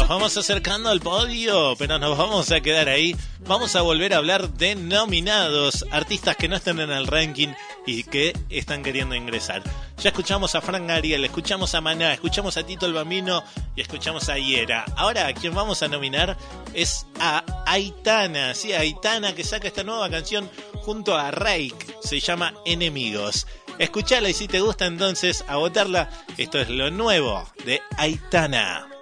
Nos 0.06 0.20
vamos 0.20 0.38
acercando 0.38 0.92
al 0.92 1.00
podio, 1.00 1.76
pero 1.80 1.98
nos 1.98 2.16
vamos 2.16 2.52
a 2.52 2.62
quedar 2.62 2.90
ahí. 2.90 3.16
Vamos 3.48 3.76
a 3.76 3.82
volver 3.82 4.14
a 4.14 4.18
hablar 4.18 4.52
de 4.52 4.76
nominados, 4.76 5.84
artistas 5.90 6.36
que 6.36 6.48
no 6.48 6.56
están 6.56 6.80
en 6.80 6.92
el 6.92 7.08
ranking 7.08 7.48
y 7.88 8.04
que 8.04 8.38
están 8.52 8.84
queriendo 8.84 9.16
ingresar. 9.16 9.64
Ya 9.98 10.10
escuchamos 10.10 10.54
a 10.54 10.62
Frank 10.62 10.88
Ariel, 10.92 11.26
escuchamos 11.26 11.74
a 11.74 11.82
Maná, 11.82 12.14
escuchamos 12.14 12.56
a 12.56 12.64
Tito 12.64 12.86
el 12.86 12.94
Bambino 12.94 13.44
y 13.76 13.82
escuchamos 13.82 14.30
a 14.30 14.38
Hiera. 14.38 14.86
Ahora 14.96 15.34
quien 15.34 15.56
vamos 15.56 15.82
a 15.82 15.88
nominar 15.88 16.38
es 16.76 17.08
a 17.20 17.44
Aitana, 17.66 18.54
sí, 18.54 18.74
Aitana 18.74 19.34
que 19.34 19.44
saca 19.44 19.68
esta 19.68 19.84
nueva 19.84 20.08
canción 20.12 20.48
junto 20.84 21.18
a 21.18 21.32
Rake, 21.32 21.98
se 22.04 22.20
llama 22.20 22.54
Enemigos. 22.64 23.48
Escuchala 23.80 24.30
y 24.30 24.34
si 24.36 24.48
te 24.48 24.60
gusta 24.60 24.86
entonces 24.86 25.44
a 25.48 25.56
votarla. 25.56 26.12
Esto 26.38 26.60
es 26.60 26.70
lo 26.70 26.92
nuevo 26.92 27.44
de 27.66 27.82
Aitana. 27.98 28.95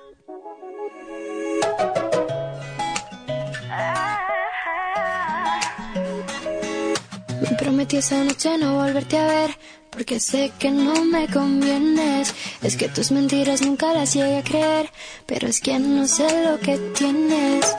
Me 7.41 7.57
prometí 7.57 7.97
esa 7.97 8.23
noche 8.23 8.57
no 8.57 8.75
volverte 8.75 9.17
a 9.17 9.25
ver, 9.27 9.57
porque 9.89 10.19
sé 10.19 10.51
que 10.59 10.71
no 10.71 11.03
me 11.05 11.27
convienes. 11.27 12.33
Es 12.61 12.75
que 12.77 12.87
tus 12.89 13.11
mentiras 13.11 13.61
nunca 13.61 13.93
las 13.93 14.13
llegué 14.13 14.37
a 14.37 14.43
creer, 14.43 14.89
pero 15.25 15.47
es 15.47 15.59
que 15.59 15.77
no 15.79 16.07
sé 16.07 16.27
lo 16.45 16.59
que 16.59 16.77
tienes. 16.97 17.75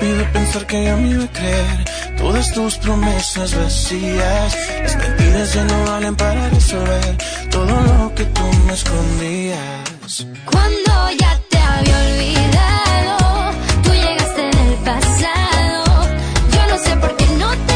Pido 0.00 0.32
pensar 0.32 0.66
que 0.66 0.84
ya 0.84 0.96
me 0.96 1.10
iba 1.10 1.24
a 1.24 1.32
creer 1.32 1.84
todas 2.18 2.52
tus 2.52 2.76
promesas 2.78 3.54
vacías. 3.56 4.56
Las 4.82 4.96
mentiras 4.96 5.54
ya 5.54 5.64
no 5.64 5.84
valen 5.84 6.16
para 6.16 6.48
resolver 6.50 7.18
todo 7.50 7.80
lo 7.80 8.14
que 8.14 8.24
tú 8.24 8.42
me 8.66 8.72
escondías. 8.74 10.26
Cuando 10.44 11.10
ya 11.18 11.40
te 11.48 11.58
había 11.58 11.98
olvidado, 11.98 12.89
Yo 17.00 17.06
no 17.06 17.12
sé 17.12 17.14
por 17.14 17.16
qué 17.16 17.26
no 17.36 17.50
te 17.66 17.69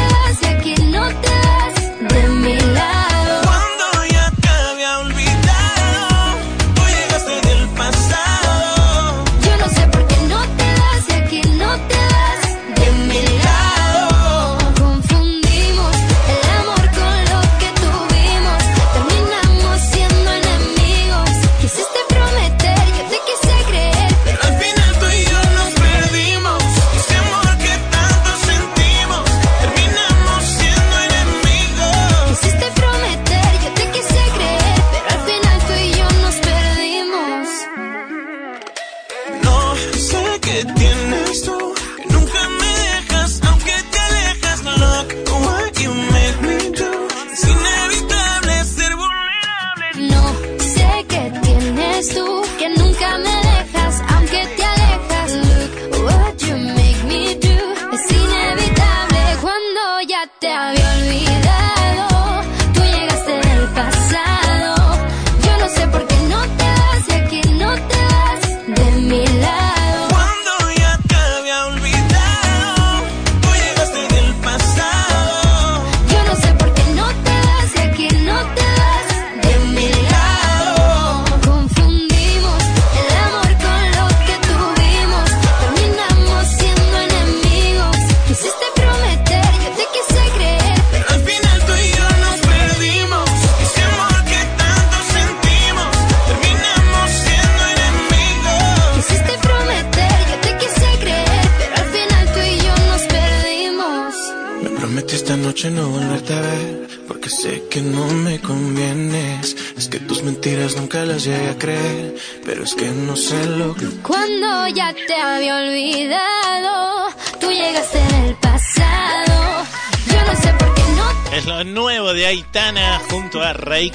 ya 114.95 115.07
te 115.07 115.15
había 115.15 115.57
olvidado, 115.57 117.09
tú 117.41 117.51
llegaste 117.51 117.99
en 117.99 118.15
el 118.25 118.35
pasado. 118.37 119.65
Yo 120.07 120.25
no 120.25 120.41
sé 120.41 120.53
por 120.55 120.75
qué 120.75 120.83
no 120.97 121.33
Es 121.33 121.47
lo 121.47 121.65
nuevo 121.65 122.13
de 122.13 122.27
Aitana 122.27 123.01
junto 123.11 123.43
a 123.43 123.53
Rake. 123.53 123.95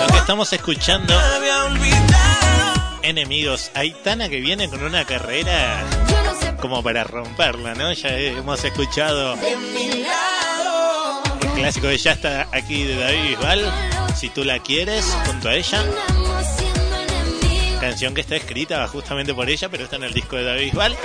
Lo 0.00 0.06
que 0.12 0.18
estamos 0.18 0.52
escuchando. 0.52 1.14
Enemigos. 3.02 3.70
Aitana 3.74 4.28
que 4.28 4.40
viene 4.40 4.68
con 4.68 4.82
una 4.82 5.04
carrera 5.04 5.84
como 6.60 6.82
para 6.82 7.04
romperla, 7.04 7.74
¿no? 7.74 7.92
Ya 7.92 8.08
hemos 8.16 8.64
escuchado 8.64 9.34
el 9.34 10.06
clásico 11.54 11.86
de 11.86 11.98
Ya 11.98 12.12
está 12.12 12.48
aquí 12.52 12.84
de 12.84 12.96
David 12.96 13.28
Bisbal. 13.28 13.72
Si 14.16 14.28
tú 14.30 14.44
la 14.44 14.58
quieres, 14.58 15.04
junto 15.26 15.48
a 15.48 15.54
ella. 15.54 15.84
Canción 17.80 18.14
que 18.14 18.22
está 18.22 18.36
escrita 18.36 18.86
justamente 18.88 19.34
por 19.34 19.48
ella, 19.48 19.68
pero 19.68 19.84
está 19.84 19.96
en 19.96 20.04
el 20.04 20.12
disco 20.12 20.36
de 20.36 20.44
David 20.44 20.64
Bisbal. 20.64 20.96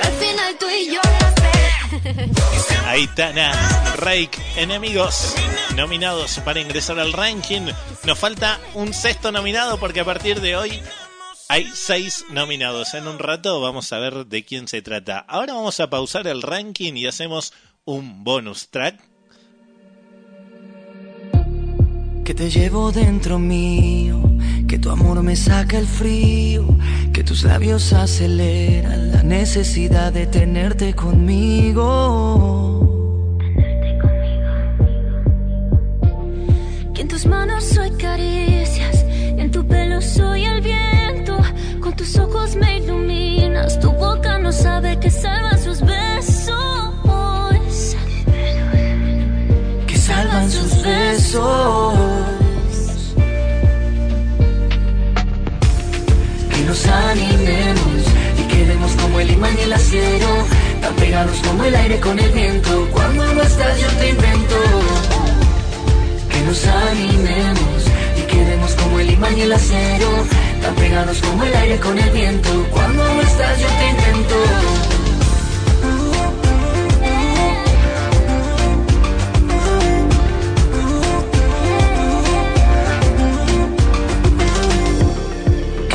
Aitana, 2.87 3.51
Rake, 3.97 4.37
enemigos 4.55 5.35
nominados 5.75 6.39
para 6.39 6.61
ingresar 6.61 6.99
al 6.99 7.13
ranking. 7.13 7.67
Nos 8.05 8.17
falta 8.17 8.59
un 8.73 8.93
sexto 8.93 9.31
nominado 9.31 9.77
porque 9.79 9.99
a 9.99 10.05
partir 10.05 10.39
de 10.41 10.55
hoy 10.55 10.81
hay 11.49 11.69
seis 11.73 12.25
nominados. 12.29 12.93
En 12.93 13.07
un 13.07 13.19
rato 13.19 13.59
vamos 13.59 13.91
a 13.91 13.99
ver 13.99 14.25
de 14.25 14.45
quién 14.45 14.69
se 14.69 14.81
trata. 14.81 15.19
Ahora 15.19 15.53
vamos 15.53 15.79
a 15.81 15.89
pausar 15.89 16.27
el 16.27 16.41
ranking 16.41 16.93
y 16.93 17.07
hacemos 17.07 17.53
un 17.83 18.23
bonus 18.23 18.69
track. 18.69 18.99
Que 22.23 22.33
te 22.33 22.49
llevo 22.49 22.91
dentro 22.93 23.37
mío, 23.37 24.21
tu 24.91 25.03
amor 25.03 25.23
me 25.23 25.37
saca 25.37 25.77
el 25.77 25.87
frío, 25.87 26.65
que 27.13 27.23
tus 27.23 27.43
labios 27.43 27.93
aceleran 27.93 29.11
la 29.13 29.23
necesidad 29.23 30.11
de 30.11 30.25
tenerte 30.27 30.93
conmigo. 30.93 31.87
Que 36.93 37.01
en 37.03 37.07
tus 37.07 37.25
manos 37.25 37.63
soy 37.63 37.91
caricias, 37.91 39.05
en 39.37 39.49
tu 39.49 39.65
pelo 39.65 40.01
soy 40.01 40.43
el 40.43 40.59
viento. 40.59 41.37
Con 41.79 41.95
tus 41.95 42.17
ojos 42.17 42.57
me 42.57 42.79
iluminas, 42.79 43.79
tu 43.79 43.91
boca 43.93 44.39
no 44.39 44.51
sabe 44.51 44.99
que 44.99 45.09
salvan 45.09 45.57
sus 45.57 45.79
besos. 45.79 46.57
que 49.87 49.97
salvan 49.97 50.51
sus 50.51 50.83
besos. 50.83 52.10
Nos 56.71 56.87
animemos 56.87 58.01
y 58.39 58.43
quedemos 58.43 58.93
como 58.93 59.19
el 59.19 59.29
imán 59.31 59.53
y 59.59 59.63
el 59.63 59.73
acero, 59.73 60.29
tan 60.79 60.95
pegados 60.95 61.37
como 61.45 61.65
el 61.65 61.75
aire 61.75 61.99
con 61.99 62.17
el 62.17 62.31
viento. 62.31 62.87
Cuando 62.93 63.33
no 63.33 63.41
estás 63.41 63.77
yo 63.77 63.87
te 63.99 64.09
invento. 64.11 64.55
Que 66.29 66.39
nos 66.43 66.65
animemos 66.65 67.81
y 68.17 68.21
quedemos 68.21 68.71
como 68.75 68.99
el 69.01 69.11
imán 69.11 69.37
y 69.37 69.41
el 69.41 69.51
acero, 69.51 70.11
tan 70.61 70.73
pegados 70.75 71.17
como 71.19 71.43
el 71.43 71.53
aire 71.53 71.77
con 71.77 71.99
el 71.99 72.09
viento. 72.11 72.65
Cuando 72.71 73.03
no 73.03 73.21
estás 73.21 73.59
yo 73.59 73.67
te 73.67 73.89
invento. 73.89 74.90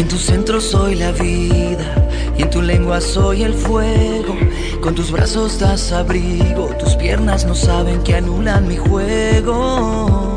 En 0.07 0.11
tu 0.11 0.19
centro 0.19 0.61
soy 0.61 0.95
la 0.95 1.11
vida 1.11 2.09
y 2.39 2.43
en 2.43 2.51
tu 2.51 2.63
lengua 2.63 3.01
soy 3.01 3.43
el 3.43 3.55
fuego. 3.55 4.37
Con 4.81 4.95
tus 4.95 5.11
brazos 5.11 5.59
das 5.59 5.91
abrigo, 5.91 6.67
tus 6.79 6.95
piernas 6.95 7.45
no 7.45 7.57
saben 7.57 8.01
que 8.05 8.15
anulan 8.15 8.69
mi 8.69 8.77
juego. 8.77 10.37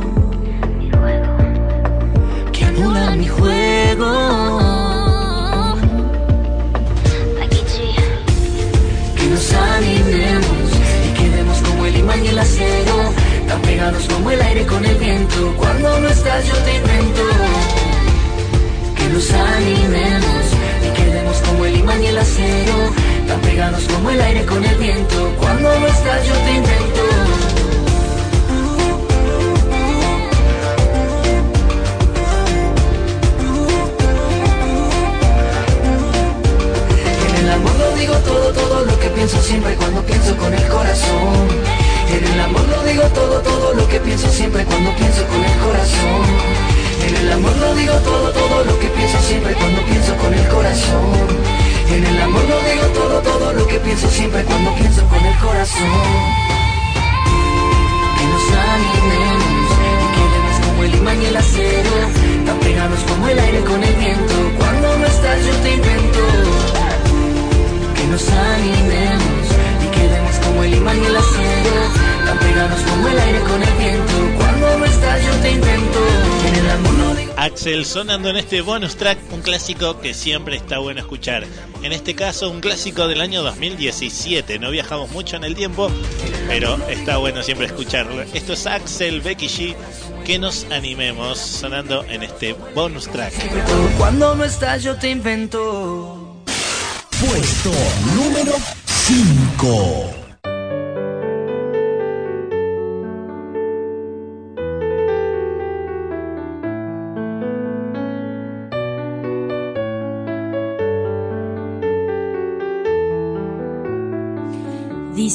Que 2.52 2.66
anulan 2.66 3.20
mi 3.20 3.28
juego. 3.28 4.12
Que 9.18 9.26
nos 9.28 9.54
animemos 9.54 10.70
y 11.06 11.14
quedemos 11.14 11.62
como 11.62 11.86
el 11.86 11.96
imán 11.96 12.26
y 12.26 12.30
el 12.30 12.40
acero, 12.40 12.96
tan 13.48 13.62
pegados 13.62 14.08
como 14.12 14.32
el 14.32 14.41
aire 14.41 14.66
con 14.66 14.84
el 14.84 14.96
viento. 14.96 15.54
Cuando 15.58 16.00
no 16.00 16.08
estás 16.08 16.48
yo 16.48 16.56
te 16.56 16.76
invento 16.76 17.48
nos 19.14 19.31
animemos 19.31 20.45
y 20.86 20.94
quedemos 20.94 21.38
como 21.38 21.65
el 21.65 21.77
imán 21.77 22.03
y 22.03 22.07
el 22.07 22.18
acero, 22.18 22.76
tan 23.27 23.40
pegados 23.41 23.84
como 23.84 24.10
el 24.10 24.22
aire 24.22 24.45
con 24.45 24.64
el 24.64 24.76
viento. 24.76 25.34
Cuando 25.40 25.80
no 25.80 25.88
estás 25.88 26.27
yo 26.27 26.34
te 26.34 26.52
invento. 26.52 27.02
En 37.27 37.45
el 37.45 37.52
amor 37.52 37.76
lo 37.77 37.95
digo 37.98 38.15
todo, 38.15 38.53
todo 38.53 38.86
lo 38.86 38.99
que 38.99 39.10
pienso 39.10 39.41
siempre 39.41 39.76
cuando 39.76 40.02
pienso 40.03 40.36
con 40.38 40.53
el 40.53 40.68
corazón. 40.68 41.48
En 42.10 42.23
el 42.34 42.40
amor 42.41 42.68
lo 42.68 42.84
digo 42.84 43.03
todo, 43.14 43.41
todo 43.41 43.73
lo 43.73 43.88
que 43.88 43.99
pienso 43.99 44.30
siempre 44.30 44.65
cuando 44.65 44.91
pienso 44.95 45.26
con 45.27 45.44
el 45.44 45.57
corazón. 45.60 46.78
En 47.07 47.15
el 47.15 47.31
amor 47.31 47.55
lo 47.57 47.76
digo 47.76 47.93
todo, 47.99 48.31
todo 48.31 48.63
lo 48.65 48.80
que 48.80 48.88
pienso 48.88 49.19
siempre 49.21 49.53
cuando 49.53 49.81
pienso 49.84 50.15
con 50.17 50.34
el 50.34 50.47
corazón. 50.47 51.27
En 51.89 52.05
el 52.05 52.21
amor 52.21 52.43
lo 52.43 52.59
digo 52.69 52.85
todo, 52.93 53.19
todo 53.21 53.53
lo 53.53 53.67
que 53.67 53.80
pienso 53.80 54.09
siempre 54.09 54.43
cuando 54.43 54.73
pienso 54.76 55.03
con 55.07 55.26
el 55.26 55.38
corazón. 55.38 55.89
Que 58.17 58.26
nos 58.26 58.45
animemos 58.76 59.71
y 60.03 60.07
quedemos 60.17 60.67
como 60.67 60.84
el 60.84 60.95
imán 60.95 61.21
y 61.21 61.26
el 61.26 61.38
acero, 61.38 61.91
tan 62.45 62.59
pegados 62.59 62.99
como 63.09 63.27
el 63.27 63.39
aire 63.39 63.61
con 63.61 63.84
el 63.84 63.95
viento. 63.95 64.34
Cuando 64.57 64.97
no 64.99 65.05
estás 65.05 65.45
yo 65.45 65.53
te 65.63 65.73
invento. 65.73 66.19
Que 67.95 68.03
nos 68.07 68.30
animemos 68.30 69.45
y 69.84 69.88
quedemos 69.97 70.35
como 70.45 70.63
el 70.63 70.76
imán 70.76 71.01
y 71.01 71.05
el 71.05 71.17
acero, 71.17 72.09
tan 72.30 72.38
pegados 72.38 72.80
como 72.81 73.07
el 73.07 73.19
aire 73.19 73.39
con 73.39 73.64
el 73.64 73.73
viento. 73.73 74.14
Cuando 74.38 74.77
no 74.77 74.85
estás 74.85 75.26
yo 75.26 75.31
te 75.41 75.51
invento. 75.51 75.99
En 76.47 76.56
el 76.56 76.69
amor 76.69 76.93
lo 76.93 77.15
digo 77.15 77.34
Axel 77.38 77.85
sonando 77.85 78.30
en 78.30 78.38
este 78.38 78.61
bonus 78.61 78.97
track, 78.97 79.18
un 79.31 79.41
clásico 79.41 79.99
que 79.99 80.14
siempre 80.14 80.56
está 80.56 80.77
bueno 80.77 80.99
escuchar. 80.99 81.45
En 81.81 81.91
este 81.91 82.14
caso, 82.14 82.51
un 82.51 82.60
clásico 82.60 83.07
del 83.07 83.22
año 83.22 83.41
2017. 83.41 84.60
No 84.60 84.69
viajamos 84.69 85.10
mucho 85.11 85.38
en 85.38 85.43
el 85.43 85.56
tiempo, 85.56 85.89
pero 86.47 86.77
está 86.88 87.18
bueno 87.18 87.41
siempre 87.41 87.65
escucharlo. 87.65 88.22
Esto 88.34 88.53
es 88.53 88.68
Axel, 88.68 89.22
Becky 89.22 89.47
G. 89.47 89.76
Que 90.23 90.38
nos 90.38 90.65
animemos 90.69 91.39
sonando 91.39 92.03
en 92.03 92.22
este 92.22 92.53
bonus 92.76 93.07
track. 93.07 93.34
Cuando 93.97 94.35
no 94.35 94.43
estás 94.43 94.84
yo 94.84 94.95
te 94.97 95.10
invento. 95.10 96.43
Puesto 97.19 97.72
número 98.15 98.53
5. 98.85 100.19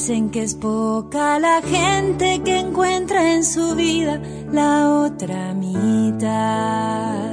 Dicen 0.06 0.28
que 0.28 0.42
es 0.42 0.54
poca 0.54 1.38
la 1.38 1.62
gente 1.62 2.42
que 2.44 2.58
encuentra 2.58 3.32
en 3.32 3.42
su 3.42 3.74
vida 3.74 4.20
la 4.52 4.90
otra 5.00 5.54
mitad. 5.54 7.32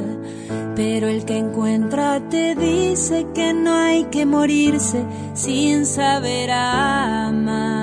Pero 0.73 1.10
el 1.10 1.26
que 1.26 1.38
encuentra 1.38 2.30
te 2.30 2.56
dice 2.56 3.27
que 3.34 3.53
no 3.53 3.73
hay 3.73 4.06
que 4.06 4.26
morirse 4.26 5.03
sin 5.34 5.85
saber 5.85 6.49
amar. 6.49 7.77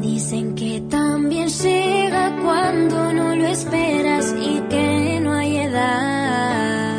Dicen 0.00 0.54
que 0.54 0.80
también 0.88 1.48
llega 1.48 2.34
cuando 2.42 3.12
no 3.12 3.36
lo 3.36 3.46
esperas 3.46 4.34
y 4.40 4.58
que 4.70 5.20
no 5.20 5.34
hay 5.34 5.58
edad. 5.58 6.94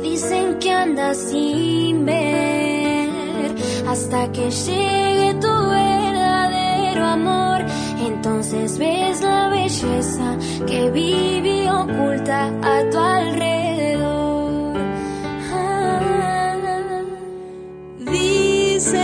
Dicen 0.00 0.58
que 0.58 0.72
sin 0.72 0.96
ver 0.96 1.71
hasta 3.92 4.32
que 4.32 4.50
llegue 4.50 5.34
tu 5.34 5.54
verdadero 5.68 7.04
amor. 7.04 7.58
Entonces 8.00 8.78
ves 8.78 9.20
la 9.20 9.48
belleza 9.48 10.36
que 10.66 10.90
vive 10.90 11.70
oculta 11.70 12.46
a 12.62 12.90
tu 12.90 12.98
alrededor. 12.98 14.76
Ah. 15.52 16.00
Dicen 17.98 19.02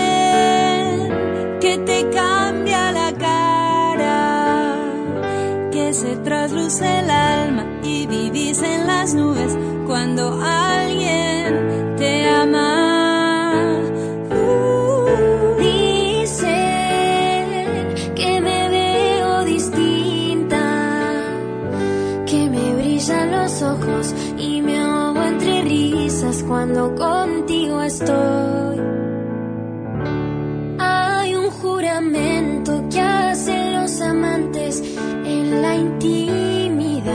que 1.61 1.79
te 1.89 2.09
cambia 2.11 2.93
la 2.93 3.13
cara 3.13 3.59
luz 6.51 6.81
el 6.81 7.11
alma 7.11 7.65
y 7.83 8.07
vivís 8.07 8.63
en 8.63 8.87
las 8.87 9.13
nubes 9.15 9.57
cuando 9.87 10.41
alguien 10.43 11.28
contigo 26.97 27.83
estoy. 27.83 28.79
Hay 30.79 31.35
un 31.35 31.51
juramento 31.51 32.85
que 32.91 33.01
hacen 33.01 33.75
los 33.75 34.01
amantes 34.01 34.83
en 35.25 35.63
la 35.63 35.77
intimidad. 35.77 37.15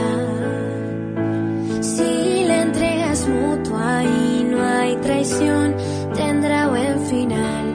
Si 1.81 2.45
la 2.45 2.61
entrega 2.61 3.11
es 3.11 3.27
mutua 3.27 4.03
y 4.03 4.43
no 4.43 4.61
hay 4.63 4.95
traición, 4.97 5.75
tendrá 6.13 6.67
buen 6.69 6.99
final. 7.05 7.65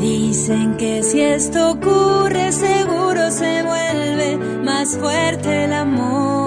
Dicen 0.00 0.76
que 0.76 1.02
si 1.02 1.20
esto 1.20 1.72
ocurre 1.72 2.52
seguro 2.52 3.30
se 3.30 3.62
vuelve 3.62 4.38
más 4.64 4.96
fuerte 4.96 5.64
el 5.64 5.72
amor 5.72 6.37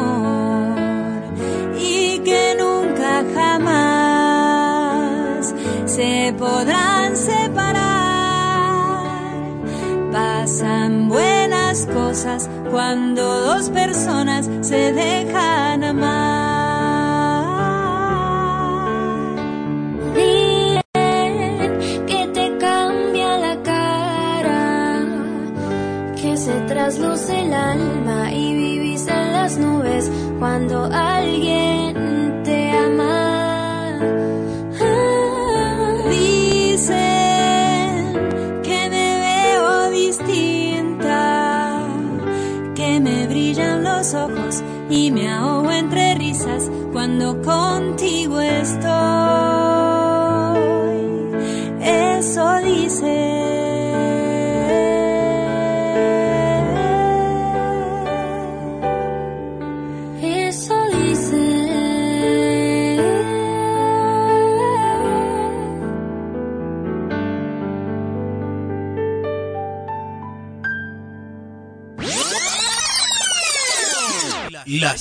se 5.95 6.33
podrán 6.37 7.17
separar. 7.17 7.81
Pasan 10.11 11.09
buenas 11.09 11.85
cosas 11.87 12.49
cuando 12.69 13.21
dos 13.41 13.69
personas 13.69 14.49
se 14.61 14.93
dejan 14.93 15.83
amar. 15.83 16.11
Dicen 20.15 20.85
que 22.07 22.27
te 22.33 22.57
cambia 22.57 23.37
la 23.37 23.61
cara, 23.61 25.03
que 26.15 26.37
se 26.37 26.53
trasluce 26.61 27.41
el 27.41 27.53
alma 27.53 28.31
y 28.31 28.53
vivís 28.53 29.07
en 29.07 29.33
las 29.33 29.57
nubes 29.57 30.09
cuando 30.39 30.85
alguien 30.85 31.20
y 44.91 45.09
me 45.09 45.29
ahogo 45.29 45.71
entre 45.71 46.15
risas 46.15 46.69
cuando 46.91 47.41
contigo 47.41 48.41
estoy. 48.41 49.20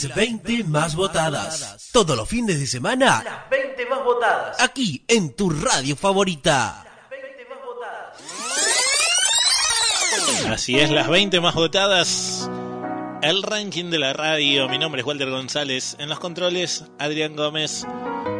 Las 0.05 0.17
20 0.17 0.65
más 0.65 0.95
votadas. 0.97 1.91
Todos 1.93 2.17
los 2.17 2.29
fines 2.29 2.59
de 2.59 2.67
semana. 2.67 3.23
Las 3.23 3.51
20 3.51 3.87
más 3.87 4.05
votadas. 4.05 4.61
Aquí 4.61 5.05
en 5.09 5.35
tu 5.35 5.51
radio 5.51 5.95
favorita. 5.95 6.87
Así 10.49 10.79
es, 10.79 10.91
las 10.91 11.09
20 11.09 11.41
más 11.41 11.55
votadas. 11.55 12.51
El 13.23 13.43
ranking 13.43 13.91
de 13.91 13.99
la 13.99 14.13
radio. 14.13 14.69
Mi 14.69 14.79
nombre 14.79 15.03
es 15.03 15.07
Walter 15.07 15.29
González. 15.29 15.97
En 15.99 16.09
los 16.09 16.19
controles, 16.19 16.85
Adrián 16.99 17.37
Gómez. 17.37 17.87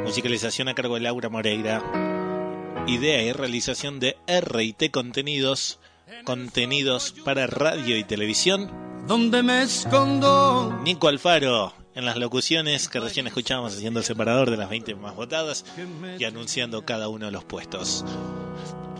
Musicalización 0.05 0.69
a 0.69 0.75
cargo 0.75 0.95
de 0.95 1.03
Laura 1.03 1.29
Moreira. 1.29 1.83
Idea 2.87 3.23
y 3.23 3.33
realización 3.33 4.01
de 4.01 4.17
RT 4.27 4.91
Contenidos. 4.91 5.79
Contenidos 6.25 7.15
para 7.25 7.47
radio 7.47 7.99
y 7.99 8.05
televisión. 8.05 8.90
Donde 9.11 9.43
me 9.43 9.63
escondo. 9.63 10.79
Nico 10.85 11.09
Alfaro 11.09 11.75
en 11.97 12.05
las 12.05 12.17
locuciones 12.17 12.89
que 12.89 13.01
recién 13.01 13.27
escuchamos 13.27 13.75
haciendo 13.75 13.99
el 13.99 14.07
separador 14.07 14.53
de 14.53 14.57
las 14.57 14.71
20 14.71 14.95
más 14.95 15.17
votadas 15.17 15.65
y 16.17 16.23
anunciando 16.23 16.85
cada 16.85 17.09
uno 17.09 17.27
de 17.27 17.33
los 17.33 17.43
puestos. 17.43 18.05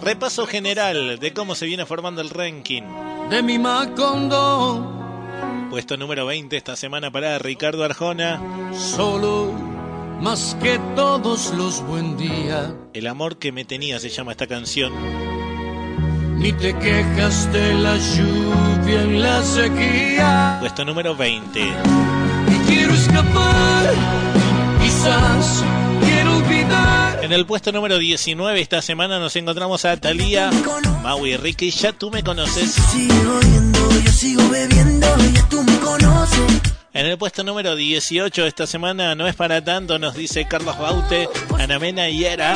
Repaso 0.03 0.49
general 0.49 1.21
de 1.21 1.33
cómo 1.33 1.55
se 1.55 1.67
viene 1.67 1.87
formando 1.87 2.23
el 2.23 2.31
ranking. 2.31 2.83
De 3.31 3.41
mi 3.45 3.61
Macondo. 3.61 4.85
Puesto 5.71 5.97
número 5.97 6.27
20 6.27 6.57
esta 6.57 6.75
semana 6.75 7.13
para 7.13 7.39
Ricardo 7.39 7.85
Arjona. 7.85 8.43
Solo 8.75 9.53
más 10.21 10.57
que 10.61 10.81
todos 10.97 11.55
los 11.55 11.87
buen 11.87 12.17
día. 12.17 12.75
El 12.95 13.07
amor 13.07 13.39
que 13.39 13.53
me 13.53 13.65
tenía 13.65 14.01
se 14.01 14.09
llama 14.09 14.33
esta 14.33 14.49
canción. 14.49 14.93
Ni 16.41 16.55
te 16.55 16.73
quejas 16.73 17.53
de 17.53 17.75
la 17.75 17.99
lluvia 17.99 19.03
en 19.03 19.21
la 19.21 19.43
sequía. 19.43 20.57
Puesto 20.61 20.87
número 20.87 21.15
20. 21.15 21.61
Y 21.61 22.67
quiero 22.67 22.95
escapar. 22.95 23.93
Quizás 24.81 25.63
quiero 26.03 26.39
olvidar. 26.39 27.23
En 27.23 27.33
el 27.33 27.45
puesto 27.45 27.73
número 27.73 27.99
19 27.99 28.59
esta 28.59 28.81
semana 28.81 29.19
nos 29.19 29.37
encontramos 29.37 29.85
a 29.85 29.99
Thalía, 29.99 30.51
Maui 31.03 31.33
y 31.33 31.37
Ricky. 31.37 31.71
Ya 31.73 31.93
tú 31.93 32.11
me 32.11 32.25
conoces. 32.25 32.71
Sigo 32.71 33.39
viendo, 33.41 34.01
yo 34.01 34.11
sigo 34.11 34.49
bebiendo, 34.49 35.07
ya 35.35 35.47
tú 35.51 35.63
me 35.63 35.77
conoces. 35.77 36.63
En 36.95 37.05
el 37.05 37.19
puesto 37.19 37.45
número 37.45 37.77
18 37.77 38.47
esta 38.47 38.67
semana 38.67 39.15
no 39.15 39.29
es 39.29 39.35
para 39.35 39.63
tanto, 39.63 39.99
nos 39.99 40.15
dice 40.15 40.49
Carlos 40.49 40.79
Baute, 40.79 41.29
Ana 41.59 41.79
Mena 41.79 42.09
y 42.09 42.25
Era. 42.25 42.55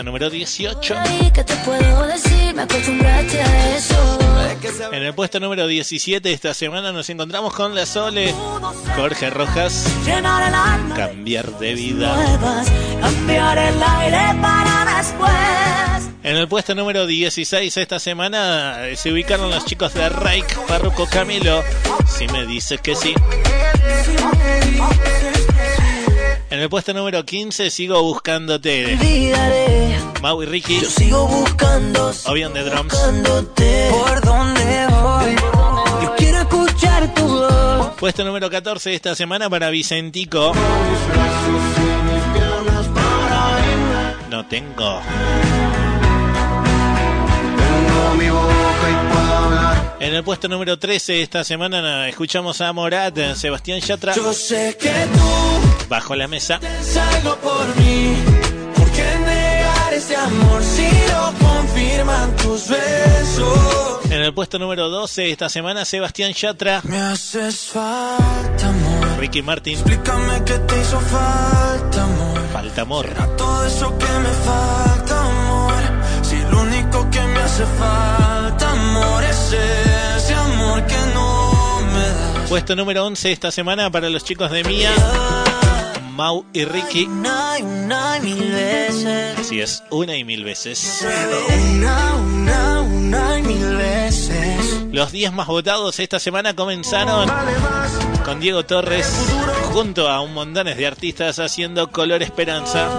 Puesto 0.00 0.12
número 0.12 0.30
18. 0.30 0.94
Ay, 0.98 1.30
¿Qué 1.34 1.44
te 1.44 1.54
puedo 1.56 2.06
decir? 2.06 2.54
Me 2.54 2.62
acostumbraste 2.62 3.42
a 3.42 3.76
eso. 3.76 4.18
En 4.92 5.02
el 5.02 5.12
puesto 5.12 5.40
número 5.40 5.66
17 5.66 6.32
esta 6.32 6.54
semana 6.54 6.90
nos 6.90 7.10
encontramos 7.10 7.52
con 7.52 7.74
la 7.74 7.84
Sole, 7.84 8.34
Jorge 8.96 9.28
Rojas. 9.28 9.84
Cambiar 10.96 11.58
de 11.58 11.74
vida. 11.74 12.16
nuevas, 12.16 12.66
cambiar 12.98 13.58
el 13.58 13.82
aire 13.82 14.40
para 14.40 14.96
después. 14.96 16.10
En 16.22 16.36
el 16.36 16.48
puesto 16.48 16.74
número 16.74 17.06
16 17.06 17.76
esta 17.76 17.98
semana 17.98 18.86
eh, 18.88 18.96
se 18.96 19.12
ubicaron 19.12 19.50
los 19.50 19.66
chicos 19.66 19.92
de 19.92 20.08
Reik, 20.08 20.66
Parruco 20.66 21.06
Camilo. 21.08 21.62
Si 22.06 22.26
me 22.28 22.46
dices 22.46 22.80
que 22.80 22.96
sí. 22.96 23.14
En 26.50 26.58
el 26.58 26.68
puesto 26.68 26.92
número 26.92 27.24
15 27.24 27.70
sigo 27.70 28.02
buscándote. 28.02 28.96
Mau 30.20 30.42
y 30.42 30.46
Ricky. 30.46 30.80
yo 30.80 30.90
sigo 30.90 31.26
buscando, 31.26 32.12
Obion 32.26 32.52
de 32.52 32.62
Drums. 32.64 32.92
buscándote. 32.92 33.88
Por 33.90 34.20
donde 34.20 34.86
voy, 34.88 35.36
yo 36.02 36.14
quiero 36.16 36.38
escuchar 36.40 37.14
tu 37.14 37.26
voz. 37.26 37.88
Puesto 37.98 38.24
número 38.24 38.50
14 38.50 38.94
esta 38.94 39.14
semana 39.14 39.48
para 39.48 39.70
Vicentico. 39.70 40.52
No 44.28 44.46
tengo. 44.46 45.00
En 50.00 50.14
el 50.14 50.24
puesto 50.24 50.48
número 50.48 50.78
13 50.78 51.22
esta 51.22 51.44
semana 51.44 52.08
escuchamos 52.08 52.60
a 52.60 52.72
Morat, 52.72 53.34
Sebastián 53.34 53.80
Yatra. 53.80 54.14
Yo 54.14 54.32
sé 54.32 54.76
que 54.80 54.88
tú 54.88 55.88
Bajo 55.88 56.14
la 56.14 56.26
mesa. 56.26 56.58
tienes 56.58 56.96
algo 56.96 57.36
por 57.36 57.76
mí. 57.76 58.16
Amor 60.26 60.62
si 60.62 60.88
lo 61.08 61.46
confirman 61.46 62.36
tus 62.36 62.68
besos? 62.68 64.00
En 64.10 64.22
el 64.22 64.34
puesto 64.34 64.58
número 64.58 64.88
12 64.88 65.30
esta 65.30 65.48
semana 65.48 65.84
Sebastián 65.84 66.32
Yatra. 66.32 66.80
Me 66.84 66.98
haces 66.98 67.66
falta, 67.72 68.68
amor. 68.68 69.18
Ricky 69.18 69.42
Martin. 69.42 69.74
Explícame 69.74 70.44
qué 70.44 70.58
te 70.58 70.80
hizo 70.80 71.00
falta, 71.00 72.02
amor. 72.02 72.40
Falta 72.52 72.82
amor. 72.82 73.06
Todo 73.36 73.66
eso 73.66 73.98
que 73.98 74.06
me 74.06 74.30
falta, 74.44 75.20
amor. 75.30 75.82
Si 76.22 76.36
lo 76.50 76.60
único 76.62 77.08
que 77.10 77.20
me 77.20 77.40
hace 77.40 77.64
falta, 77.78 78.70
amor, 78.70 79.24
es 79.24 79.52
ese 80.16 80.34
amor 80.34 80.84
que 80.86 80.96
no 81.14 81.80
me 81.92 82.08
das. 82.08 82.48
Puesto 82.48 82.74
número 82.74 83.06
11 83.06 83.32
esta 83.32 83.50
semana 83.50 83.90
para 83.90 84.10
los 84.10 84.24
chicos 84.24 84.50
de 84.50 84.64
Mía. 84.64 84.90
Mau 86.20 86.44
y 86.52 86.66
Ricky. 86.66 87.06
Una 87.06 87.58
y 87.58 87.62
una 87.62 88.18
y 88.18 88.20
mil 88.20 88.52
veces. 88.52 89.38
Así 89.38 89.58
es, 89.58 89.82
una 89.88 90.14
y 90.14 90.22
mil 90.22 90.44
veces. 90.44 91.02
Una, 91.72 92.14
una, 92.16 92.80
una 92.82 93.38
y 93.38 93.42
mil 93.42 93.76
veces. 93.76 94.84
Los 94.92 95.12
10 95.12 95.32
más 95.32 95.46
votados 95.46 95.98
esta 95.98 96.18
semana 96.18 96.54
comenzaron 96.54 97.26
con 98.22 98.38
Diego 98.38 98.66
Torres 98.66 99.32
junto 99.72 100.10
a 100.10 100.20
un 100.20 100.34
montones 100.34 100.76
de 100.76 100.86
artistas 100.86 101.38
haciendo 101.38 101.90
Color 101.90 102.22
Esperanza. 102.22 102.90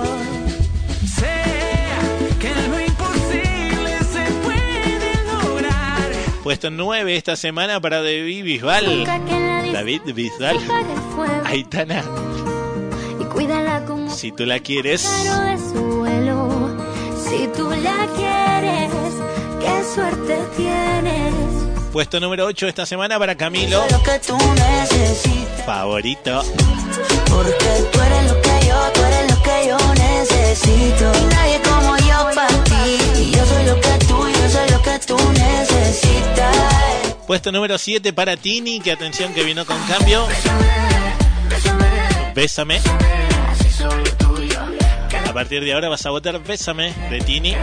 Puesto 6.42 6.72
9 6.72 7.16
esta 7.16 7.36
semana 7.36 7.80
para 7.80 7.98
David 7.98 8.46
Bisbal. 8.46 9.06
David 9.72 10.02
Bisbal. 10.12 10.58
Aitana. 11.46 12.04
Si 14.16 14.32
tú 14.32 14.46
la 14.46 14.60
quieres. 14.60 15.02
Si 15.02 15.26
tú 17.56 17.70
la 17.70 18.08
quieres, 18.16 18.92
qué 19.60 19.84
suerte 19.96 20.40
tienes. 20.58 21.34
Puesto 21.92 22.20
número 22.20 22.46
8 22.46 22.68
esta 22.68 22.86
semana 22.86 23.18
para 23.18 23.36
Camilo. 23.36 23.84
Favorito. 25.66 26.44
Porque 27.30 27.84
tú 27.92 28.00
eres 28.02 28.32
lo 28.32 28.42
que 28.42 28.68
yo, 28.68 28.92
tú 28.94 29.02
eres 29.04 29.32
lo 29.32 29.42
que 29.44 29.68
yo 29.68 29.78
necesito. 29.94 31.12
Y 31.20 31.24
nadie 31.34 31.62
como 31.62 31.98
yo 31.98 32.30
para 32.36 32.64
ti. 32.64 32.98
Y 33.18 33.32
yo 33.32 33.46
soy 33.46 33.66
lo 33.66 33.76
que 33.76 33.98
tú, 34.08 34.28
yo 34.28 34.50
soy 34.50 34.70
lo 34.70 34.82
que 34.82 35.00
tú 35.00 35.18
necesitas. 35.34 36.56
Puesto 37.28 37.52
número 37.52 37.78
7 37.78 38.14
para 38.14 38.36
Tini, 38.38 38.80
que 38.82 38.92
atención 38.92 39.34
que 39.34 39.44
vino 39.44 39.66
con 39.66 39.78
cambio. 39.84 40.28
Bésame. 42.34 42.82
A 45.28 45.34
partir 45.34 45.64
de 45.64 45.74
ahora 45.74 45.90
vas 45.90 46.06
a 46.06 46.10
votar 46.10 46.40
Bésame 46.44 46.94
de 47.10 47.20
Tini. 47.22 47.56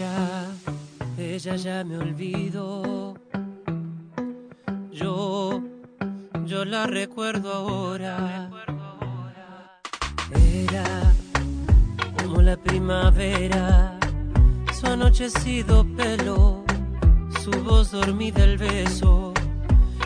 Ella, 0.00 0.46
ella 1.18 1.56
ya 1.56 1.84
me 1.84 1.98
olvidó. 1.98 3.18
Yo, 4.90 5.62
yo 6.46 6.64
la 6.64 6.86
recuerdo 6.86 7.52
ahora. 7.52 8.48
Era 10.32 10.86
como 12.16 12.40
la 12.40 12.56
primavera, 12.56 13.98
su 14.72 14.86
anochecido 14.86 15.84
pelo, 15.94 16.64
su 17.44 17.50
voz 17.62 17.90
dormida 17.90 18.42
el 18.42 18.56
beso, 18.56 19.34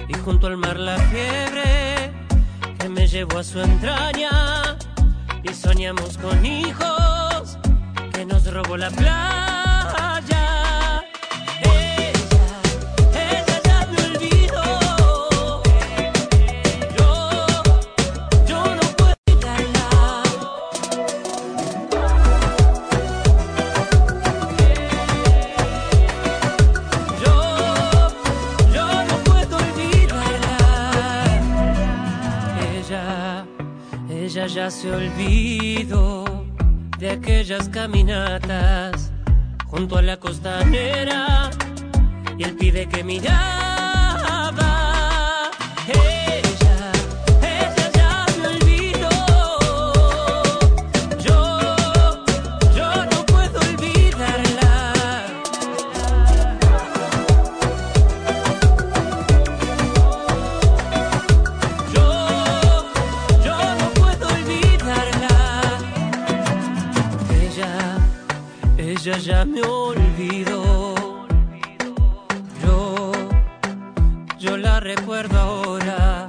y 0.08 0.14
junto 0.14 0.48
al 0.48 0.56
mar 0.56 0.76
la 0.76 0.98
fiebre 0.98 2.12
que 2.80 2.88
me 2.88 3.06
llevó 3.06 3.38
a 3.38 3.44
su 3.44 3.60
entraña, 3.60 4.76
y 5.44 5.54
soñamos 5.54 6.18
con 6.18 6.44
hijos 6.44 7.58
que 8.12 8.26
nos 8.26 8.52
robó 8.52 8.76
la 8.76 8.90
playa. 8.90 9.53
Ya 34.46 34.70
se 34.70 34.90
olvidó 34.90 36.24
de 36.98 37.10
aquellas 37.10 37.68
caminatas 37.68 39.10
junto 39.66 39.96
a 39.96 40.02
la 40.02 40.18
costanera 40.18 41.50
y 42.36 42.44
el 42.44 42.54
pibe 42.54 42.86
que 42.86 43.02
miraba. 43.02 43.63
Ya 69.24 69.44
me 69.46 69.62
olvidó. 69.62 70.94
Yo, 72.62 73.12
yo 74.38 74.56
la 74.58 74.80
recuerdo 74.80 75.38
ahora. 75.38 76.28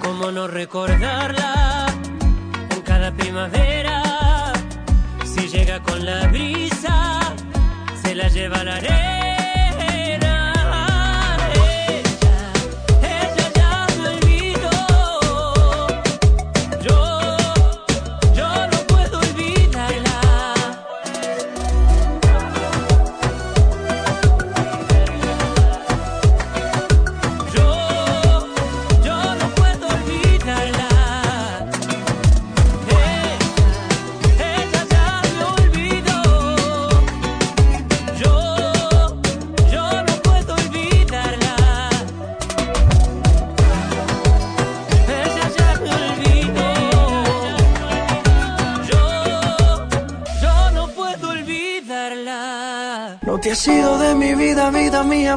¿Cómo 0.00 0.30
no 0.30 0.46
recordarla? 0.46 1.86
En 2.70 2.82
cada 2.82 3.10
primavera, 3.10 4.02
si 5.24 5.48
llega 5.48 5.82
con 5.82 6.04
la 6.04 6.28
brisa, 6.28 7.20
se 8.02 8.14
la 8.14 8.28
lleva 8.28 8.62
la 8.62 8.76
arena. 8.76 9.13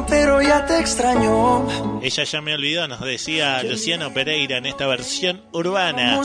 Pero 0.06 0.40
ya 0.42 0.64
te 0.66 0.78
extraño. 0.78 1.66
Ella 2.02 2.24
ya 2.24 2.40
me 2.40 2.54
olvidó, 2.54 2.86
nos 2.88 3.00
decía 3.00 3.62
Luciano 3.62 4.12
Pereira 4.12 4.58
en 4.58 4.66
esta 4.66 4.86
versión 4.86 5.42
urbana. 5.52 6.20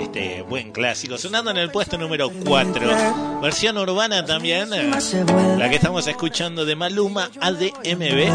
Este 0.00 0.42
buen 0.42 0.72
clásico, 0.72 1.18
sonando 1.18 1.50
en 1.50 1.58
el 1.58 1.70
puesto 1.70 1.98
número 1.98 2.30
4. 2.30 3.40
Versión 3.40 3.78
urbana 3.78 4.24
también, 4.24 4.72
eh, 4.72 4.90
la 5.58 5.68
que 5.68 5.76
estamos 5.76 6.06
escuchando 6.06 6.64
de 6.64 6.76
Maluma 6.76 7.30
ADMB. 7.40 8.28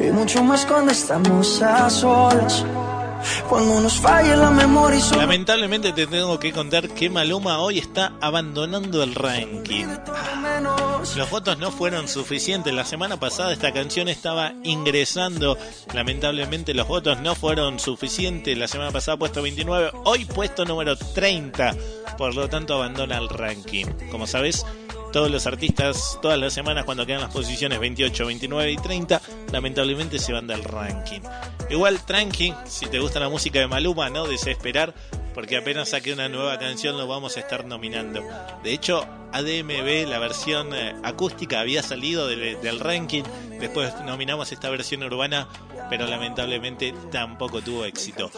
Y 0.00 0.10
mucho 0.12 0.42
más 0.42 0.66
cuando 0.66 0.92
estamos 0.92 1.62
a 1.62 1.90
solas. 1.90 2.64
Lamentablemente 5.16 5.92
te 5.92 6.06
tengo 6.06 6.38
que 6.38 6.52
contar 6.52 6.88
que 6.88 7.10
Maluma 7.10 7.58
hoy 7.58 7.78
está 7.78 8.12
abandonando 8.20 9.02
el 9.02 9.14
ranking. 9.14 9.86
Los 11.16 11.30
votos 11.30 11.58
no 11.58 11.70
fueron 11.70 12.08
suficientes. 12.08 12.72
La 12.72 12.84
semana 12.84 13.18
pasada 13.18 13.52
esta 13.52 13.72
canción 13.72 14.08
estaba 14.08 14.54
ingresando. 14.62 15.56
Lamentablemente 15.92 16.74
los 16.74 16.88
votos 16.88 17.20
no 17.20 17.34
fueron 17.34 17.78
suficientes. 17.78 18.56
La 18.56 18.68
semana 18.68 18.90
pasada 18.90 19.16
puesto 19.16 19.42
29, 19.42 19.90
hoy 20.04 20.24
puesto 20.24 20.64
número 20.64 20.96
30. 20.96 21.74
Por 22.16 22.34
lo 22.34 22.48
tanto 22.48 22.74
abandona 22.74 23.18
el 23.18 23.28
ranking. 23.28 23.86
Como 24.10 24.26
sabes, 24.26 24.64
todos 25.14 25.30
los 25.30 25.46
artistas, 25.46 26.18
todas 26.20 26.36
las 26.40 26.52
semanas 26.52 26.84
cuando 26.84 27.06
quedan 27.06 27.20
las 27.20 27.30
posiciones 27.30 27.78
28, 27.78 28.26
29 28.26 28.72
y 28.72 28.76
30, 28.76 29.22
lamentablemente 29.52 30.18
se 30.18 30.32
van 30.32 30.48
del 30.48 30.64
ranking. 30.64 31.20
Igual 31.70 32.04
tranqui, 32.04 32.52
si 32.64 32.86
te 32.86 32.98
gusta 32.98 33.20
la 33.20 33.28
música 33.28 33.60
de 33.60 33.68
Maluma, 33.68 34.10
no 34.10 34.26
desesperar, 34.26 34.92
porque 35.32 35.56
apenas 35.56 35.90
saque 35.90 36.12
una 36.12 36.28
nueva 36.28 36.58
canción 36.58 36.98
lo 36.98 37.06
vamos 37.06 37.36
a 37.36 37.40
estar 37.40 37.64
nominando. 37.64 38.24
De 38.64 38.72
hecho, 38.72 39.06
ADMB, 39.34 40.08
la 40.08 40.20
versión 40.20 40.72
eh, 40.72 40.94
acústica, 41.02 41.58
había 41.58 41.82
salido 41.82 42.28
del, 42.28 42.78
ranking, 42.78 43.24
después 43.58 43.92
nominamos 44.04 44.52
esta 44.52 44.70
versión 44.70 45.02
urbana, 45.02 45.48
pero 45.90 46.06
lamentablemente 46.06 46.94
tampoco 47.10 47.60
tuvo 47.60 47.84
éxito. 47.84 48.30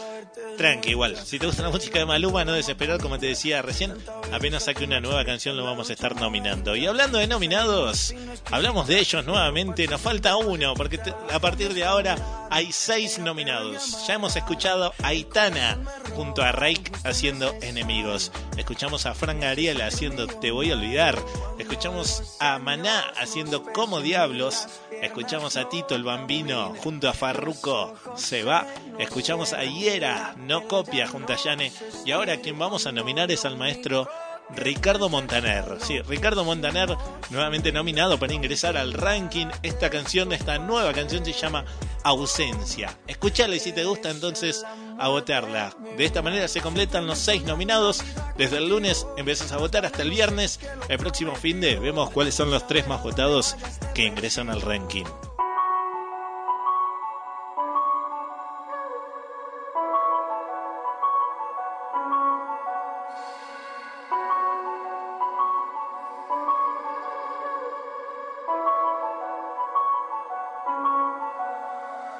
Tranqui, 0.57 0.89
igual, 0.89 1.15
si 1.15 1.37
te 1.37 1.45
gusta 1.45 1.61
la 1.61 1.69
música 1.69 1.99
de 1.99 2.07
Maluma, 2.07 2.43
no 2.45 2.53
desesperar, 2.53 2.99
como 2.99 3.19
te 3.19 3.27
decía 3.27 3.61
recién, 3.61 3.93
apenas 4.33 4.63
saque 4.63 4.85
una 4.85 4.99
nueva 4.99 5.23
canción 5.23 5.55
lo 5.55 5.63
vamos 5.63 5.91
a 5.91 5.93
estar 5.93 6.15
nominando. 6.15 6.75
Y 6.75 6.87
hablando 6.87 7.19
de 7.19 7.27
nominados, 7.27 8.15
hablamos 8.49 8.87
de 8.87 8.99
ellos 8.99 9.23
nuevamente, 9.23 9.87
nos 9.87 10.01
falta 10.01 10.35
uno, 10.35 10.73
porque 10.73 10.99
a 11.31 11.39
partir 11.39 11.75
de 11.75 11.83
ahora 11.83 12.47
hay 12.49 12.71
seis 12.71 13.19
nominados. 13.19 14.07
Ya 14.07 14.15
hemos 14.15 14.35
escuchado 14.35 14.93
a 15.03 15.07
Aitana 15.09 15.77
junto 16.15 16.41
a 16.41 16.51
Rake 16.51 16.91
haciendo 17.03 17.53
Enemigos. 17.61 18.31
Escuchamos 18.57 19.05
a 19.05 19.13
Fran 19.13 19.41
Gabriel 19.41 19.81
haciendo 19.83 20.25
Te 20.25 20.49
voy 20.49 20.71
a 20.71 20.73
olvidar. 20.73 20.86
Escuchamos 21.59 22.37
a 22.39 22.59
Maná 22.59 23.11
haciendo 23.17 23.61
Como 23.61 23.99
Diablos. 23.99 24.67
Escuchamos 25.01 25.57
a 25.57 25.67
Tito 25.67 25.95
el 25.95 26.03
Bambino 26.03 26.73
junto 26.81 27.09
a 27.09 27.13
Farruko 27.13 27.93
Se 28.15 28.43
va. 28.43 28.65
Escuchamos 28.97 29.51
a 29.51 29.65
Hiera 29.65 30.35
No 30.37 30.65
Copia 30.67 31.07
junto 31.07 31.33
a 31.33 31.35
Yane. 31.35 31.73
Y 32.05 32.11
ahora 32.11 32.37
quien 32.37 32.57
vamos 32.57 32.87
a 32.87 32.93
nominar 32.93 33.29
es 33.31 33.43
al 33.43 33.57
maestro 33.57 34.07
Ricardo 34.55 35.09
Montaner. 35.09 35.77
Sí, 35.79 36.01
Ricardo 36.01 36.43
Montaner 36.43 36.95
nuevamente 37.29 37.71
nominado 37.71 38.17
para 38.17 38.33
ingresar 38.33 38.77
al 38.77 38.93
ranking. 38.93 39.47
Esta 39.63 39.89
canción, 39.89 40.31
esta 40.31 40.57
nueva 40.57 40.93
canción 40.93 41.25
se 41.25 41.33
llama 41.33 41.65
Ausencia. 42.03 42.97
Escúchala 43.07 43.55
y 43.55 43.59
si 43.59 43.73
te 43.73 43.83
gusta 43.83 44.09
entonces 44.09 44.63
a 44.99 45.09
votarla. 45.09 45.75
De 45.97 46.05
esta 46.05 46.21
manera 46.21 46.47
se 46.47 46.61
completan 46.61 47.07
los 47.07 47.19
seis 47.19 47.43
nominados. 47.43 48.03
Desde 48.37 48.57
el 48.57 48.69
lunes 48.69 49.05
empiezas 49.17 49.51
a 49.51 49.57
votar 49.57 49.85
hasta 49.85 50.01
el 50.01 50.09
viernes. 50.09 50.59
El 50.89 50.97
próximo 50.97 51.35
fin 51.35 51.59
de 51.59 51.79
vemos 51.79 52.09
cuáles 52.11 52.35
son 52.35 52.51
los 52.51 52.67
tres 52.67 52.87
más 52.87 53.03
votados 53.03 53.55
que 53.93 54.05
ingresan 54.05 54.49
al 54.49 54.61
ranking. 54.61 55.05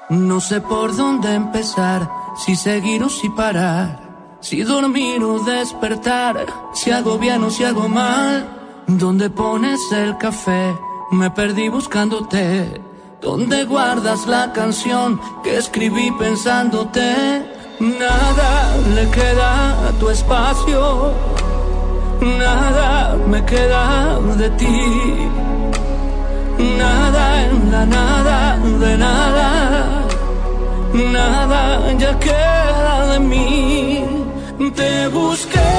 No 0.09 0.39
sé 0.39 0.61
por 0.61 0.95
dónde 0.95 1.33
empezar, 1.33 2.09
si 2.37 2.55
seguir 2.55 3.03
o 3.03 3.09
si 3.09 3.29
parar, 3.29 4.37
si 4.39 4.63
dormir 4.63 5.21
o 5.21 5.39
despertar, 5.39 6.45
si 6.73 6.91
hago 6.91 7.17
bien 7.17 7.43
o 7.43 7.49
si 7.49 7.65
hago 7.65 7.89
mal. 7.89 8.47
¿Dónde 8.87 9.29
pones 9.29 9.81
el 9.91 10.17
café? 10.17 10.73
Me 11.11 11.29
perdí 11.31 11.67
buscándote. 11.67 12.81
¿Dónde 13.21 13.65
guardas 13.65 14.27
la 14.27 14.53
canción 14.53 15.19
que 15.43 15.57
escribí 15.57 16.09
pensándote? 16.11 17.45
Nada 17.79 18.77
le 18.95 19.09
queda 19.09 19.89
a 19.89 19.91
tu 19.99 20.09
espacio, 20.09 21.11
nada 22.21 23.17
me 23.27 23.43
queda 23.43 24.19
de 24.37 24.49
ti. 24.51 25.29
Nada 26.77 27.45
en 27.45 27.71
la 27.71 27.85
nada 27.85 28.57
de 28.57 28.97
nada, 28.97 29.96
nada 30.93 31.91
ya 31.97 32.17
queda 32.19 33.07
de 33.13 33.19
mí. 33.19 34.05
Te 34.75 35.07
busqué 35.07 35.73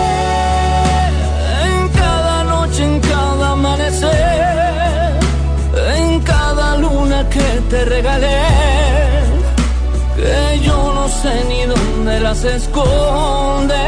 en 1.64 1.88
cada 1.88 2.44
noche, 2.44 2.84
en 2.84 3.00
cada 3.00 3.52
amanecer, 3.52 5.18
en 5.96 6.20
cada 6.20 6.76
luna 6.76 7.28
que 7.28 7.48
te 7.70 7.84
regalé, 7.84 8.42
que 10.16 10.60
yo 10.66 10.92
no 10.94 11.08
sé 11.08 11.44
ni 11.48 11.62
dónde 11.64 12.20
las 12.20 12.44
escondes. 12.44 13.78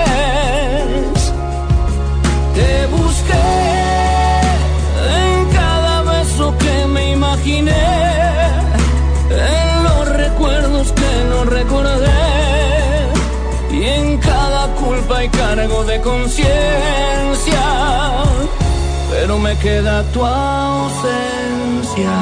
Cargo 15.60 15.84
de 15.84 16.00
conciencia. 16.00 17.62
Pero 19.10 19.38
me 19.38 19.56
queda 19.58 20.02
tu 20.12 20.24
ausencia, 20.24 22.14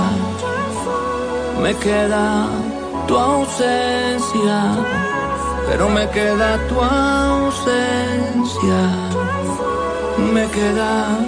me 1.62 1.73
queda 1.77 2.48
tu 3.06 3.16
ausencia, 3.16 4.59
pero 5.69 5.89
me 5.89 6.09
queda 6.09 6.59
tu 6.69 6.81
ausencia 6.81 7.98
me 10.35 10.44
queda 10.48 11.19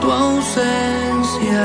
tu 0.00 0.12
ausencia. 0.12 1.64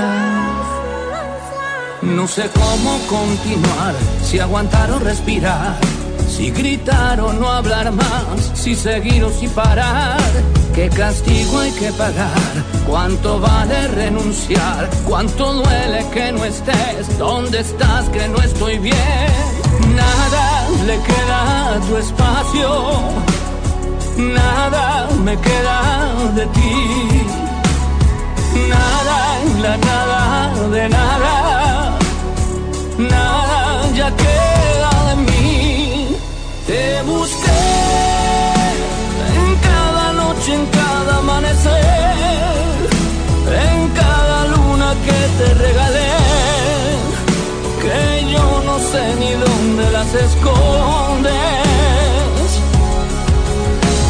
No 2.02 2.28
sé 2.28 2.50
cómo 2.54 2.98
continuar, 3.10 3.94
si 4.24 4.40
aguantar 4.40 4.90
o 4.92 5.00
respirar, 5.00 5.76
si 6.32 6.49
gritar 6.52 7.20
o 7.20 7.34
no 7.34 7.49
hablar 7.49 7.91
más, 7.91 8.52
si 8.53 8.76
seguir 8.76 9.24
o 9.24 9.30
si 9.30 9.48
parar. 9.48 10.20
¿Qué 10.74 10.90
castigo 10.90 11.60
hay 11.60 11.72
que 11.72 11.91
pagar? 11.91 12.53
¿Cuánto 12.88 13.40
vale 13.40 13.88
renunciar? 13.90 14.90
¿Cuánto 15.08 15.53
duele 15.53 16.06
que 16.14 16.32
no 16.32 16.45
estés? 16.45 17.18
¿Dónde 17.18 17.60
estás 17.60 18.08
que 18.10 18.28
no 18.30 18.38
estoy 18.38 18.80
bien? 18.80 19.34
Nada 19.95 20.70
le 20.88 20.98
queda 21.10 21.76
a 21.76 21.80
tu 21.82 21.98
espacio 21.98 23.32
nada 24.18 25.08
me 25.24 25.38
queda 25.38 26.14
de 26.36 26.45
ti, 26.48 27.24
nada 28.70 29.41
en 29.41 29.62
la 29.62 29.78
nada 29.78 30.70
de 30.70 30.90
nada, 30.90 31.98
nada 32.98 33.91
ya 33.94 34.10
mí. 34.10 34.51
Te 36.68 37.02
busqué 37.04 37.62
en 39.36 39.56
cada 39.70 40.14
noche, 40.14 40.54
en 40.54 40.66
cada 40.68 41.18
amanecer, 41.18 42.16
en 43.70 43.90
cada 43.90 44.46
luna 44.48 44.96
que 45.06 45.44
te 45.44 45.54
regalé, 45.56 46.14
que 47.82 48.32
yo 48.32 48.64
no 48.66 48.80
sé 48.80 49.16
ni 49.20 49.32
dónde 49.34 49.92
las 49.92 50.14
escondes. 50.14 51.32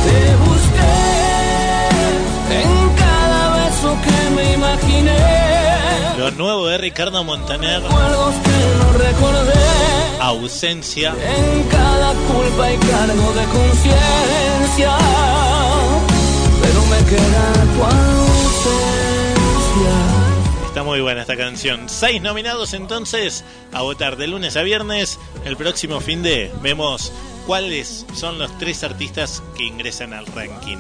Te 0.06 0.36
busqué 0.46 0.96
en 2.62 2.90
cada 3.04 3.42
beso 3.56 3.96
que 4.06 4.36
me 4.36 4.54
imaginé. 4.54 5.18
Lo 6.18 6.32
nuevo 6.32 6.68
de 6.68 6.78
Ricardo 6.78 7.24
Montaner, 7.24 7.82
Recuerdos 7.82 8.36
que 8.44 8.60
no 8.78 8.88
recordé. 9.06 10.01
Ausencia. 10.22 11.16
En 11.20 11.64
cada 11.70 12.14
culpa 12.14 12.72
y 12.72 12.78
cargo 12.78 13.34
de 13.34 13.44
conciencia. 13.46 14.96
Pero 16.62 16.86
me 16.86 16.98
queda 17.10 17.54
tu 17.74 17.84
ausencia. 17.84 19.02
Está 20.68 20.84
muy 20.84 21.02
buena 21.02 21.22
esta 21.22 21.36
canción. 21.36 21.90
Seis 21.90 22.22
nominados 22.22 22.76
entonces 22.76 23.44
a 23.74 23.82
votar 23.82 24.16
de 24.16 24.28
lunes 24.28 24.56
a 24.58 24.62
viernes. 24.62 25.20
El 25.44 25.58
próximo 25.58 26.00
fin 26.00 26.22
de 26.22 26.52
vemos 26.62 27.12
cuáles 27.48 28.06
son 28.14 28.38
los 28.38 28.56
tres 28.60 28.84
artistas 28.84 29.42
que 29.58 29.64
ingresan 29.64 30.14
al 30.14 30.28
ranking. 30.28 30.78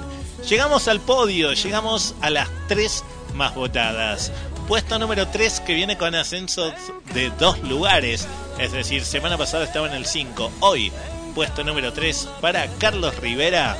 Llegamos 0.48 0.88
al 0.88 1.00
podio, 1.00 1.54
llegamos 1.54 2.14
a 2.22 2.30
las 2.30 2.48
tres 2.68 3.04
más 3.34 3.56
votadas. 3.56 4.32
Puesto 4.72 4.98
número 4.98 5.28
3 5.28 5.60
que 5.68 5.74
viene 5.74 5.98
con 5.98 6.16
ascenso 6.16 6.72
de 7.14 7.30
dos 7.32 7.60
lugares. 7.64 8.26
Es 8.58 8.72
decir, 8.72 9.04
semana 9.04 9.38
pasada 9.38 9.66
estaba 9.66 9.88
en 9.88 9.94
el 9.96 10.06
5. 10.06 10.50
Hoy, 10.62 10.94
puesto 11.36 11.66
número 11.66 11.92
3 11.92 12.30
para 12.40 12.66
Carlos 12.80 13.18
Rivera. 13.20 13.76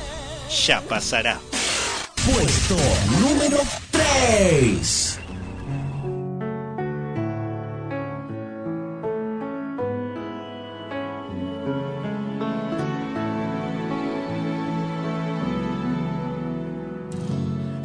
Ya 0.66 0.82
pasará. 0.82 1.40
Puesto 2.26 2.76
número 3.22 3.56
3. 3.90 5.18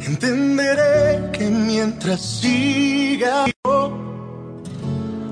Entenderé 0.00 1.07
que 1.32 1.48
mientras 1.50 2.20
siga 2.20 3.46
yo, 3.64 3.92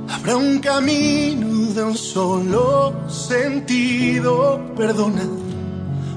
habrá 0.09 0.37
un 0.37 0.59
camino 0.59 1.73
de 1.75 1.83
un 1.85 1.97
solo 1.97 2.93
sentido. 3.09 4.61
Perdonar, 4.77 5.29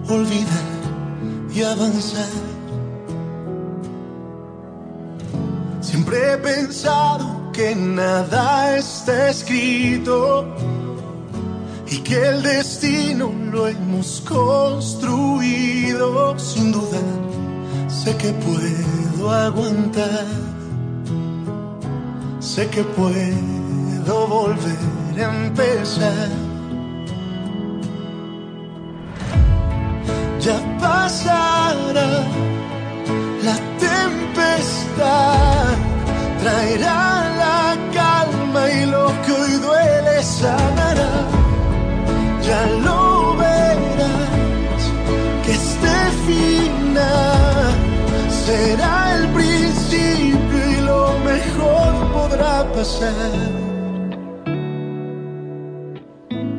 olvidar 0.10 0.70
y 1.54 1.64
avanzar. 1.64 2.30
Siempre 5.82 6.34
he 6.34 6.38
pensado 6.38 7.52
que 7.52 7.76
nada 7.76 8.78
está 8.78 9.30
escrito 9.30 10.46
y 11.88 11.98
que 12.00 12.28
el 12.30 12.44
destino 12.44 13.32
lo 13.52 13.68
hemos 13.68 14.22
construido 14.22 15.20
sin 16.38 16.72
duda 16.72 17.00
Sé 17.90 18.16
que 18.18 18.32
puedo 18.34 19.32
aguantar, 19.32 20.26
sé 22.40 22.68
que 22.70 22.84
puedo 22.84 24.28
volver 24.28 25.26
a 25.26 25.46
empezar. 25.46 26.30
Ya 30.40 30.60
pasará 30.80 32.24
la 33.44 33.56
tempestad, 33.80 35.74
traerá 36.42 37.00
la 37.44 37.78
calma 37.92 38.70
y 38.70 38.86
lo 38.86 39.08
que 39.24 39.32
hoy 39.32 39.52
duele 39.54 40.24
sanará. 40.24 40.79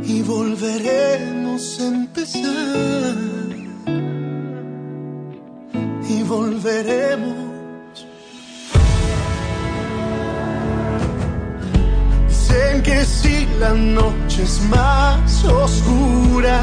Y 0.04 0.20
volveremos 0.20 1.80
a 1.80 1.86
empezar. 1.86 3.16
Y 6.06 6.22
volveremos. 6.24 7.34
Dicen 12.28 12.82
que 12.82 13.02
si 13.06 13.46
la 13.58 13.72
noche 13.72 14.42
es 14.42 14.60
más 14.68 15.42
oscura 15.44 16.60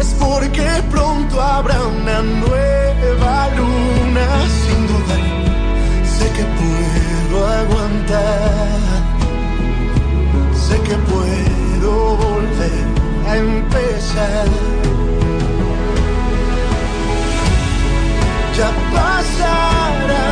es 0.00 0.14
porque 0.18 0.66
pronto 0.90 1.42
habrá 1.42 1.78
una 1.88 2.22
nueva 2.22 3.50
luna. 3.54 4.26
Sin 4.48 4.86
duda, 4.86 5.41
sé 6.22 6.28
que 6.36 6.44
puedo 6.60 7.46
aguantar, 7.46 9.02
sé 10.66 10.76
que 10.86 10.96
puedo 11.10 12.16
volver 12.16 12.84
a 13.28 13.36
empezar. 13.36 14.46
Ya 18.56 18.70
pasará 18.94 20.28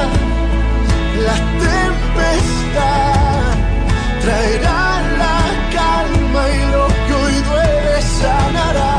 la 1.26 1.36
tempestad, 1.66 3.52
traerá 4.22 4.82
la 5.22 5.38
calma 5.76 6.42
y 6.56 6.60
lo 6.74 6.86
que 7.06 7.12
hoy 7.20 7.36
duele 7.48 7.96
sanará 8.20 8.89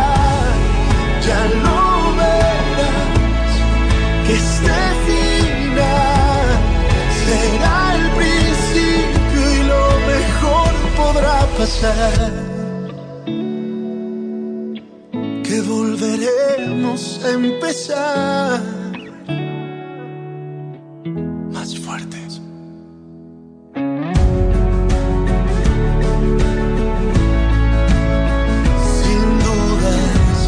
pasar. 11.61 12.31
Que 15.47 15.61
volveremos 15.61 17.21
a 17.23 17.29
empezar 17.39 18.61
más 21.53 21.69
fuertes. 21.77 22.41
Sin 28.97 29.27
duda 29.45 29.93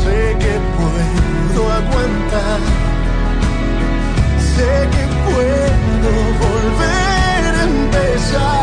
sé 0.02 0.20
que 0.44 0.56
puedo 0.78 1.62
aguantar, 1.80 2.60
sé 4.56 4.72
que 4.96 5.04
puedo 5.28 6.12
volver 6.46 7.42
a 7.60 7.64
empezar. 7.72 8.63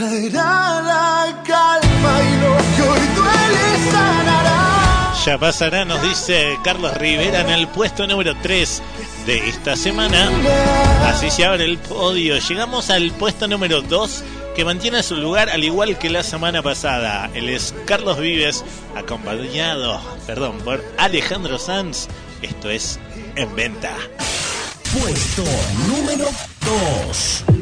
Traerá 0.00 0.80
la 0.80 1.42
calma 1.46 2.20
y 2.22 2.40
lo 2.40 2.56
que 2.74 2.82
hoy 2.90 3.06
duele 3.14 3.92
sanará. 3.92 5.12
Ya 5.26 5.36
pasará, 5.38 5.84
nos 5.84 6.00
dice 6.02 6.58
Carlos 6.64 6.96
Rivera 6.96 7.42
en 7.42 7.50
el 7.50 7.68
puesto 7.68 8.06
número 8.06 8.34
3 8.40 8.82
de 9.26 9.48
esta 9.50 9.76
semana. 9.76 10.30
Así 11.04 11.30
se 11.30 11.44
abre 11.44 11.66
el 11.66 11.76
podio. 11.76 12.38
Llegamos 12.38 12.88
al 12.88 13.10
puesto 13.12 13.46
número 13.46 13.82
2 13.82 14.24
que 14.56 14.64
mantiene 14.64 15.02
su 15.02 15.16
lugar 15.16 15.50
al 15.50 15.64
igual 15.64 15.98
que 15.98 16.08
la 16.08 16.22
semana 16.22 16.62
pasada. 16.62 17.30
Él 17.34 17.50
es 17.50 17.74
Carlos 17.84 18.18
Vives, 18.18 18.64
acompañado, 18.96 20.00
perdón, 20.26 20.56
por 20.64 20.82
Alejandro 20.96 21.58
Sanz. 21.58 22.08
Esto 22.40 22.70
es 22.70 22.98
En 23.36 23.54
Venta. 23.54 23.94
Puesto 24.94 25.44
número 25.86 26.24
2. 27.44 27.59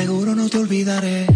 Seguro 0.00 0.34
no 0.34 0.48
te 0.48 0.56
olvidaré. 0.56 1.26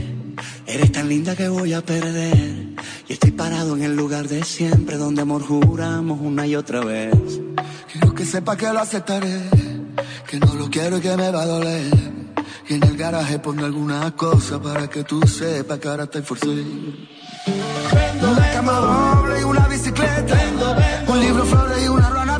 Eres 0.66 0.90
tan 0.90 1.06
linda 1.06 1.36
que 1.36 1.48
voy 1.48 1.74
a 1.74 1.82
perder. 1.82 2.72
Y 3.06 3.12
estoy 3.12 3.32
parado 3.32 3.76
en 3.76 3.82
el 3.82 3.94
lugar 3.94 4.26
de 4.26 4.42
siempre 4.42 4.96
donde 4.96 5.20
amor 5.20 5.42
juramos 5.42 6.18
una 6.18 6.46
y 6.46 6.56
otra 6.56 6.80
vez. 6.80 7.14
Quiero 7.92 8.14
que 8.14 8.24
sepa 8.24 8.56
que 8.56 8.72
lo 8.72 8.80
aceptaré, 8.80 9.50
que 10.26 10.40
no 10.40 10.54
lo 10.54 10.70
quiero 10.70 10.96
y 10.96 11.02
que 11.02 11.14
me 11.14 11.30
va 11.30 11.42
a 11.42 11.46
doler. 11.46 11.92
Y 12.66 12.74
en 12.76 12.84
el 12.84 12.96
garaje 12.96 13.38
pongo 13.38 13.66
alguna 13.66 14.16
cosa 14.16 14.58
para 14.62 14.88
que 14.88 15.04
tú 15.04 15.20
sepas 15.26 15.78
que 15.78 15.88
ahora 15.88 16.04
estoy 16.04 16.22
forcé. 16.22 16.48
Una 16.48 18.52
cama 18.54 18.72
doble 18.72 19.40
y 19.40 19.44
una 19.44 19.68
bicicleta. 19.68 20.38
Un 21.06 21.20
libro, 21.20 21.44
flores 21.44 21.84
y 21.84 21.88
una 21.88 22.08
rana 22.08 22.33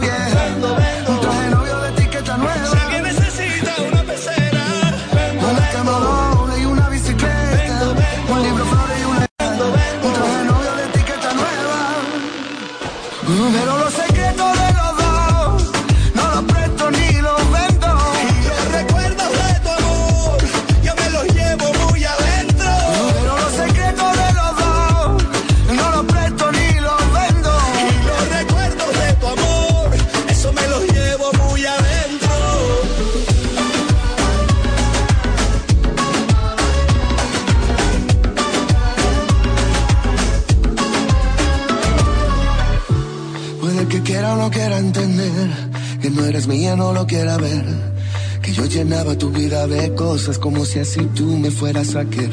como 50.64 50.72
si 50.72 50.78
así 50.78 51.00
tú 51.14 51.26
me 51.36 51.50
fueras 51.50 51.94
a 51.94 52.06
querer. 52.06 52.30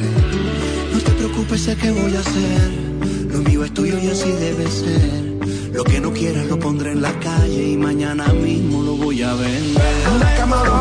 No 0.94 1.00
te 1.00 1.12
preocupes, 1.12 1.64
sé 1.64 1.76
qué 1.76 1.92
voy 1.92 2.16
a 2.16 2.20
hacer. 2.22 2.72
Lo 3.30 3.40
mío 3.40 3.66
es 3.66 3.74
tuyo 3.74 3.98
y 4.00 4.08
así 4.08 4.32
debe 4.32 4.68
ser. 4.68 5.74
Lo 5.74 5.84
que 5.84 6.00
no 6.00 6.14
quieras 6.14 6.46
lo 6.46 6.58
pondré 6.58 6.94
en 6.94 7.02
la 7.02 7.12
calle 7.20 7.72
y 7.72 7.78
mañana 7.78 8.28
mismo 8.28 8.84
lo 8.84 8.96
voy 8.96 9.22
a 9.22 9.34
vender. 9.34 10.81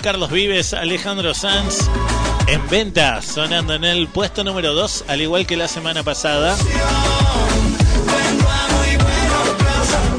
Carlos 0.00 0.30
Vives, 0.30 0.72
Alejandro 0.74 1.34
Sanz, 1.34 1.88
en 2.46 2.68
venta, 2.68 3.20
sonando 3.22 3.74
en 3.74 3.84
el 3.84 4.06
puesto 4.08 4.44
número 4.44 4.74
2, 4.74 5.06
al 5.08 5.20
igual 5.20 5.46
que 5.46 5.56
la 5.56 5.66
semana 5.68 6.02
pasada. 6.02 6.56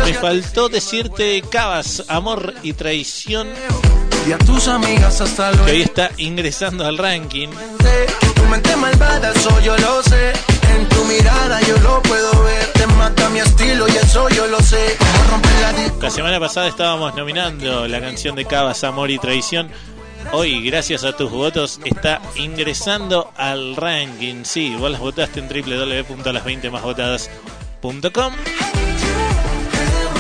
Me 0.05 0.15
faltó 0.15 0.69
decirte 0.69 1.43
Cabas, 1.51 2.05
Amor 2.09 2.55
y 2.63 2.73
Traición, 2.73 3.49
y 4.27 4.33
a 4.33 4.39
tus 4.39 4.69
amigas 4.69 5.21
hasta 5.21 5.51
que 5.51 5.57
luego. 5.57 5.73
hoy 5.73 5.83
está 5.83 6.11
ingresando 6.17 6.87
al 6.87 6.97
ranking. 6.97 7.49
Tu 8.35 8.43
mente 8.45 8.75
malvada, 8.77 9.33
eso 9.35 9.61
yo 9.61 9.77
lo 9.79 10.03
sé. 10.03 10.33
En 10.77 10.89
tu 10.89 11.05
mirada 11.05 11.61
yo 11.63 11.77
lo 11.79 12.03
puedo 12.03 12.43
ver. 12.45 12.67
Te 12.73 12.87
mata 12.87 13.29
mi 13.29 13.41
estilo 13.41 13.87
y 13.89 13.97
eso 13.97 14.29
yo 14.31 14.47
lo 14.47 14.61
sé. 14.61 14.97
La 15.61 15.73
La 16.01 16.11
semana 16.11 16.41
pasada 16.41 16.69
estábamos 16.69 17.15
nominando 17.15 17.87
la 17.87 18.01
canción 18.01 18.35
de 18.35 18.45
Cabas, 18.45 18.83
Amor 18.85 19.11
y 19.11 19.19
Traición. 19.19 19.71
Hoy, 20.35 20.65
gracias 20.65 21.05
a 21.05 21.15
tus 21.15 21.31
votos, 21.31 21.79
está 21.85 22.23
ingresando 22.37 23.31
al 23.37 23.77
ranking. 23.77 24.45
Sí, 24.45 24.75
vos 24.79 24.91
las 24.91 24.99
votaste 24.99 25.41
en 25.41 25.49
www.las20másvotadas.com. 25.49 28.33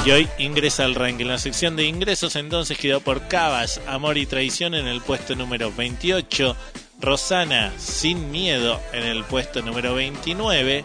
Y 0.05 0.11
hoy 0.11 0.29
ingresa 0.37 0.85
al 0.85 0.97
ranking. 0.97 1.25
La 1.25 1.39
sección 1.39 1.77
de 1.77 1.87
ingresos 1.87 2.37
entonces 2.37 2.77
quedó 2.77 3.01
por 3.01 3.27
Cabas, 3.29 3.81
Amor 3.87 4.19
y 4.19 4.27
Traición 4.27 4.75
en 4.75 4.87
el 4.87 5.01
puesto 5.01 5.35
número 5.35 5.73
28. 5.73 6.57
Rosana, 7.01 7.73
Sin 7.79 8.31
Miedo 8.31 8.79
en 8.93 9.05
el 9.05 9.25
puesto 9.25 9.63
número 9.63 9.95
29. 9.95 10.85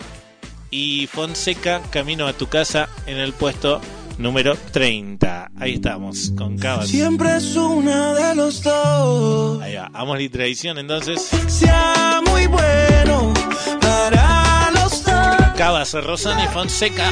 Y 0.71 1.07
Fonseca, 1.07 1.81
Camino 1.89 2.27
a 2.27 2.33
tu 2.33 2.47
casa 2.47 2.87
en 3.05 3.17
el 3.17 3.33
puesto 3.33 3.81
número 4.17 4.55
30. 4.71 5.51
Ahí 5.59 5.75
estamos, 5.75 6.31
con 6.37 6.57
Cabas. 6.57 6.87
Siempre 6.87 7.37
es 7.37 7.55
una 7.55 8.13
de 8.13 8.35
los 8.35 8.61
dos. 8.63 9.61
Ahí 9.61 9.75
va, 9.75 9.89
Amor 9.93 10.21
y 10.21 10.29
Traición 10.29 10.77
entonces. 10.77 11.29
Sea 11.47 12.21
muy 12.25 12.47
bueno 12.47 13.33
para 13.81 14.71
los 14.71 15.03
dos. 15.03 15.15
Cabas, 15.57 15.93
Rosana 15.93 16.45
y 16.45 16.47
Fonseca. 16.47 17.09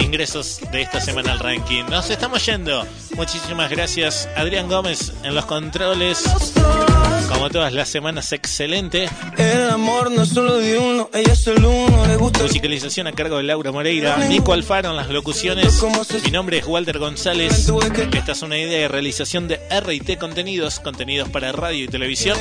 Ingresos 0.00 0.60
de 0.72 0.82
esta 0.82 1.00
semana 1.00 1.32
al 1.32 1.38
ranking. 1.38 1.84
Nos 1.90 2.10
estamos 2.10 2.44
yendo. 2.46 2.86
Muchísimas 3.16 3.70
gracias, 3.70 4.28
Adrián 4.36 4.68
Gómez 4.68 5.12
en 5.22 5.34
los 5.34 5.46
controles. 5.46 6.24
Como 7.28 7.50
todas 7.50 7.72
las 7.72 7.88
semanas, 7.88 8.32
excelente. 8.32 9.08
El 9.36 9.70
amor 9.70 10.10
no 10.10 10.22
es 10.22 10.28
solo 10.30 10.56
de 10.56 10.78
uno, 10.78 11.10
ella 11.12 11.32
es 11.32 11.46
el 11.46 11.64
uno, 11.64 12.06
le 12.06 12.16
gusta. 12.16 12.42
Musicalización 12.42 13.06
a 13.06 13.12
cargo 13.12 13.36
de 13.38 13.42
Laura 13.42 13.72
Moreira, 13.72 14.16
Nico 14.28 14.52
Alfaro 14.52 14.90
en 14.90 14.96
las 14.96 15.08
locuciones. 15.08 15.82
Mi 16.24 16.30
nombre 16.30 16.58
es 16.58 16.66
Walter 16.66 16.98
González. 16.98 17.68
Esta 18.12 18.32
es 18.32 18.42
una 18.42 18.58
idea 18.58 18.80
de 18.80 18.88
realización 18.88 19.48
de 19.48 19.60
RT 19.70 20.18
Contenidos, 20.18 20.80
contenidos 20.80 21.28
para 21.28 21.52
radio 21.52 21.84
y 21.84 21.88
televisión. 21.88 22.38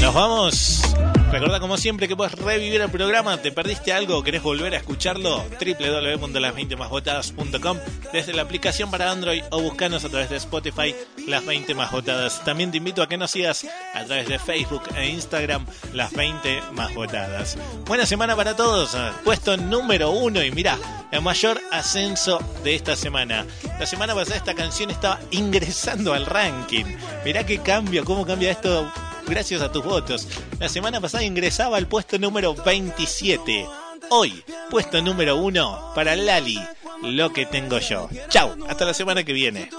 Nos 0.00 0.14
vamos. 0.14 0.82
Recuerda 1.30 1.60
como 1.60 1.76
siempre 1.76 2.08
que 2.08 2.16
puedes 2.16 2.32
revivir 2.32 2.80
el 2.80 2.90
programa. 2.90 3.36
¿Te 3.36 3.52
perdiste 3.52 3.92
algo 3.92 4.22
querés 4.22 4.42
volver 4.42 4.74
a 4.74 4.78
escucharlo? 4.78 5.44
www.las20másvotadas.com 5.60 7.76
desde 8.14 8.32
la 8.32 8.40
aplicación 8.42 8.90
para 8.90 9.10
Android 9.10 9.42
o 9.50 9.60
buscanos 9.60 10.06
a 10.06 10.08
través 10.08 10.30
de 10.30 10.36
Spotify 10.36 10.94
Las 11.26 11.44
20 11.44 11.74
Más 11.74 11.92
Votadas. 11.92 12.42
También 12.46 12.70
te 12.70 12.78
invito 12.78 13.02
a 13.02 13.08
que 13.08 13.18
nos 13.18 13.30
sigas 13.30 13.66
a 13.94 14.06
través 14.06 14.26
de 14.26 14.38
Facebook 14.38 14.84
e 14.96 15.08
Instagram 15.08 15.66
Las 15.92 16.14
20 16.14 16.62
Más 16.72 16.94
Votadas. 16.94 17.58
Buena 17.84 18.06
semana 18.06 18.34
para 18.34 18.56
todos. 18.56 18.96
Puesto 19.22 19.58
número 19.58 20.12
uno 20.12 20.42
y 20.42 20.50
mira, 20.50 20.78
el 21.12 21.20
mayor 21.20 21.60
ascenso 21.70 22.38
de 22.64 22.74
esta 22.74 22.96
semana. 22.96 23.44
La 23.78 23.84
semana 23.84 24.14
pasada 24.14 24.38
esta 24.38 24.54
canción 24.54 24.90
estaba 24.90 25.20
ingresando 25.30 26.14
al 26.14 26.24
ranking. 26.24 26.86
Mirá 27.22 27.44
qué 27.44 27.58
cambio, 27.58 28.06
cómo 28.06 28.24
cambia 28.24 28.50
esto 28.50 28.90
gracias 29.28 29.62
a 29.62 29.70
tus 29.70 29.84
votos. 29.84 30.26
La 30.58 30.68
semana 30.68 31.00
pasada 31.00 31.24
ingresaba 31.24 31.76
al 31.76 31.86
puesto 31.86 32.18
número 32.18 32.54
27. 32.54 33.66
Hoy, 34.10 34.42
puesto 34.70 35.02
número 35.02 35.36
1 35.36 35.92
para 35.94 36.16
Lali, 36.16 36.58
lo 37.02 37.32
que 37.32 37.46
tengo 37.46 37.78
yo. 37.78 38.08
Chau, 38.28 38.56
hasta 38.68 38.84
la 38.84 38.94
semana 38.94 39.24
que 39.24 39.32
viene. 39.32 39.70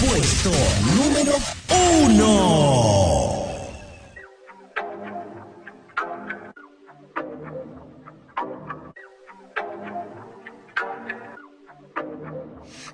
Puesto 0.00 0.50
número 0.96 1.32
uno. 2.04 3.48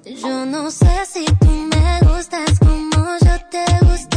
Yo 0.05 0.45
no 0.47 0.71
sé 0.71 1.07
si 1.11 1.25
tú 1.25 1.47
me 1.47 2.01
gustas 2.01 2.59
como 2.59 3.17
yo 3.25 3.49
te 3.51 3.65
gusto. 3.87 4.14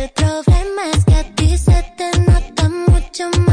El 0.00 0.08
problema 0.12 0.82
es 0.94 1.04
que 1.04 1.14
a 1.14 1.24
ti 1.34 1.58
se 1.58 1.84
te 1.98 2.10
nota 2.20 2.70
mucho 2.70 3.28
más 3.40 3.49